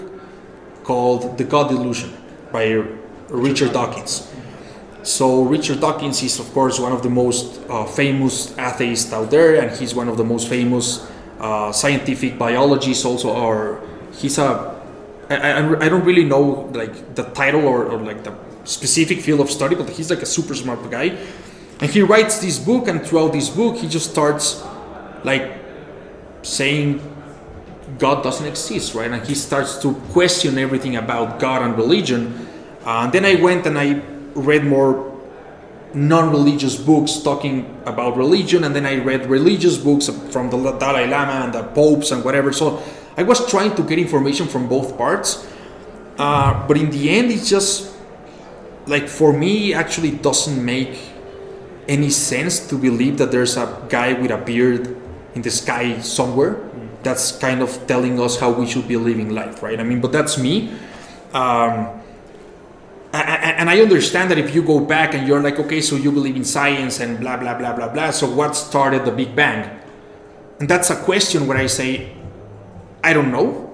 called 0.84 1.38
The 1.38 1.44
God 1.44 1.68
Delusion 1.68 2.16
by 2.52 2.84
Richard 3.28 3.72
Dawkins. 3.72 4.32
So 5.02 5.42
Richard 5.42 5.80
Dawkins 5.80 6.22
is 6.22 6.38
of 6.38 6.52
course 6.52 6.78
one 6.78 6.92
of 6.92 7.02
the 7.02 7.10
most 7.10 7.60
uh, 7.68 7.84
famous 7.84 8.56
atheists 8.58 9.12
out 9.12 9.30
there, 9.30 9.60
and 9.60 9.76
he's 9.76 9.94
one 9.94 10.08
of 10.08 10.16
the 10.16 10.24
most 10.24 10.48
famous 10.48 11.10
uh, 11.38 11.72
scientific 11.72 12.38
biologists 12.38 13.04
also. 13.04 13.34
Or 13.34 13.82
he's 14.12 14.38
a 14.38 14.75
I, 15.28 15.86
I, 15.86 15.88
don't 15.88 16.04
really 16.04 16.24
know 16.24 16.70
like 16.72 17.14
the 17.14 17.24
title 17.24 17.66
or, 17.66 17.86
or 17.86 17.98
like 17.98 18.22
the 18.22 18.32
specific 18.64 19.20
field 19.20 19.40
of 19.40 19.50
study, 19.50 19.74
but 19.74 19.88
he's 19.90 20.10
like 20.10 20.22
a 20.22 20.26
super 20.26 20.54
smart 20.54 20.88
guy. 20.90 21.16
And 21.80 21.90
he 21.90 22.02
writes 22.02 22.38
this 22.38 22.58
book, 22.58 22.88
and 22.88 23.04
throughout 23.04 23.32
this 23.32 23.50
book, 23.50 23.76
he 23.76 23.88
just 23.88 24.10
starts 24.10 24.64
like 25.24 25.58
saying 26.42 27.00
God 27.98 28.22
doesn't 28.22 28.46
exist, 28.46 28.94
right? 28.94 29.10
And 29.10 29.26
he 29.26 29.34
starts 29.34 29.78
to 29.78 29.94
question 30.12 30.58
everything 30.58 30.96
about 30.96 31.40
God 31.40 31.62
and 31.62 31.76
religion. 31.76 32.48
Uh, 32.84 33.04
and 33.04 33.12
then 33.12 33.24
I 33.24 33.34
went 33.34 33.66
and 33.66 33.78
I 33.78 34.00
read 34.34 34.64
more 34.64 35.12
non-religious 35.94 36.76
books 36.76 37.18
talking 37.18 37.80
about 37.86 38.16
religion, 38.16 38.64
and 38.64 38.74
then 38.76 38.84
I 38.84 38.96
read 38.96 39.26
religious 39.26 39.78
books 39.78 40.08
from 40.30 40.50
the 40.50 40.72
Dalai 40.72 41.06
Lama 41.06 41.44
and 41.44 41.52
the 41.52 41.62
popes 41.62 42.10
and 42.10 42.24
whatever. 42.24 42.52
So 42.52 42.82
I 43.16 43.22
was 43.22 43.48
trying 43.50 43.74
to 43.76 43.82
get 43.82 43.98
information 43.98 44.46
from 44.46 44.68
both 44.68 44.96
parts, 44.98 45.46
uh, 46.18 46.66
but 46.66 46.76
in 46.76 46.90
the 46.90 47.10
end, 47.10 47.30
it's 47.30 47.48
just 47.48 47.94
like 48.86 49.08
for 49.08 49.32
me, 49.32 49.74
actually 49.74 50.12
doesn't 50.12 50.62
make 50.62 50.98
any 51.88 52.10
sense 52.10 52.66
to 52.68 52.76
believe 52.76 53.18
that 53.18 53.30
there's 53.30 53.56
a 53.56 53.86
guy 53.88 54.12
with 54.12 54.30
a 54.30 54.38
beard 54.38 54.96
in 55.34 55.42
the 55.42 55.50
sky 55.50 55.98
somewhere 56.00 56.60
that's 57.02 57.38
kind 57.38 57.62
of 57.62 57.86
telling 57.86 58.18
us 58.20 58.38
how 58.38 58.50
we 58.50 58.66
should 58.66 58.88
be 58.88 58.96
living 58.96 59.30
life, 59.30 59.62
right? 59.62 59.78
I 59.78 59.84
mean, 59.84 60.00
but 60.00 60.10
that's 60.10 60.38
me. 60.38 60.74
Um, 61.32 62.02
and 63.12 63.70
I 63.70 63.80
understand 63.80 64.30
that 64.30 64.38
if 64.38 64.54
you 64.54 64.62
go 64.62 64.80
back 64.80 65.14
and 65.14 65.26
you're 65.26 65.40
like, 65.40 65.58
okay, 65.58 65.80
so 65.80 65.96
you 65.96 66.10
believe 66.10 66.36
in 66.36 66.44
science 66.44 67.00
and 67.00 67.18
blah, 67.20 67.36
blah, 67.36 67.56
blah, 67.56 67.74
blah, 67.74 67.88
blah. 67.88 68.10
So 68.10 68.28
what 68.28 68.56
started 68.56 69.04
the 69.04 69.12
Big 69.12 69.34
Bang? 69.36 69.78
And 70.58 70.68
that's 70.68 70.90
a 70.90 70.96
question 70.96 71.46
where 71.46 71.56
I 71.56 71.66
say, 71.66 72.12
I 73.06 73.12
don't 73.12 73.30
know. 73.30 73.70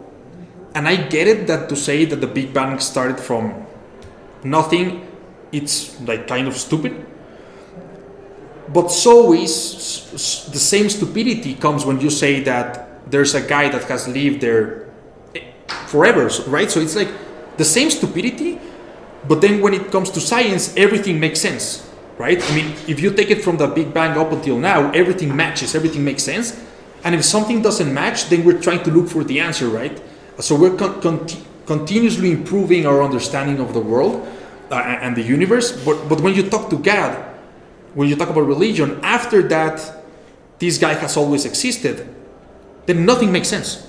And 0.75 0.87
I 0.87 0.97
get 0.97 1.27
it 1.27 1.47
that 1.47 1.71
to 1.71 1.77
say 1.77 2.05
that 2.05 2.21
the 2.21 2.27
Big 2.27 2.53
Bang 2.53 2.79
started 2.81 3.19
from 3.19 3.67
nothing, 4.45 5.09
it's 5.53 5.99
like 6.03 6.29
kind 6.29 6.47
of 6.47 6.55
stupid. 6.55 7.07
But 8.69 8.89
so 8.89 9.33
is 9.33 10.49
the 10.53 10.59
same 10.59 10.91
stupidity 10.91 11.55
comes 11.55 11.87
when 11.87 11.99
you 12.01 12.11
say 12.11 12.41
that 12.41 13.11
there's 13.11 13.35
a 13.35 13.41
guy 13.41 13.71
that 13.71 13.85
has 13.85 14.07
lived 14.07 14.43
there 14.43 14.91
eh, 15.35 15.41
forever, 15.87 16.29
right? 16.47 16.71
So 16.71 16.81
it's 16.81 16.97
like 16.97 17.11
the 17.57 17.65
same 17.65 17.91
stupidity, 17.91 18.61
but 19.29 19.41
then 19.41 19.63
when 19.63 19.73
it 19.73 19.91
comes 19.91 20.11
to 20.11 20.21
science, 20.21 20.77
everything 20.77 21.19
makes 21.19 21.41
sense, 21.41 21.89
right? 22.19 22.41
I 22.51 22.55
mean, 22.55 22.73
if 22.87 23.01
you 23.01 23.11
take 23.13 23.31
it 23.31 23.43
from 23.43 23.57
the 23.57 23.67
Big 23.67 23.95
Bang 23.95 24.19
up 24.19 24.31
until 24.33 24.59
now, 24.59 24.91
everything 24.93 25.35
matches, 25.35 25.75
everything 25.75 26.05
makes 26.05 26.23
sense. 26.23 26.62
And 27.05 27.15
if 27.15 27.25
something 27.25 27.63
doesn't 27.63 27.93
match, 27.93 28.29
then 28.29 28.45
we're 28.45 28.61
trying 28.61 28.83
to 28.85 28.91
look 28.91 29.09
for 29.09 29.25
the 29.25 29.41
answer, 29.41 29.69
right? 29.69 30.01
So 30.39 30.55
we're 30.55 30.77
con- 30.77 31.01
con- 31.01 31.27
continuously 31.67 32.31
improving 32.31 32.87
our 32.87 33.03
understanding 33.03 33.61
of 33.61 33.75
the 33.75 33.81
world 33.81 34.27
uh, 34.71 34.77
and 34.77 35.17
the 35.17 35.23
universe. 35.23 35.73
But, 35.85 36.09
but 36.09 36.21
when 36.21 36.35
you 36.35 36.49
talk 36.49 36.71
to 36.71 36.79
God, 36.79 37.17
when 37.95 38.09
you 38.09 38.17
talk 38.17 38.31
about 38.31 38.43
religion, 38.43 39.01
after 39.03 39.43
that, 39.49 40.05
this 40.59 40.79
guy 40.79 40.95
has 40.95 41.17
always 41.17 41.45
existed, 41.45 42.09
then 42.87 43.05
nothing 43.05 43.33
makes 43.33 43.49
sense, 43.49 43.87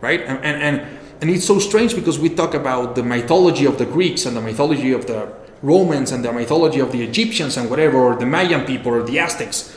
right? 0.00 0.20
And, 0.20 0.44
and, 0.44 0.62
and, 0.62 0.98
and 1.20 1.30
it's 1.30 1.46
so 1.46 1.58
strange 1.58 1.94
because 1.94 2.18
we 2.18 2.28
talk 2.28 2.54
about 2.54 2.94
the 2.96 3.02
mythology 3.02 3.64
of 3.64 3.78
the 3.78 3.86
Greeks 3.86 4.26
and 4.26 4.36
the 4.36 4.40
mythology 4.40 4.92
of 4.92 5.06
the 5.06 5.32
Romans 5.62 6.10
and 6.10 6.24
the 6.24 6.32
mythology 6.32 6.80
of 6.80 6.90
the 6.90 7.02
Egyptians 7.02 7.56
and 7.56 7.70
whatever, 7.70 7.98
or 7.98 8.16
the 8.16 8.26
Mayan 8.26 8.66
people 8.66 8.92
or 8.92 9.04
the 9.04 9.18
Aztecs. 9.18 9.76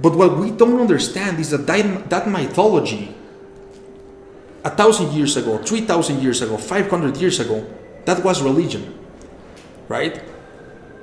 But 0.00 0.14
what 0.14 0.36
we 0.36 0.50
don't 0.50 0.80
understand 0.80 1.38
is 1.40 1.50
that 1.50 1.66
that, 1.66 2.28
mythology, 2.28 3.14
a 4.64 4.70
thousand 4.70 5.12
years 5.12 5.36
ago, 5.36 5.58
three 5.58 5.80
thousand 5.80 6.22
years 6.22 6.42
ago, 6.42 6.56
five 6.56 6.90
hundred 6.90 7.16
years 7.16 7.40
ago, 7.40 7.64
that 8.04 8.22
was 8.22 8.42
religion, 8.42 8.98
right? 9.88 10.22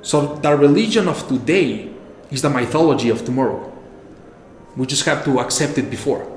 So 0.02 0.36
the 0.36 0.56
religion 0.56 1.08
of 1.08 1.26
today 1.26 1.90
is 2.30 2.42
the 2.42 2.50
mythology 2.50 3.08
of 3.08 3.24
tomorrow. 3.24 3.72
We 4.76 4.86
just 4.86 5.04
have 5.06 5.24
to 5.24 5.40
accept 5.40 5.78
it 5.78 5.90
before. 5.90 6.30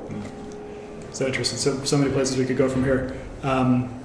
So 1.12 1.28
interesting. 1.28 1.58
So 1.58 1.84
so 1.84 1.98
many 1.98 2.12
places 2.12 2.38
we 2.38 2.46
could 2.46 2.58
go 2.58 2.70
from 2.70 2.84
here. 2.84 3.14
Um, 3.44 3.97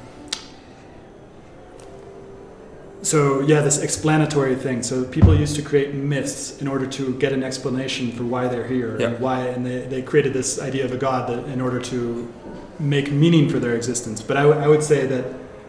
so 3.03 3.41
yeah, 3.41 3.61
this 3.63 3.79
explanatory 3.83 4.55
thing. 4.55 4.83
So 4.83 5.05
people 5.05 5.35
used 5.37 5.57
to 5.57 5.63
create 5.63 5.93
myths 5.95 6.61
in 6.61 6.69
order 6.69 6.87
to 6.87 7.15
get 7.19 7.33
an 7.33 7.43
explanation 7.43 8.13
for 8.13 8.23
why 8.25 8.49
they're 8.49 8.67
here 8.67 8.97
Yeah. 9.01 9.09
and 9.09 9.21
why, 9.21 9.41
and 9.49 9.67
they, 9.67 9.81
they 9.87 10.03
created 10.03 10.33
this 10.33 10.61
idea 10.61 10.85
of 10.85 10.93
a 10.93 10.97
god 10.97 11.29
that 11.29 11.53
in 11.53 11.61
order 11.61 11.81
to 11.81 12.33
make 12.79 13.11
meaning 13.11 13.49
for 13.49 13.59
their 13.59 13.75
existence. 13.75 14.21
But 14.23 14.37
I, 14.37 14.43
w- 14.43 14.61
I 14.61 14.69
would 14.69 14.83
say 14.83 15.07
that 15.07 15.25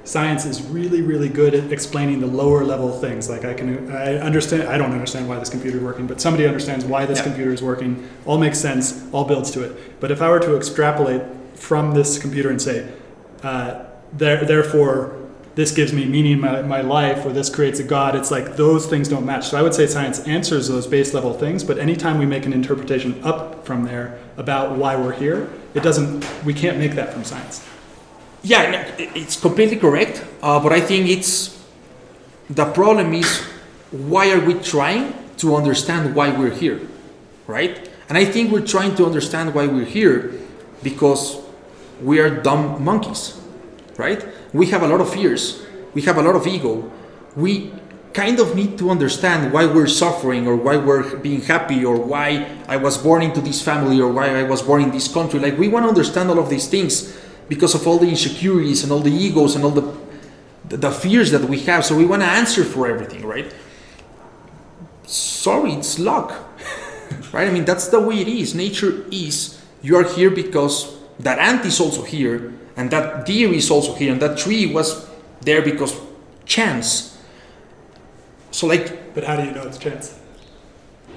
science 0.05 0.45
is 0.45 0.61
really, 0.63 1.01
really 1.01 1.29
good 1.29 1.53
at 1.55 1.71
explaining 1.71 2.19
the 2.19 2.27
lower 2.27 2.63
level 2.63 2.91
things. 2.99 3.29
Like 3.29 3.45
I 3.45 3.53
can, 3.53 3.89
I 3.91 4.17
understand. 4.17 4.63
I 4.67 4.77
don't 4.77 4.91
understand 4.91 5.27
why 5.27 5.39
this 5.39 5.49
computer 5.49 5.77
is 5.77 5.83
working, 5.83 6.07
but 6.07 6.19
somebody 6.21 6.45
understands 6.45 6.85
why 6.85 7.05
this 7.05 7.19
Yeah. 7.19 7.23
computer 7.25 7.51
is 7.53 7.63
working. 7.63 8.07
All 8.25 8.37
makes 8.37 8.59
sense. 8.59 9.03
All 9.11 9.25
builds 9.25 9.49
to 9.51 9.63
it. 9.63 9.99
But 9.99 10.11
if 10.11 10.21
I 10.21 10.29
were 10.29 10.39
to 10.41 10.55
extrapolate 10.57 11.21
from 11.55 11.93
this 11.93 12.19
computer 12.19 12.49
and 12.49 12.61
say, 12.61 12.87
uh, 13.43 13.85
there, 14.11 14.43
therefore, 14.45 15.15
this 15.55 15.71
gives 15.71 15.93
me 15.93 16.05
meaning 16.05 16.33
in 16.33 16.39
my, 16.39 16.61
my 16.63 16.81
life, 16.81 17.25
or 17.25 17.31
this 17.31 17.49
creates 17.49 17.79
a 17.79 17.83
God. 17.83 18.15
It's 18.15 18.31
like 18.31 18.55
those 18.55 18.87
things 18.87 19.07
don't 19.07 19.25
match. 19.25 19.49
So 19.49 19.57
I 19.57 19.61
would 19.61 19.73
say 19.73 19.85
science 19.85 20.19
answers 20.21 20.67
those 20.67 20.87
base 20.87 21.13
level 21.13 21.33
things, 21.33 21.63
but 21.63 21.77
anytime 21.77 22.17
we 22.17 22.25
make 22.25 22.45
an 22.45 22.53
interpretation 22.53 23.23
up 23.23 23.65
from 23.65 23.83
there 23.83 24.17
about 24.37 24.77
why 24.77 24.95
we're 24.95 25.13
here, 25.13 25.49
it 25.73 25.83
doesn't. 25.83 26.25
We 26.43 26.53
can't 26.53 26.77
make 26.77 26.93
that 26.93 27.13
from 27.13 27.23
science. 27.23 27.65
Yeah, 28.41 28.93
it's 28.97 29.39
completely 29.39 29.77
correct. 29.77 30.25
Uh, 30.41 30.59
but 30.59 30.73
I 30.73 30.81
think 30.81 31.07
it's 31.09 31.61
the 32.49 32.65
problem 32.65 33.13
is 33.13 33.41
why 33.91 34.31
are 34.31 34.39
we 34.39 34.55
trying 34.55 35.13
to 35.37 35.55
understand 35.55 36.15
why 36.15 36.29
we're 36.29 36.53
here, 36.53 36.81
right? 37.47 37.89
And 38.09 38.17
I 38.17 38.25
think 38.25 38.51
we're 38.51 38.65
trying 38.65 38.95
to 38.95 39.05
understand 39.05 39.53
why 39.53 39.67
we're 39.67 39.85
here 39.85 40.33
because 40.81 41.37
we 42.01 42.19
are 42.19 42.29
dumb 42.29 42.83
monkeys, 42.83 43.39
right? 43.97 44.23
We 44.53 44.67
have 44.67 44.83
a 44.83 44.87
lot 44.87 45.01
of 45.01 45.11
fears, 45.11 45.63
we 45.93 46.03
have 46.03 46.17
a 46.17 46.21
lot 46.21 46.35
of 46.35 46.47
ego. 46.47 46.91
We 47.35 47.73
kind 48.13 48.39
of 48.39 48.55
need 48.55 48.77
to 48.77 48.91
understand 48.91 49.51
why 49.51 49.65
we're 49.65 49.87
suffering 49.87 50.47
or 50.47 50.55
why 50.55 50.77
we're 50.77 51.17
being 51.17 51.41
happy 51.41 51.83
or 51.83 51.97
why 51.97 52.45
I 52.67 52.77
was 52.77 52.97
born 52.97 53.23
into 53.23 53.41
this 53.41 53.61
family 53.61 53.99
or 53.99 54.11
why 54.11 54.39
I 54.39 54.43
was 54.43 54.61
born 54.61 54.83
in 54.83 54.91
this 54.91 55.11
country. 55.11 55.39
Like 55.39 55.57
we 55.57 55.67
want 55.67 55.85
to 55.85 55.89
understand 55.89 56.29
all 56.29 56.39
of 56.39 56.49
these 56.49 56.67
things 56.67 57.17
because 57.49 57.73
of 57.73 57.87
all 57.87 57.97
the 57.97 58.07
insecurities 58.07 58.83
and 58.83 58.91
all 58.91 58.99
the 58.99 59.11
egos 59.11 59.55
and 59.55 59.65
all 59.65 59.71
the 59.71 60.03
the, 60.69 60.91
fears 60.91 61.31
that 61.31 61.43
we 61.43 61.59
have. 61.61 61.85
So 61.85 61.95
we 61.95 62.05
want 62.05 62.21
to 62.21 62.27
answer 62.27 62.63
for 62.63 62.87
everything, 62.87 63.25
right? 63.25 63.53
Sorry, 65.03 65.73
it's 65.73 65.99
luck, 65.99 66.33
right? 67.33 67.47
I 67.47 67.51
mean 67.51 67.65
that's 67.65 67.87
the 67.89 67.99
way 67.99 68.19
it 68.19 68.27
is. 68.27 68.55
Nature 68.55 69.05
is. 69.11 69.61
You 69.81 69.97
are 69.97 70.03
here 70.03 70.31
because 70.31 70.95
that 71.19 71.37
ant 71.39 71.65
is 71.65 71.79
also 71.79 72.03
here, 72.03 72.53
and 72.75 72.89
that 72.91 73.25
deer 73.25 73.51
is 73.53 73.69
also 73.71 73.93
here, 73.95 74.11
and 74.11 74.21
that 74.21 74.37
tree 74.37 74.65
was 74.73 75.07
there 75.41 75.61
because 75.61 75.95
chance. 76.45 77.17
So 78.51 78.67
like 78.67 79.13
But 79.15 79.23
how 79.23 79.35
do 79.37 79.43
you 79.45 79.51
know 79.51 79.63
it's 79.63 79.77
chance? 79.77 80.19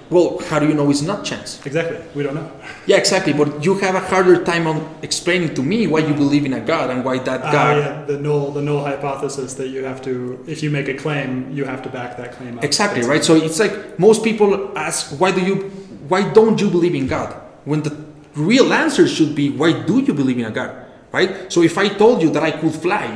well, 0.09 0.38
how 0.48 0.61
do 0.61 0.68
you 0.68 0.74
know 0.74 0.88
it's 0.90 1.02
not 1.02 1.24
chance? 1.24 1.59
Exactly. 1.66 1.98
We 2.14 2.22
don't 2.22 2.34
know. 2.34 2.50
Yeah, 2.86 2.98
exactly. 2.98 3.32
But 3.32 3.64
you 3.64 3.74
have 3.78 3.96
a 3.96 4.00
harder 4.00 4.44
time 4.44 4.68
on 4.68 4.78
explaining 5.02 5.54
to 5.57 5.62
me 5.62 5.88
why 5.88 5.98
you 6.07 6.14
believe 6.14 6.44
in 6.46 6.52
a 6.52 6.61
God 6.61 6.88
and 6.90 7.04
why 7.04 7.18
that 7.18 7.40
Ah, 7.42 7.50
God. 7.50 7.76
yeah, 7.78 8.04
the 8.07 8.16
null, 8.16 8.52
the 8.52 8.62
null 8.62 8.84
hypothesis 8.84 9.54
that 9.54 9.68
you 9.74 9.82
have 9.82 10.00
to, 10.02 10.38
if 10.46 10.62
you 10.62 10.70
make 10.70 10.86
a 10.86 10.94
claim, 10.94 11.50
you 11.52 11.64
have 11.64 11.82
to 11.82 11.88
back 11.88 12.16
that 12.18 12.30
claim 12.38 12.59
up. 12.59 12.62
Exactly, 12.62 13.02
right? 13.02 13.24
So 13.24 13.34
it's 13.34 13.59
like 13.59 13.98
most 13.98 14.22
people 14.22 14.70
ask, 14.78 15.11
why 15.20 15.32
do 15.32 15.40
you, 15.42 15.68
why 16.07 16.30
don't 16.32 16.61
you 16.61 16.70
believe 16.70 16.94
in 16.94 17.09
God? 17.09 17.34
When 17.64 17.82
the 17.82 17.90
real 18.36 18.72
answer 18.72 19.09
should 19.09 19.34
be, 19.34 19.50
why 19.50 19.72
do 19.84 19.98
you 19.98 20.14
believe 20.14 20.38
in 20.38 20.44
a 20.44 20.52
God? 20.52 20.86
Right? 21.16 21.50
So 21.52 21.62
if 21.62 21.76
I 21.78 21.88
told 21.88 22.20
you 22.24 22.30
that 22.34 22.42
I 22.42 22.52
could 22.60 22.74
fly, 22.86 23.06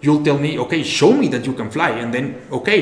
you'll 0.00 0.24
tell 0.28 0.38
me, 0.46 0.58
okay, 0.64 0.82
show 0.82 1.12
me 1.12 1.28
that 1.28 1.46
you 1.46 1.54
can 1.60 1.70
fly, 1.70 1.90
and 2.02 2.12
then 2.12 2.24
okay. 2.50 2.78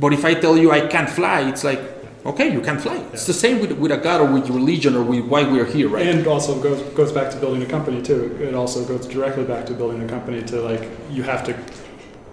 But 0.00 0.10
if 0.18 0.24
I 0.24 0.32
tell 0.44 0.56
you 0.62 0.68
I 0.78 0.82
can't 0.94 1.10
fly, 1.18 1.38
it's 1.50 1.64
like, 1.70 1.80
okay, 2.24 2.48
you 2.50 2.60
can't 2.60 2.80
fly. 2.80 2.96
It's 3.12 3.26
the 3.26 3.38
same 3.44 3.60
with, 3.60 3.72
with 3.72 3.92
a 3.92 3.98
God 3.98 4.18
or 4.22 4.28
with 4.32 4.48
religion 4.48 4.96
or 4.96 5.02
with 5.02 5.24
why 5.32 5.42
we're 5.52 5.70
here, 5.76 5.88
right? 5.88 6.06
And 6.06 6.26
also 6.26 6.52
goes 6.66 6.80
goes 7.00 7.12
back 7.12 7.28
to 7.32 7.36
building 7.42 7.62
a 7.62 7.70
company 7.76 8.00
too. 8.00 8.22
It 8.40 8.54
also 8.54 8.80
goes 8.84 9.06
directly 9.06 9.44
back 9.44 9.66
to 9.66 9.74
building 9.74 10.00
a 10.02 10.08
company 10.08 10.40
to 10.50 10.56
like 10.70 10.84
you 11.16 11.22
have 11.22 11.42
to 11.48 11.52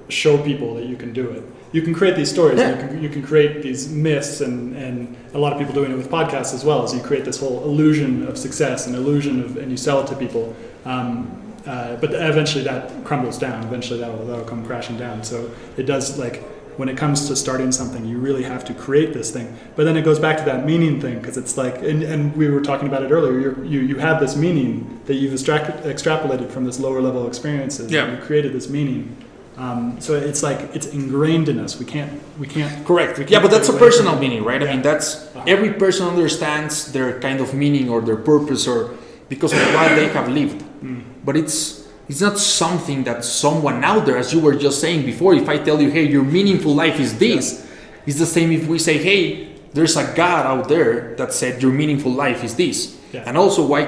show 0.10 0.36
people 0.50 0.70
that 0.76 0.86
you 0.92 0.98
can 1.04 1.12
do 1.22 1.26
it. 1.36 1.44
You 1.74 1.82
can 1.82 1.94
create 1.94 2.16
these 2.16 2.32
stories. 2.38 2.60
Yeah. 2.60 2.70
You, 2.70 2.78
can, 2.82 3.04
you 3.06 3.10
can 3.16 3.24
create 3.32 3.64
these 3.68 3.90
myths, 3.90 4.42
and, 4.46 4.76
and 4.86 4.96
a 5.34 5.40
lot 5.44 5.52
of 5.54 5.58
people 5.60 5.74
doing 5.74 5.92
it 5.92 5.98
with 5.98 6.10
podcasts 6.20 6.54
as 6.54 6.64
well. 6.64 6.80
Is 6.86 6.94
you 6.94 7.02
create 7.02 7.26
this 7.26 7.40
whole 7.44 7.64
illusion 7.70 8.28
of 8.30 8.38
success, 8.38 8.88
and 8.88 8.96
illusion 8.96 9.44
of, 9.44 9.58
and 9.58 9.70
you 9.72 9.78
sell 9.78 10.00
it 10.02 10.08
to 10.08 10.16
people. 10.16 10.56
Um, 10.86 11.40
uh, 11.66 11.96
but 11.96 12.14
eventually 12.14 12.64
that 12.66 13.06
crumbles 13.06 13.38
down. 13.38 13.64
Eventually 13.64 14.00
that'll, 14.00 14.26
that'll 14.26 14.44
come 14.46 14.66
crashing 14.66 14.98
down. 14.98 15.24
So 15.24 15.50
it 15.78 15.84
does 15.84 16.20
like 16.20 16.44
when 16.78 16.90
it 16.90 16.98
comes 16.98 17.28
to 17.28 17.36
starting 17.36 17.72
something, 17.72 18.04
you 18.06 18.18
really 18.18 18.44
have 18.44 18.66
to 18.66 18.74
create 18.74 19.14
this 19.14 19.32
thing. 19.32 19.56
But 19.76 19.84
then 19.86 19.96
it 19.96 20.02
goes 20.04 20.20
back 20.20 20.38
to 20.40 20.44
that 20.46 20.66
meaning 20.66 21.00
thing 21.00 21.20
because 21.20 21.38
it's 21.38 21.56
like, 21.56 21.76
and, 21.84 22.02
and 22.04 22.36
we 22.36 22.50
were 22.50 22.62
talking 22.62 22.88
about 22.88 23.04
it 23.04 23.12
earlier. 23.12 23.64
You 23.64 23.80
you 23.82 23.98
have 23.98 24.20
this 24.20 24.36
meaning 24.36 25.00
that 25.06 25.16
you've 25.16 25.34
extract, 25.34 25.84
extrapolated 25.86 26.50
from 26.50 26.66
this 26.66 26.80
lower 26.80 27.00
level 27.00 27.28
experiences. 27.28 27.92
Yeah. 27.92 28.12
You 28.12 28.18
created 28.22 28.54
this 28.54 28.70
meaning. 28.70 29.16
Um, 29.56 30.02
so 30.02 30.16
it's 30.16 30.42
like 30.42 30.60
it's 30.76 30.88
ingrained 30.88 31.48
in 31.48 31.60
us. 31.60 31.80
We 31.80 31.86
can't 31.86 32.12
we 32.40 32.48
can't 32.48 32.86
Correct. 32.86 33.20
We 33.20 33.24
Yeah, 33.26 33.30
can't 33.40 33.44
but 33.44 33.52
that's 33.52 33.70
a 33.70 33.74
personal 33.78 34.18
meaning, 34.18 34.44
right? 34.44 34.62
I 34.62 34.66
mean, 34.66 34.82
that's 34.82 35.28
Uh-huh. 35.36 35.44
every 35.48 35.74
person 35.74 36.08
understands 36.08 36.92
their 36.92 37.20
kind 37.20 37.40
of 37.40 37.54
meaning 37.54 37.88
or 37.88 38.02
their 38.02 38.18
purpose 38.18 38.68
or 38.68 38.90
because 39.30 39.54
of 39.54 39.60
what 39.76 39.96
they 39.96 40.08
have 40.08 40.28
lived. 40.28 40.64
Mm. 40.84 41.04
But 41.26 41.38
it's 41.38 41.88
it's 42.10 42.20
not 42.22 42.38
something 42.38 43.04
that 43.06 43.24
someone 43.24 43.84
out 43.84 44.06
there, 44.06 44.18
as 44.18 44.34
you 44.34 44.42
were 44.42 44.56
just 44.56 44.82
saying 44.82 45.06
before. 45.06 45.34
If 45.34 45.48
I 45.48 45.58
tell 45.58 45.82
you, 45.82 45.90
hey, 45.90 46.04
your 46.04 46.24
meaningful 46.24 46.76
life 46.76 47.00
is 47.00 47.18
this, 47.18 47.66
it's 48.06 48.20
the 48.20 48.26
same 48.26 48.52
if 48.52 48.68
we 48.68 48.78
say, 48.78 48.98
hey, 48.98 49.56
there's 49.74 49.96
a 49.96 50.04
God 50.14 50.46
out 50.46 50.68
there 50.68 51.16
that 51.16 51.32
said 51.34 51.62
your 51.62 51.72
meaningful 51.72 52.12
life 52.12 52.44
is 52.44 52.56
this, 52.56 53.00
Yeah. 53.14 53.24
and 53.26 53.38
also 53.38 53.66
why 53.66 53.88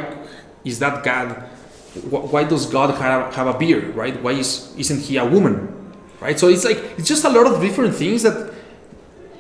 is 0.64 0.80
that 0.80 1.04
God? 1.04 1.44
Why 2.10 2.44
does 2.44 2.66
God 2.66 2.96
have, 2.96 3.34
have 3.36 3.48
a 3.48 3.58
beard, 3.58 3.96
right? 3.96 4.16
Why 4.22 4.32
is 4.32 4.74
isn't 4.78 5.02
he 5.02 5.18
a 5.18 5.26
woman, 5.26 5.94
right? 6.20 6.40
So 6.40 6.48
it's 6.48 6.66
like 6.66 6.78
it's 6.98 7.08
just 7.08 7.24
a 7.26 7.30
lot 7.30 7.46
of 7.48 7.62
different 7.62 7.96
things 7.96 8.24
that 8.24 8.54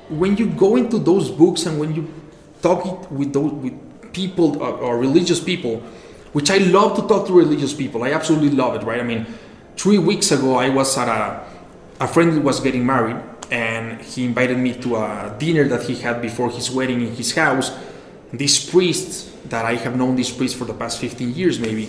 when 0.10 0.38
you 0.38 0.48
go 0.48 0.76
into 0.76 1.00
those 1.00 1.32
books 1.32 1.66
and 1.66 1.80
when 1.80 1.96
you 1.96 2.08
talk 2.62 3.10
with 3.12 3.34
those 3.34 3.52
with 3.54 3.74
people 4.14 4.62
or, 4.62 4.70
or 4.78 4.98
religious 5.00 5.40
people, 5.44 5.82
which 6.36 6.52
I 6.52 6.58
love 6.58 6.98
to 7.00 7.08
talk 7.08 7.28
to 7.28 7.34
religious 7.34 7.74
people. 7.74 8.04
I 8.04 8.12
absolutely 8.12 8.50
love 8.50 8.76
it, 8.76 8.84
right? 8.84 9.00
I 9.00 9.04
mean, 9.04 9.26
three 9.78 9.98
weeks 9.98 10.34
ago 10.34 10.56
I 10.56 10.68
was 10.68 10.98
at 10.98 11.08
a 11.08 11.42
a 12.02 12.08
friend 12.10 12.44
was 12.44 12.60
getting 12.60 12.86
married 12.86 13.16
and 13.50 14.02
he 14.02 14.26
invited 14.26 14.58
me 14.58 14.74
to 14.84 14.98
a 14.98 15.34
dinner 15.40 15.64
that 15.70 15.84
he 15.84 15.96
had 15.96 16.22
before 16.22 16.50
his 16.52 16.70
wedding 16.70 17.00
in 17.00 17.16
his 17.16 17.34
house. 17.34 17.72
This 18.34 18.70
priest 18.70 19.32
that 19.50 19.64
I 19.64 19.76
have 19.76 19.96
known 19.96 20.18
this 20.18 20.30
priest 20.30 20.58
for 20.58 20.66
the 20.66 20.74
past 20.74 21.00
15 21.00 21.34
years 21.34 21.58
maybe 21.58 21.88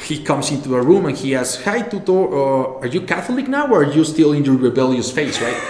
he 0.00 0.22
comes 0.22 0.50
into 0.50 0.76
a 0.76 0.82
room 0.82 1.06
and 1.06 1.16
he 1.16 1.34
asks, 1.34 1.64
"Hi, 1.64 1.80
tutor, 1.88 2.22
uh, 2.36 2.82
are 2.82 2.90
you 2.94 3.00
Catholic 3.14 3.48
now, 3.48 3.64
or 3.72 3.84
are 3.84 3.92
you 3.96 4.04
still 4.04 4.32
in 4.32 4.44
your 4.44 4.58
rebellious 4.68 5.10
phase?" 5.10 5.40
Right? 5.40 5.60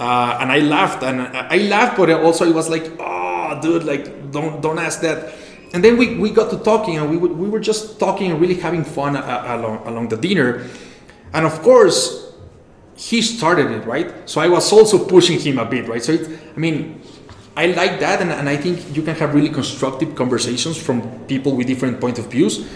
Uh, 0.00 0.38
and 0.40 0.50
I 0.50 0.60
laughed, 0.60 1.02
and 1.02 1.20
I 1.20 1.58
laughed, 1.68 1.98
but 1.98 2.08
also 2.10 2.48
it 2.48 2.54
was 2.54 2.70
like, 2.70 2.86
"Oh, 2.98 3.58
dude, 3.60 3.84
like 3.84 4.32
don't 4.32 4.62
don't 4.64 4.78
ask 4.78 5.02
that." 5.02 5.18
And 5.72 5.84
then 5.84 5.96
we, 5.96 6.16
we 6.16 6.30
got 6.30 6.50
to 6.50 6.58
talking, 6.58 6.98
and 6.98 7.08
we 7.10 7.16
would- 7.16 7.36
we 7.38 7.48
were 7.48 7.60
just 7.60 7.98
talking 8.00 8.30
and 8.32 8.40
really 8.40 8.54
having 8.56 8.84
fun 8.84 9.16
uh, 9.16 9.44
along 9.56 9.86
along 9.86 10.08
the 10.08 10.16
dinner. 10.16 10.66
And 11.32 11.46
of 11.46 11.62
course, 11.62 12.32
he 12.96 13.22
started 13.22 13.70
it, 13.70 13.86
right? 13.86 14.08
So 14.28 14.40
I 14.40 14.48
was 14.48 14.72
also 14.72 14.98
pushing 15.06 15.38
him 15.38 15.58
a 15.58 15.64
bit, 15.64 15.86
right? 15.88 16.02
So 16.02 16.12
it, 16.12 16.28
I 16.56 16.58
mean, 16.58 17.00
I 17.56 17.66
like 17.66 18.00
that, 18.00 18.20
and, 18.20 18.32
and 18.32 18.48
I 18.48 18.56
think 18.56 18.96
you 18.96 19.02
can 19.02 19.14
have 19.16 19.34
really 19.34 19.48
constructive 19.48 20.14
conversations 20.14 20.76
from 20.76 21.02
people 21.26 21.54
with 21.56 21.66
different 21.66 22.00
point 22.00 22.18
of 22.18 22.26
views 22.26 22.66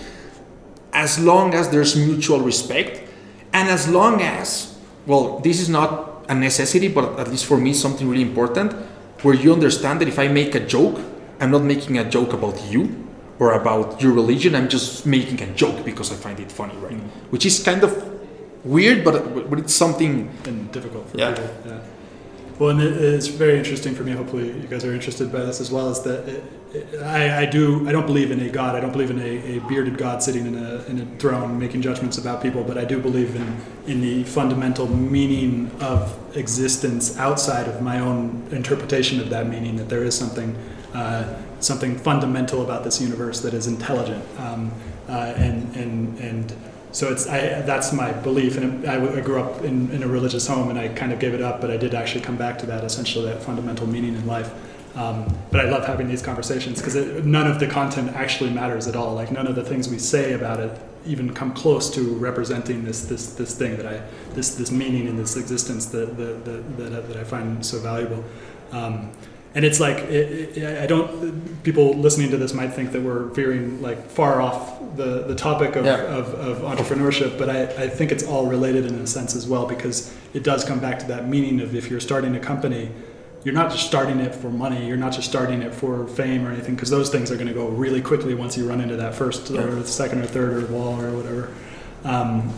as 0.92 1.18
long 1.18 1.54
as 1.54 1.68
there's 1.70 1.96
mutual 1.96 2.40
respect 2.40 3.02
and 3.52 3.68
as 3.68 3.88
long 3.88 4.22
as 4.22 4.78
well 5.06 5.40
this 5.40 5.60
is 5.60 5.68
not 5.68 6.24
a 6.28 6.34
necessity 6.34 6.88
but 6.88 7.18
at 7.18 7.28
least 7.28 7.46
for 7.46 7.58
me 7.58 7.72
something 7.74 8.08
really 8.08 8.22
important 8.22 8.72
where 9.22 9.34
you 9.34 9.52
understand 9.52 10.00
that 10.00 10.06
if 10.08 10.18
i 10.18 10.28
make 10.28 10.54
a 10.54 10.60
joke 10.60 11.00
i'm 11.40 11.50
not 11.50 11.62
making 11.62 11.98
a 11.98 12.04
joke 12.16 12.32
about 12.32 12.60
you 12.70 12.82
or 13.38 13.52
about 13.52 14.00
your 14.02 14.12
religion 14.12 14.54
i'm 14.54 14.68
just 14.68 15.06
making 15.06 15.40
a 15.42 15.46
joke 15.54 15.84
because 15.84 16.12
i 16.12 16.16
find 16.16 16.38
it 16.40 16.50
funny 16.50 16.76
right 16.76 16.92
mm. 16.98 17.08
which 17.30 17.44
is 17.46 17.62
kind 17.62 17.82
of 17.82 17.92
weird 18.64 19.04
but 19.04 19.14
but 19.50 19.58
it's 19.58 19.74
something 19.74 20.30
and 20.46 20.70
difficult 20.72 21.08
for 21.10 21.18
Yeah. 21.18 21.30
people. 21.32 21.50
Yeah. 21.66 21.80
Well, 22.58 22.70
and 22.70 22.80
it, 22.80 22.92
it's 23.16 23.26
very 23.26 23.58
interesting 23.58 23.96
for 23.96 24.04
me. 24.04 24.12
Hopefully, 24.12 24.46
you 24.46 24.68
guys 24.70 24.84
are 24.84 24.94
interested 24.94 25.32
by 25.32 25.40
this 25.40 25.60
as 25.60 25.72
well. 25.72 25.90
Is 25.90 26.00
that 26.02 26.20
it, 26.28 26.44
it, 26.72 27.02
I, 27.02 27.42
I 27.42 27.46
do 27.46 27.86
I 27.88 27.92
don't 27.92 28.06
believe 28.06 28.30
in 28.30 28.40
a 28.40 28.48
God. 28.48 28.76
I 28.76 28.80
don't 28.80 28.92
believe 28.92 29.10
in 29.10 29.18
a, 29.20 29.56
a 29.56 29.60
bearded 29.68 29.98
God 29.98 30.22
sitting 30.22 30.46
in 30.46 30.54
a 30.54 30.84
in 30.84 31.00
a 31.00 31.06
throne 31.18 31.58
making 31.58 31.82
judgments 31.82 32.16
about 32.16 32.40
people. 32.42 32.62
But 32.62 32.78
I 32.78 32.84
do 32.84 33.00
believe 33.00 33.34
in 33.34 33.48
in 33.92 34.00
the 34.00 34.22
fundamental 34.22 34.86
meaning 34.86 35.70
of 35.80 36.16
existence 36.36 37.18
outside 37.18 37.66
of 37.66 37.82
my 37.82 37.98
own 37.98 38.46
interpretation 38.52 39.18
of 39.20 39.30
that 39.30 39.48
meaning. 39.48 39.74
That 39.76 39.88
there 39.88 40.04
is 40.04 40.16
something 40.16 40.54
uh, 40.94 41.34
something 41.60 41.96
fundamental 41.98 42.62
about 42.62 42.84
this 42.84 43.00
universe 43.00 43.40
that 43.40 43.52
is 43.52 43.66
intelligent. 43.66 44.24
Um, 44.38 44.72
uh, 45.08 45.34
and 45.36 45.76
and 45.76 46.18
and 46.18 46.54
so 46.92 47.10
it's 47.10 47.26
I, 47.26 47.60
that's 47.62 47.92
my 47.92 48.12
belief, 48.12 48.56
and 48.56 48.88
I, 48.88 49.16
I 49.16 49.20
grew 49.20 49.40
up 49.40 49.64
in, 49.64 49.90
in 49.90 50.02
a 50.04 50.08
religious 50.08 50.46
home, 50.46 50.70
and 50.70 50.78
I 50.78 50.88
kind 50.88 51.12
of 51.12 51.18
gave 51.18 51.34
it 51.34 51.42
up, 51.42 51.60
but 51.60 51.70
I 51.70 51.76
did 51.76 51.92
actually 51.94 52.20
come 52.20 52.36
back 52.36 52.58
to 52.60 52.66
that 52.66 52.84
essentially 52.84 53.26
that 53.26 53.42
fundamental 53.42 53.86
meaning 53.86 54.14
in 54.14 54.26
life. 54.26 54.50
Um, 54.94 55.26
but 55.50 55.60
I 55.60 55.68
love 55.68 55.84
having 55.84 56.06
these 56.06 56.22
conversations 56.22 56.80
because 56.80 56.94
none 57.24 57.50
of 57.50 57.58
the 57.58 57.66
content 57.66 58.14
actually 58.14 58.50
matters 58.50 58.86
at 58.86 58.94
all. 58.94 59.14
Like 59.14 59.32
none 59.32 59.48
of 59.48 59.56
the 59.56 59.64
things 59.64 59.88
we 59.88 59.98
say 59.98 60.34
about 60.34 60.60
it 60.60 60.80
even 61.04 61.34
come 61.34 61.52
close 61.52 61.92
to 61.94 62.14
representing 62.14 62.84
this 62.84 63.04
this 63.06 63.34
this 63.34 63.56
thing 63.56 63.76
that 63.76 63.86
I 63.86 64.02
this 64.34 64.54
this 64.54 64.70
meaning 64.70 65.08
in 65.08 65.16
this 65.16 65.36
existence 65.36 65.86
that 65.86 66.16
that 66.16 66.44
that, 66.44 66.76
that, 66.78 67.08
that 67.08 67.16
I 67.16 67.24
find 67.24 67.66
so 67.66 67.80
valuable. 67.80 68.24
Um, 68.70 69.10
and 69.54 69.64
it's 69.64 69.78
like 69.80 69.98
it, 69.98 70.56
it, 70.58 70.82
I 70.82 70.86
don't. 70.86 71.62
People 71.62 71.94
listening 71.94 72.30
to 72.30 72.36
this 72.36 72.52
might 72.52 72.72
think 72.74 72.92
that 72.92 73.02
we're 73.02 73.24
veering 73.26 73.80
like 73.80 74.08
far 74.10 74.40
off 74.42 74.80
the, 74.96 75.24
the 75.26 75.34
topic 75.34 75.76
of, 75.76 75.84
Yeah. 75.84 76.00
of, 76.02 76.34
of 76.34 76.58
entrepreneurship, 76.58 77.38
but 77.38 77.48
I, 77.50 77.62
I 77.84 77.88
think 77.88 78.12
it's 78.12 78.22
all 78.24 78.46
related 78.46 78.86
in 78.86 78.94
a 78.96 79.06
sense 79.06 79.34
as 79.34 79.46
well 79.46 79.66
because 79.66 80.14
it 80.34 80.42
does 80.44 80.64
come 80.64 80.78
back 80.78 80.98
to 81.00 81.06
that 81.06 81.28
meaning 81.28 81.60
of 81.60 81.74
if 81.74 81.90
you're 81.90 82.00
starting 82.00 82.36
a 82.36 82.40
company, 82.40 82.90
you're 83.44 83.54
not 83.54 83.70
just 83.72 83.86
starting 83.86 84.20
it 84.20 84.34
for 84.34 84.50
money, 84.50 84.86
you're 84.86 84.96
not 84.96 85.12
just 85.12 85.28
starting 85.28 85.62
it 85.62 85.74
for 85.74 86.06
fame 86.08 86.46
or 86.46 86.52
anything, 86.52 86.74
because 86.74 86.90
those 86.90 87.10
things 87.10 87.30
are 87.32 87.36
going 87.36 87.48
to 87.48 87.54
go 87.54 87.68
really 87.68 88.00
quickly 88.00 88.34
once 88.34 88.56
you 88.56 88.68
run 88.68 88.80
into 88.80 88.96
that 88.96 89.14
first 89.14 89.50
or 89.50 89.84
second 89.84 90.20
or 90.20 90.26
third 90.26 90.62
or 90.62 90.66
wall 90.66 91.00
or 91.00 91.10
whatever. 91.16 91.52
Um, 92.04 92.52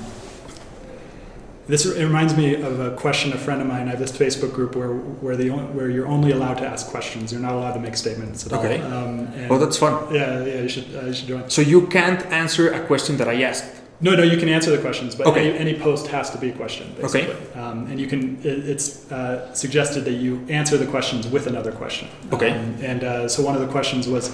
this 1.67 1.85
it 1.87 2.05
reminds 2.05 2.37
me 2.37 2.55
of 2.55 2.79
a 2.81 2.91
question 2.97 3.33
a 3.33 3.39
friend 3.39 3.61
of 3.61 3.67
mine. 3.67 3.89
I 3.89 3.91
have 3.91 3.99
this 3.99 4.13
Facebook 4.13 4.53
group 4.53 4.77
where 4.77 4.93
where 5.25 5.37
the 5.37 5.51
where 5.51 5.91
you're 5.91 6.07
only 6.07 6.33
allowed 6.33 6.59
to 6.59 6.67
ask 6.67 6.87
questions. 6.89 7.33
You're 7.33 7.41
not 7.41 7.55
allowed 7.55 7.75
to 7.75 7.81
make 7.81 7.97
statements 7.97 8.47
at 8.47 8.53
Okay. 8.53 8.81
all. 8.81 8.93
Um, 8.93 9.19
and 9.37 9.51
oh 9.51 9.59
that's 9.59 9.77
fun 9.77 9.95
yeah, 10.15 10.45
yeah, 10.45 10.63
you 10.63 10.69
should 10.69 10.89
uh, 10.95 11.07
you 11.07 11.15
should 11.15 11.29
join. 11.29 11.51
so 11.51 11.63
you 11.63 11.87
can't 11.89 12.25
answer 12.27 12.73
a 12.73 12.81
question 12.87 13.17
that 13.17 13.29
i 13.29 13.43
asked 13.43 13.65
No, 14.01 14.15
no, 14.15 14.23
you 14.33 14.37
can 14.43 14.49
answer 14.51 14.71
the 14.77 14.83
questions, 14.89 15.15
but 15.19 15.27
Okay. 15.27 15.45
any, 15.51 15.59
any 15.59 15.75
post 15.87 16.05
has 16.17 16.29
to 16.35 16.39
be 16.39 16.49
a 16.51 16.53
question, 16.53 16.85
basically. 17.01 17.33
Um, 17.63 17.87
and 17.91 17.99
you 17.99 18.07
can, 18.13 18.21
it, 18.45 18.59
it's 18.73 19.11
uh, 19.11 19.55
suggested 19.55 20.05
that 20.05 20.17
you 20.25 20.45
answer 20.61 20.77
the 20.77 20.87
questions 20.95 21.27
with 21.35 21.47
another 21.47 21.73
question. 21.73 22.07
Okay. 22.37 22.51
Um, 22.51 22.77
and 22.91 23.01
uh, 23.05 23.29
so 23.33 23.39
one 23.49 23.55
of 23.59 23.63
the 23.67 23.73
questions 23.77 24.07
was, 24.07 24.25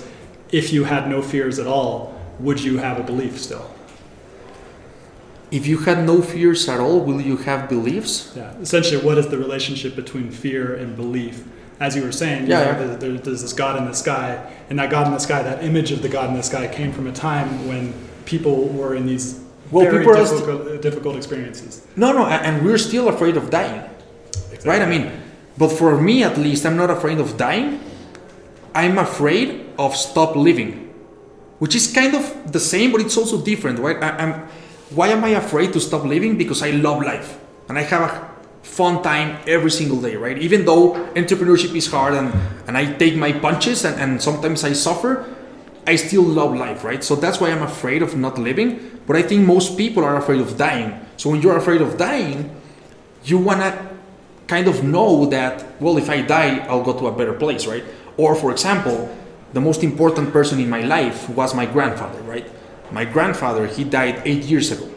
if 0.50 0.72
you 0.74 0.82
had 0.84 1.02
no 1.08 1.22
fears 1.22 1.56
at 1.60 1.68
all, 1.68 1.94
would 2.40 2.58
you 2.68 2.78
have 2.78 2.98
a 2.98 3.04
belief 3.12 3.34
still? 3.38 3.64
If 5.52 5.66
you 5.66 5.78
had 5.78 5.98
no 6.06 6.22
fears 6.22 6.68
at 6.68 6.80
all 6.80 6.98
will 7.08 7.20
you 7.20 7.36
have 7.48 7.68
beliefs 7.68 8.32
Yeah. 8.36 8.50
Essentially, 8.66 9.00
what 9.06 9.16
is 9.18 9.26
the 9.28 9.38
relationship 9.46 9.94
between 10.02 10.30
fear 10.30 10.64
and 10.74 10.96
belief? 10.96 11.36
As 11.86 11.94
you 11.96 12.02
were 12.02 12.12
saying, 12.22 12.38
you 12.46 12.50
Yeah, 12.52 12.58
know, 12.60 12.70
yeah. 12.70 12.78
there- 12.86 12.96
there- 13.02 13.18
there's 13.24 13.42
this 13.42 13.52
God 13.52 13.74
in 13.80 13.84
the 13.92 13.94
sky, 14.06 14.28
and 14.70 14.78
that 14.78 14.88
God 14.90 15.04
in 15.08 15.12
the 15.12 15.24
sky, 15.28 15.40
that 15.50 15.58
image 15.70 15.90
of 15.96 16.00
the 16.06 16.08
God 16.08 16.26
in 16.30 16.36
the 16.36 16.42
sky, 16.52 16.64
came 16.78 16.90
from 16.96 17.06
a 17.06 17.12
time 17.12 17.48
when 17.68 17.92
people 18.24 18.56
were 18.78 18.94
in 18.94 19.04
these 19.12 19.26
Well, 19.70 19.84
very 19.84 19.98
people 20.04 20.16
are 20.20 20.26
st- 20.26 20.38
difficult, 20.40 20.82
difficult 20.88 21.14
experiences. 21.16 21.72
no 21.96 22.08
no 22.18 22.22
and 22.26 22.54
we're 22.64 22.82
still 22.90 23.06
afraid 23.14 23.36
of 23.40 23.44
dying 23.60 23.82
right 24.70 24.82
i 24.86 24.88
mean 24.94 25.04
but 25.60 25.70
for 25.80 25.92
me 26.08 26.16
at 26.30 26.34
least 26.46 26.60
i'm 26.68 26.76
not 26.82 26.90
afraid 26.98 27.18
of 27.24 27.28
dying 27.48 27.68
I'm 28.82 28.96
afraid 29.10 29.48
of 29.84 29.90
stop 30.08 30.30
living, 30.48 30.70
which 31.62 31.74
is 31.80 31.84
kind 32.00 32.14
of 32.20 32.24
the 32.56 32.62
same, 32.72 32.88
but 32.92 33.00
it's 33.04 33.16
also 33.20 33.36
different, 33.50 33.76
right? 33.86 33.98
I, 34.08 34.10
am 34.24 34.32
why 34.94 35.08
am 35.08 35.24
I 35.24 35.30
afraid 35.30 35.72
to 35.72 35.80
stop 35.80 36.04
living? 36.04 36.36
Because 36.36 36.62
I 36.62 36.70
love 36.70 37.02
life 37.02 37.38
and 37.68 37.78
I 37.78 37.82
have 37.82 38.02
a 38.02 38.32
fun 38.62 39.02
time 39.02 39.38
every 39.46 39.70
single 39.70 40.00
day, 40.00 40.16
right? 40.16 40.38
Even 40.38 40.64
though 40.64 40.92
entrepreneurship 41.14 41.74
is 41.74 41.90
hard 41.90 42.14
and, 42.14 42.32
and 42.66 42.76
I 42.76 42.92
take 42.92 43.16
my 43.16 43.32
punches 43.32 43.84
and, 43.84 44.00
and 44.00 44.22
sometimes 44.22 44.64
I 44.64 44.72
suffer, 44.72 45.34
I 45.86 45.96
still 45.96 46.22
love 46.22 46.54
life, 46.54 46.84
right? 46.84 47.02
So 47.02 47.16
that's 47.16 47.40
why 47.40 47.50
I'm 47.50 47.62
afraid 47.62 48.02
of 48.02 48.16
not 48.16 48.38
living. 48.38 49.00
But 49.06 49.16
I 49.16 49.22
think 49.22 49.46
most 49.46 49.76
people 49.76 50.04
are 50.04 50.16
afraid 50.16 50.40
of 50.40 50.56
dying. 50.56 51.00
So 51.16 51.30
when 51.30 51.42
you're 51.42 51.56
afraid 51.56 51.82
of 51.82 51.98
dying, 51.98 52.54
you 53.24 53.38
wanna 53.38 53.90
kind 54.46 54.68
of 54.68 54.84
know 54.84 55.26
that, 55.26 55.80
well, 55.80 55.98
if 55.98 56.08
I 56.08 56.22
die, 56.22 56.58
I'll 56.66 56.84
go 56.84 56.92
to 56.98 57.06
a 57.08 57.12
better 57.12 57.32
place, 57.32 57.66
right? 57.66 57.84
Or 58.16 58.34
for 58.34 58.52
example, 58.52 59.10
the 59.52 59.60
most 59.60 59.82
important 59.82 60.32
person 60.32 60.60
in 60.60 60.70
my 60.70 60.82
life 60.82 61.28
was 61.30 61.54
my 61.54 61.66
grandfather, 61.66 62.20
right? 62.22 62.48
My 62.92 63.04
grandfather, 63.04 63.66
he 63.66 63.84
died 63.84 64.22
eight 64.24 64.44
years 64.44 64.70
ago. 64.70 64.88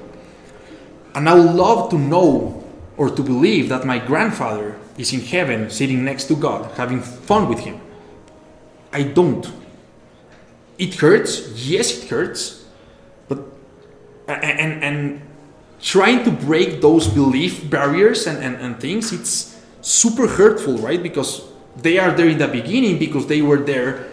And 1.14 1.30
I 1.30 1.34
would 1.34 1.56
love 1.56 1.90
to 1.92 1.98
know 1.98 2.64
or 2.98 3.10
to 3.10 3.24
believe 3.24 3.70
that 3.70 3.86
my 3.86 4.00
grandfather 4.00 4.78
is 4.98 5.14
in 5.14 5.22
heaven 5.22 5.70
sitting 5.70 6.04
next 6.04 6.26
to 6.26 6.36
God, 6.36 6.72
having 6.78 7.02
fun 7.02 7.48
with 7.50 7.60
him. 7.60 7.80
I 8.92 9.04
don't. 9.04 9.50
It 10.78 10.96
hurts, 10.96 11.52
yes, 11.56 12.04
it 12.04 12.10
hurts, 12.10 12.66
but 13.28 13.40
and 14.28 14.84
and 14.84 15.22
trying 15.82 16.24
to 16.24 16.32
break 16.32 16.82
those 16.82 17.08
belief 17.08 17.70
barriers 17.70 18.28
and, 18.28 18.44
and, 18.44 18.56
and 18.56 18.80
things, 18.80 19.12
it's 19.12 19.62
super 19.82 20.28
hurtful, 20.28 20.78
right? 20.78 21.02
Because 21.02 21.44
they 21.76 22.00
are 22.00 22.12
there 22.12 22.28
in 22.28 22.38
the 22.38 22.48
beginning 22.48 22.98
because 22.98 23.28
they 23.28 23.42
were 23.42 23.60
there 23.60 24.08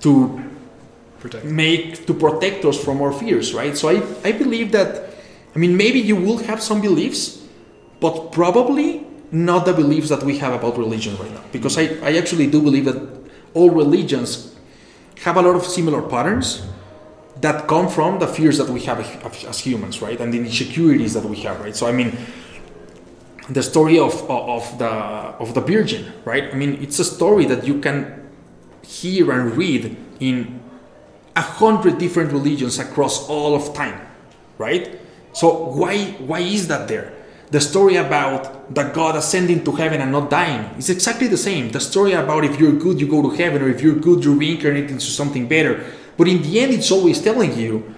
to 0.00 0.49
protect. 1.20 1.44
make 1.44 2.06
to 2.06 2.14
protect 2.14 2.64
us 2.64 2.82
from 2.82 3.00
our 3.00 3.12
fears, 3.12 3.54
right? 3.54 3.76
So 3.76 3.88
I, 3.88 4.02
I 4.24 4.32
believe 4.32 4.72
that 4.72 5.14
I 5.54 5.58
mean 5.58 5.76
maybe 5.76 6.00
you 6.00 6.16
will 6.16 6.38
have 6.38 6.62
some 6.62 6.80
beliefs 6.80 7.40
but 8.00 8.32
probably 8.32 9.06
not 9.30 9.64
the 9.64 9.72
beliefs 9.72 10.08
that 10.08 10.22
we 10.22 10.38
have 10.38 10.52
about 10.52 10.76
religion 10.76 11.16
right 11.18 11.32
now. 11.32 11.42
Because 11.52 11.78
I, 11.78 11.84
I 12.02 12.16
actually 12.16 12.48
do 12.48 12.60
believe 12.60 12.86
that 12.86 12.98
all 13.54 13.70
religions 13.70 14.56
have 15.22 15.36
a 15.36 15.42
lot 15.42 15.54
of 15.54 15.64
similar 15.64 16.02
patterns 16.02 16.66
that 17.40 17.68
come 17.68 17.88
from 17.88 18.18
the 18.18 18.26
fears 18.26 18.58
that 18.58 18.68
we 18.68 18.80
have 18.80 18.98
as 19.46 19.58
humans, 19.60 20.02
right? 20.02 20.20
And 20.20 20.32
the 20.32 20.38
insecurities 20.38 21.14
that 21.14 21.24
we 21.24 21.36
have, 21.36 21.60
right? 21.60 21.76
So, 21.76 21.86
I 21.86 21.92
mean, 21.92 22.16
the 23.48 23.62
story 23.62 23.98
of, 23.98 24.28
of, 24.30 24.78
the, 24.78 24.88
of 24.88 25.54
the 25.54 25.60
Virgin, 25.60 26.12
right? 26.24 26.52
I 26.52 26.56
mean, 26.56 26.82
it's 26.82 26.98
a 26.98 27.04
story 27.04 27.46
that 27.46 27.66
you 27.66 27.80
can 27.80 28.28
hear 28.82 29.30
and 29.32 29.56
read 29.56 29.96
in 30.18 30.60
a 31.40 31.46
hundred 31.60 31.98
different 32.04 32.32
religions 32.38 32.78
across 32.78 33.28
all 33.28 33.52
of 33.58 33.74
time, 33.82 33.98
right? 34.58 34.84
So 35.32 35.46
why 35.80 35.94
why 36.28 36.40
is 36.40 36.68
that 36.68 36.88
there? 36.92 37.08
the 37.50 37.60
story 37.60 37.96
about 37.96 38.74
the 38.74 38.84
God 38.84 39.16
ascending 39.16 39.64
to 39.64 39.72
heaven 39.72 40.00
and 40.00 40.12
not 40.12 40.30
dying 40.30 40.62
is 40.78 40.88
exactly 40.88 41.26
the 41.26 41.36
same. 41.36 41.70
The 41.70 41.80
story 41.80 42.12
about 42.12 42.44
if 42.44 42.60
you're 42.60 42.72
good, 42.72 43.00
you 43.00 43.08
go 43.08 43.22
to 43.22 43.30
heaven, 43.30 43.62
or 43.62 43.68
if 43.68 43.82
you're 43.82 43.96
good, 43.96 44.24
you 44.24 44.34
reincarnate 44.34 44.90
into 44.90 45.06
something 45.06 45.48
better. 45.48 45.84
But 46.16 46.28
in 46.28 46.42
the 46.42 46.60
end, 46.60 46.72
it's 46.72 46.90
always 46.90 47.20
telling 47.20 47.58
you 47.58 47.92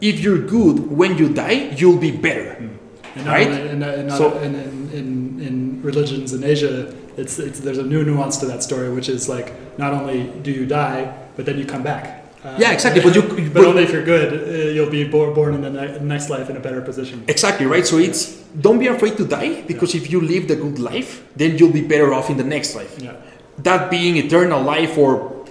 if 0.00 0.20
you're 0.20 0.38
good, 0.38 0.90
when 0.90 1.16
you 1.16 1.32
die, 1.32 1.74
you'll 1.76 1.98
be 1.98 2.10
better. 2.10 2.70
And 3.14 3.26
right? 3.26 3.48
And, 3.48 3.82
and, 3.82 4.12
so, 4.12 4.36
in, 4.38 4.54
in, 4.92 5.40
in, 5.40 5.82
religions 5.82 6.32
in 6.32 6.44
Asia, 6.44 6.94
it's, 7.16 7.38
it's, 7.38 7.60
there's 7.60 7.78
a 7.78 7.82
new 7.82 8.04
nuance 8.04 8.36
to 8.38 8.46
that 8.46 8.62
story, 8.62 8.92
which 8.92 9.08
is 9.08 9.28
like 9.28 9.78
not 9.78 9.92
only 9.92 10.28
do 10.42 10.50
you 10.50 10.66
die, 10.66 11.16
but 11.36 11.46
then 11.46 11.58
you 11.58 11.64
come 11.64 11.82
back. 11.82 12.17
Uh, 12.48 12.56
yeah, 12.58 12.72
exactly. 12.72 13.02
But 13.02 13.14
you, 13.14 13.22
but, 13.22 13.54
but, 13.54 13.64
only 13.64 13.82
if 13.82 13.92
you're 13.92 14.04
good, 14.04 14.28
uh, 14.32 14.70
you'll 14.74 14.90
be 14.90 15.04
born, 15.04 15.34
born 15.34 15.54
in 15.54 15.60
the 15.60 15.70
ne- 15.70 15.98
next 16.00 16.30
life 16.30 16.48
in 16.50 16.56
a 16.56 16.60
better 16.60 16.80
position. 16.80 17.24
Exactly 17.28 17.66
right. 17.66 17.86
So 17.86 17.98
it's 17.98 18.34
don't 18.64 18.78
be 18.78 18.86
afraid 18.86 19.16
to 19.18 19.24
die 19.26 19.62
because 19.62 19.94
yeah. 19.94 20.00
if 20.00 20.10
you 20.10 20.20
live 20.20 20.48
the 20.48 20.56
good 20.56 20.78
life, 20.78 21.10
then 21.36 21.58
you'll 21.58 21.72
be 21.72 21.82
better 21.82 22.14
off 22.14 22.30
in 22.30 22.36
the 22.36 22.44
next 22.44 22.74
life. 22.74 22.98
Yeah. 22.98 23.16
That 23.58 23.90
being 23.90 24.16
eternal 24.16 24.62
life 24.62 24.96
or 24.96 25.46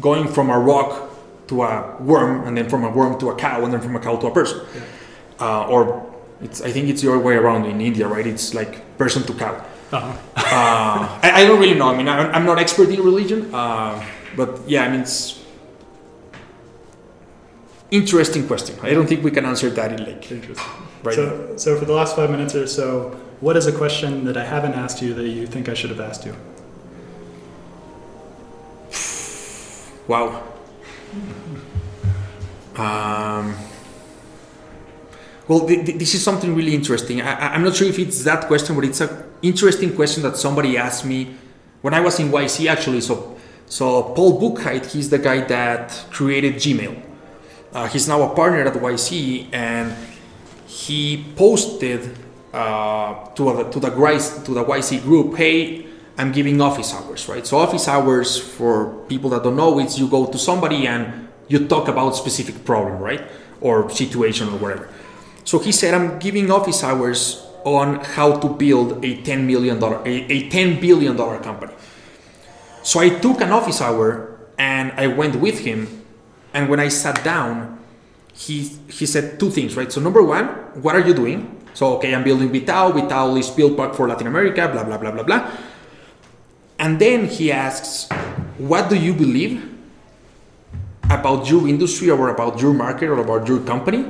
going 0.00 0.28
from 0.28 0.50
a 0.50 0.58
rock 0.58 1.10
to 1.48 1.62
a 1.62 1.96
worm 2.00 2.46
and 2.46 2.56
then 2.56 2.68
from 2.68 2.84
a 2.84 2.90
worm 2.90 3.18
to 3.18 3.30
a 3.30 3.34
cow 3.34 3.64
and 3.64 3.72
then 3.72 3.80
from 3.80 3.96
a 3.96 4.00
cow 4.00 4.16
to 4.16 4.26
a 4.26 4.30
person. 4.30 4.60
Yeah. 4.74 4.82
Uh, 5.40 5.66
or 5.66 6.06
it's 6.40 6.60
I 6.62 6.70
think 6.70 6.88
it's 6.88 7.02
your 7.02 7.18
way 7.18 7.34
around 7.34 7.64
in 7.66 7.80
India, 7.80 8.06
right? 8.06 8.26
It's 8.26 8.54
like 8.54 8.96
person 8.98 9.22
to 9.24 9.34
cow. 9.34 9.54
Uh-huh. 9.90 10.12
uh, 10.36 11.20
I, 11.24 11.42
I, 11.42 11.46
don't 11.46 11.58
really 11.58 11.74
know. 11.74 11.88
I 11.88 11.96
mean, 11.96 12.08
I, 12.08 12.36
am 12.36 12.44
not 12.44 12.58
expert 12.58 12.90
in 12.90 13.02
religion, 13.02 13.54
uh, 13.54 14.04
but 14.36 14.60
yeah, 14.68 14.84
I 14.84 14.90
mean, 14.90 15.00
it's 15.00 15.42
interesting 17.90 18.46
question. 18.46 18.78
I 18.82 18.90
don't 18.90 19.06
think 19.06 19.24
we 19.24 19.30
can 19.30 19.44
answer 19.44 19.70
that 19.70 19.92
in 19.92 20.06
like 20.06 20.30
interesting. 20.30 20.66
Right. 21.02 21.14
So, 21.14 21.56
so 21.56 21.78
for 21.78 21.84
the 21.84 21.92
last 21.92 22.16
five 22.16 22.30
minutes 22.30 22.54
or 22.54 22.66
so, 22.66 23.10
what 23.40 23.56
is 23.56 23.66
a 23.66 23.72
question 23.72 24.24
that 24.24 24.36
I 24.36 24.44
haven't 24.44 24.74
asked 24.74 25.00
you 25.00 25.14
that 25.14 25.28
you 25.28 25.46
think 25.46 25.68
I 25.68 25.74
should 25.74 25.90
have 25.90 26.00
asked 26.00 26.26
you? 26.26 26.34
Wow. 30.08 30.42
Um, 32.76 33.54
well, 35.46 35.66
th- 35.66 35.84
th- 35.84 35.98
this 35.98 36.14
is 36.14 36.22
something 36.22 36.54
really 36.54 36.74
interesting. 36.74 37.20
I- 37.20 37.54
am 37.54 37.62
not 37.62 37.76
sure 37.76 37.88
if 37.88 37.98
it's 37.98 38.24
that 38.24 38.46
question, 38.46 38.74
but 38.74 38.84
it's 38.84 39.00
an 39.00 39.10
interesting 39.42 39.94
question 39.94 40.22
that 40.22 40.36
somebody 40.36 40.78
asked 40.78 41.04
me 41.04 41.34
when 41.82 41.94
I 41.94 42.00
was 42.00 42.18
in 42.18 42.30
YC 42.30 42.68
actually. 42.68 43.02
So, 43.02 43.36
so 43.66 44.02
Paul 44.14 44.40
Buchheit, 44.40 44.86
he's 44.86 45.10
the 45.10 45.18
guy 45.18 45.40
that 45.42 46.06
created 46.10 46.54
Gmail. 46.54 47.07
Uh, 47.72 47.86
he's 47.88 48.08
now 48.08 48.22
a 48.22 48.34
partner 48.34 48.60
at 48.62 48.72
YC, 48.72 49.48
and 49.52 49.94
he 50.66 51.24
posted 51.36 52.16
uh, 52.52 53.26
to, 53.34 53.50
a, 53.50 53.70
to 53.70 53.78
the 53.80 53.90
to 53.90 54.54
the 54.54 54.64
YC 54.64 55.02
group, 55.02 55.36
"Hey, 55.36 55.86
I'm 56.16 56.32
giving 56.32 56.60
office 56.60 56.94
hours, 56.94 57.28
right? 57.28 57.46
So 57.46 57.58
office 57.58 57.86
hours, 57.86 58.38
for 58.38 59.04
people 59.08 59.30
that 59.30 59.42
don't 59.42 59.56
know, 59.56 59.78
it's 59.78 59.98
you 59.98 60.08
go 60.08 60.26
to 60.26 60.38
somebody 60.38 60.86
and 60.86 61.28
you 61.48 61.68
talk 61.68 61.88
about 61.88 62.16
specific 62.16 62.64
problem, 62.64 62.98
right, 63.00 63.22
or 63.60 63.90
situation 63.90 64.48
or 64.48 64.56
whatever. 64.58 64.88
So 65.44 65.58
he 65.58 65.72
said, 65.72 65.94
I'm 65.94 66.18
giving 66.18 66.50
office 66.50 66.82
hours 66.82 67.46
on 67.64 68.00
how 68.00 68.38
to 68.38 68.48
build 68.48 69.04
a 69.04 69.22
ten 69.22 69.46
million 69.46 69.78
dollar, 69.78 70.00
a, 70.06 70.10
a 70.32 70.48
ten 70.48 70.80
billion 70.80 71.16
dollar 71.16 71.38
company. 71.40 71.74
So 72.82 73.00
I 73.00 73.10
took 73.10 73.40
an 73.42 73.52
office 73.52 73.82
hour 73.82 74.38
and 74.56 74.92
I 74.92 75.06
went 75.08 75.36
with 75.36 75.60
him 75.60 75.97
and 76.54 76.68
when 76.68 76.80
I 76.80 76.88
sat 76.88 77.22
down, 77.24 77.78
he 78.32 78.78
he 78.88 79.06
said 79.06 79.38
two 79.38 79.50
things, 79.50 79.76
right? 79.76 79.90
So 79.90 80.00
number 80.00 80.22
one, 80.22 80.46
what 80.82 80.94
are 80.94 81.02
you 81.02 81.14
doing? 81.14 81.54
So 81.74 81.96
okay, 81.96 82.14
I'm 82.14 82.24
building 82.24 82.50
Vitau. 82.50 82.92
Vitau 82.92 83.38
is 83.38 83.50
PillPack 83.50 83.94
for 83.94 84.08
Latin 84.08 84.26
America. 84.26 84.68
Blah 84.68 84.84
blah 84.84 84.98
blah 84.98 85.10
blah 85.10 85.22
blah. 85.22 85.50
And 86.78 87.00
then 87.00 87.26
he 87.26 87.50
asks, 87.50 88.08
what 88.56 88.88
do 88.88 88.96
you 88.96 89.12
believe 89.12 89.66
about 91.10 91.50
your 91.50 91.66
industry 91.66 92.10
or 92.10 92.28
about 92.28 92.60
your 92.60 92.72
market 92.72 93.08
or 93.08 93.18
about 93.18 93.48
your 93.48 93.58
company 93.60 94.06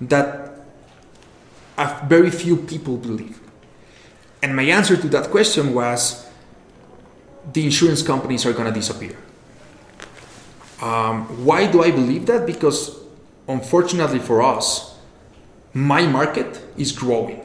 that 0.00 0.64
a 1.76 2.06
very 2.08 2.30
few 2.30 2.56
people 2.56 2.96
believe? 2.96 3.38
And 4.42 4.56
my 4.56 4.62
answer 4.62 4.96
to 4.96 5.08
that 5.08 5.30
question 5.30 5.74
was, 5.74 6.26
the 7.52 7.64
insurance 7.64 8.02
companies 8.02 8.46
are 8.46 8.52
going 8.52 8.72
to 8.72 8.72
disappear. 8.72 9.16
Um, 10.80 11.44
why 11.44 11.70
do 11.70 11.82
I 11.82 11.90
believe 11.90 12.26
that? 12.26 12.46
Because 12.46 12.98
unfortunately 13.48 14.20
for 14.20 14.42
us, 14.42 14.96
my 15.74 16.06
market 16.06 16.60
is 16.76 16.92
growing. 16.92 17.44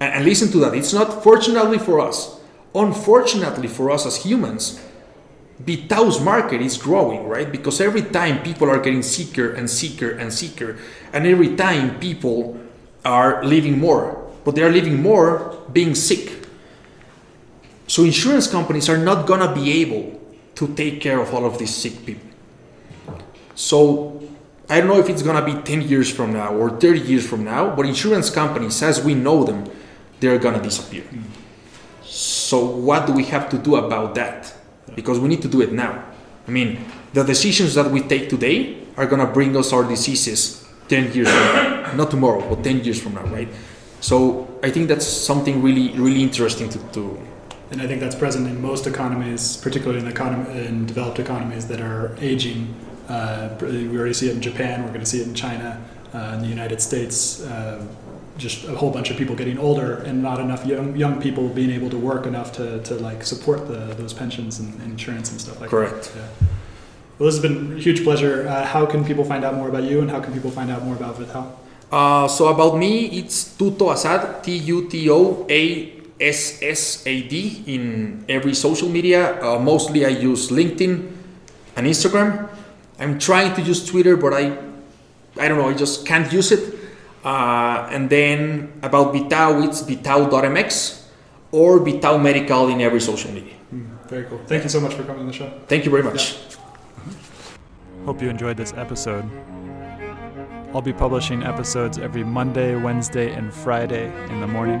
And, 0.00 0.14
and 0.14 0.24
listen 0.24 0.50
to 0.52 0.58
that. 0.58 0.74
It's 0.74 0.92
not 0.92 1.22
fortunately 1.22 1.78
for 1.78 2.00
us. 2.00 2.40
Unfortunately 2.74 3.68
for 3.68 3.90
us 3.90 4.06
as 4.06 4.24
humans, 4.24 4.80
Vitau's 5.62 6.20
market 6.20 6.60
is 6.60 6.76
growing, 6.76 7.26
right? 7.28 7.50
Because 7.50 7.80
every 7.80 8.02
time 8.02 8.42
people 8.42 8.68
are 8.68 8.78
getting 8.78 9.02
sicker 9.02 9.50
and 9.50 9.70
sicker 9.70 10.10
and 10.10 10.32
sicker, 10.32 10.76
and 11.12 11.26
every 11.26 11.56
time 11.56 11.98
people 11.98 12.60
are 13.04 13.42
living 13.44 13.78
more, 13.78 14.30
but 14.44 14.54
they 14.54 14.62
are 14.62 14.70
living 14.70 15.00
more 15.00 15.56
being 15.72 15.94
sick. 15.94 16.46
So 17.86 18.04
insurance 18.04 18.46
companies 18.46 18.88
are 18.88 18.98
not 18.98 19.26
gonna 19.26 19.54
be 19.54 19.80
able 19.80 20.15
to 20.56 20.68
take 20.74 21.00
care 21.00 21.20
of 21.20 21.32
all 21.32 21.44
of 21.46 21.58
these 21.58 21.74
sick 21.74 22.04
people. 22.04 22.28
So 23.54 24.22
I 24.68 24.80
don't 24.80 24.88
know 24.88 24.98
if 24.98 25.08
it's 25.08 25.22
gonna 25.22 25.44
be 25.44 25.54
10 25.62 25.82
years 25.82 26.10
from 26.10 26.32
now 26.32 26.54
or 26.54 26.70
30 26.70 27.00
years 27.00 27.26
from 27.26 27.44
now, 27.44 27.74
but 27.74 27.86
insurance 27.86 28.30
companies, 28.30 28.82
as 28.82 29.02
we 29.02 29.14
know 29.14 29.44
them, 29.44 29.64
they're 30.20 30.38
gonna 30.38 30.62
disappear. 30.62 31.04
So 32.02 32.64
what 32.64 33.06
do 33.06 33.12
we 33.12 33.24
have 33.24 33.48
to 33.50 33.58
do 33.58 33.76
about 33.76 34.14
that? 34.14 34.52
Because 34.94 35.20
we 35.20 35.28
need 35.28 35.42
to 35.42 35.48
do 35.48 35.60
it 35.60 35.72
now. 35.72 36.04
I 36.48 36.50
mean, 36.50 36.84
the 37.12 37.22
decisions 37.22 37.74
that 37.74 37.90
we 37.90 38.00
take 38.00 38.28
today 38.28 38.78
are 38.96 39.06
gonna 39.06 39.26
bring 39.26 39.56
us 39.56 39.72
our 39.72 39.84
diseases 39.84 40.66
10 40.88 41.12
years 41.12 41.28
from 41.28 41.54
now, 41.54 41.92
not 41.94 42.10
tomorrow, 42.10 42.48
but 42.48 42.64
10 42.64 42.84
years 42.84 43.00
from 43.00 43.14
now, 43.14 43.24
right? 43.26 43.48
So 44.00 44.48
I 44.62 44.70
think 44.70 44.88
that's 44.88 45.06
something 45.06 45.62
really, 45.62 45.90
really 45.98 46.22
interesting 46.22 46.68
to, 46.70 46.78
to, 46.92 47.18
and 47.70 47.82
I 47.82 47.86
think 47.86 48.00
that's 48.00 48.14
present 48.14 48.46
in 48.46 48.60
most 48.60 48.86
economies, 48.86 49.56
particularly 49.56 50.04
in, 50.04 50.12
econom- 50.12 50.48
in 50.54 50.86
developed 50.86 51.18
economies 51.18 51.66
that 51.68 51.80
are 51.80 52.16
aging. 52.20 52.74
Uh, 53.08 53.56
we 53.60 53.96
already 53.98 54.14
see 54.14 54.28
it 54.28 54.34
in 54.34 54.42
Japan. 54.42 54.82
We're 54.82 54.88
going 54.88 55.00
to 55.00 55.06
see 55.06 55.20
it 55.20 55.26
in 55.26 55.34
China, 55.34 55.82
uh, 56.14 56.32
in 56.34 56.40
the 56.40 56.48
United 56.48 56.80
States. 56.80 57.42
Uh, 57.42 57.84
just 58.38 58.64
a 58.68 58.76
whole 58.76 58.90
bunch 58.90 59.10
of 59.10 59.16
people 59.16 59.34
getting 59.34 59.58
older 59.58 59.96
and 60.02 60.22
not 60.22 60.38
enough 60.40 60.66
young 60.66 60.94
young 60.94 61.20
people 61.20 61.48
being 61.48 61.70
able 61.70 61.88
to 61.88 61.96
work 61.96 62.26
enough 62.26 62.52
to, 62.52 62.82
to 62.82 62.94
like 62.96 63.24
support 63.24 63.66
the 63.66 63.94
those 63.94 64.12
pensions 64.12 64.58
and, 64.60 64.74
and 64.82 64.92
insurance 64.92 65.30
and 65.30 65.40
stuff 65.40 65.58
like 65.60 65.70
Correct. 65.70 65.94
that. 65.94 66.12
Correct. 66.12 66.42
Yeah. 66.42 66.46
Well, 67.18 67.26
this 67.26 67.36
has 67.36 67.42
been 67.42 67.78
a 67.78 67.80
huge 67.80 68.04
pleasure. 68.04 68.46
Uh, 68.46 68.66
how 68.66 68.84
can 68.84 69.04
people 69.04 69.24
find 69.24 69.42
out 69.42 69.54
more 69.54 69.68
about 69.68 69.84
you 69.84 70.02
and 70.02 70.10
how 70.10 70.20
can 70.20 70.34
people 70.34 70.50
find 70.50 70.70
out 70.70 70.82
more 70.82 70.94
about 70.94 71.16
Vitau? 71.16 71.50
Uh, 71.90 72.28
so 72.28 72.48
about 72.48 72.76
me, 72.76 73.06
it's 73.06 73.56
Tuto 73.56 73.90
Assad, 73.90 74.42
T 74.44 74.58
U 76.20 76.22
T 76.22 76.24
O 76.24 76.24
A 76.24 76.28
S 76.28 76.62
S 76.62 77.06
A 77.06 77.22
D 77.28 77.62
in 77.66 78.24
every 78.28 78.54
social 78.54 78.88
media. 78.88 79.40
Uh, 79.42 79.58
mostly 79.58 80.04
I 80.04 80.08
use 80.08 80.50
LinkedIn 80.50 81.12
and 81.76 81.86
Instagram. 81.86 82.48
I'm 82.98 83.18
trying 83.18 83.54
to 83.54 83.62
use 83.62 83.84
Twitter, 83.84 84.16
but 84.16 84.32
I, 84.32 84.56
I 85.38 85.48
don't 85.48 85.58
know, 85.58 85.68
I 85.68 85.74
just 85.74 86.06
can't 86.06 86.32
use 86.32 86.52
it. 86.52 86.74
Uh, 87.24 87.88
and 87.90 88.08
then 88.08 88.72
about 88.82 89.12
Vitau, 89.12 89.66
it's 89.66 89.82
vitau.mx 89.82 91.02
or 91.52 91.80
Vitau 91.80 92.22
Medical 92.22 92.68
in 92.68 92.80
every 92.80 93.00
social 93.00 93.32
media. 93.32 93.54
Mm, 93.74 94.08
very 94.08 94.24
cool. 94.24 94.38
Thank 94.46 94.62
you 94.62 94.70
so 94.70 94.80
much 94.80 94.94
for 94.94 95.02
coming 95.02 95.22
on 95.22 95.26
the 95.26 95.32
show. 95.32 95.50
Thank 95.66 95.84
you 95.84 95.90
very 95.90 96.02
much. 96.02 96.34
Yeah. 96.34 96.56
Hope 98.06 98.22
you 98.22 98.30
enjoyed 98.30 98.56
this 98.56 98.72
episode. 98.76 99.28
I'll 100.72 100.82
be 100.82 100.92
publishing 100.92 101.42
episodes 101.42 101.98
every 101.98 102.22
Monday, 102.22 102.76
Wednesday, 102.76 103.32
and 103.32 103.52
Friday 103.52 104.12
in 104.30 104.40
the 104.40 104.46
morning. 104.46 104.80